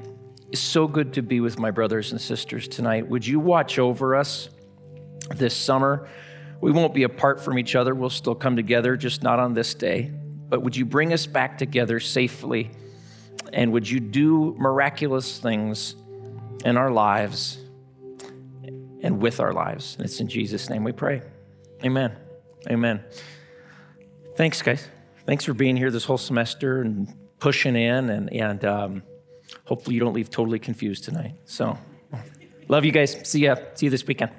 it's 0.50 0.60
so 0.60 0.88
good 0.88 1.12
to 1.12 1.22
be 1.22 1.38
with 1.38 1.60
my 1.60 1.70
brothers 1.70 2.10
and 2.10 2.20
sisters 2.20 2.66
tonight. 2.66 3.08
Would 3.08 3.24
you 3.24 3.38
watch 3.38 3.78
over 3.78 4.16
us 4.16 4.48
this 5.36 5.56
summer? 5.56 6.08
We 6.60 6.72
won't 6.72 6.92
be 6.92 7.04
apart 7.04 7.40
from 7.40 7.56
each 7.56 7.76
other. 7.76 7.94
We'll 7.94 8.10
still 8.10 8.34
come 8.34 8.56
together, 8.56 8.96
just 8.96 9.22
not 9.22 9.38
on 9.38 9.54
this 9.54 9.74
day. 9.74 10.10
But 10.48 10.62
would 10.62 10.74
you 10.74 10.84
bring 10.84 11.12
us 11.12 11.24
back 11.24 11.56
together 11.56 12.00
safely? 12.00 12.72
And 13.52 13.72
would 13.72 13.88
you 13.88 14.00
do 14.00 14.56
miraculous 14.58 15.38
things 15.38 15.94
in 16.64 16.76
our 16.76 16.90
lives 16.90 17.58
and 19.02 19.22
with 19.22 19.38
our 19.38 19.52
lives? 19.52 19.94
And 19.94 20.04
it's 20.04 20.18
in 20.18 20.26
Jesus' 20.26 20.68
name 20.68 20.82
we 20.82 20.90
pray. 20.90 21.22
Amen. 21.84 22.16
Amen. 22.68 23.04
Thanks, 24.34 24.62
guys. 24.62 24.88
Thanks 25.26 25.44
for 25.44 25.54
being 25.54 25.76
here 25.76 25.92
this 25.92 26.06
whole 26.06 26.18
semester 26.18 26.80
and 26.82 27.14
pushing 27.38 27.76
in. 27.76 28.10
And, 28.10 28.32
and 28.32 28.64
um, 28.64 29.02
hopefully, 29.64 29.94
you 29.94 30.00
don't 30.00 30.14
leave 30.14 30.30
totally 30.30 30.58
confused 30.58 31.04
tonight. 31.04 31.34
So, 31.44 31.76
love 32.68 32.84
you 32.84 32.92
guys. 32.92 33.16
See 33.28 33.40
ya. 33.40 33.56
See 33.74 33.86
you 33.86 33.90
this 33.90 34.06
weekend. 34.06 34.32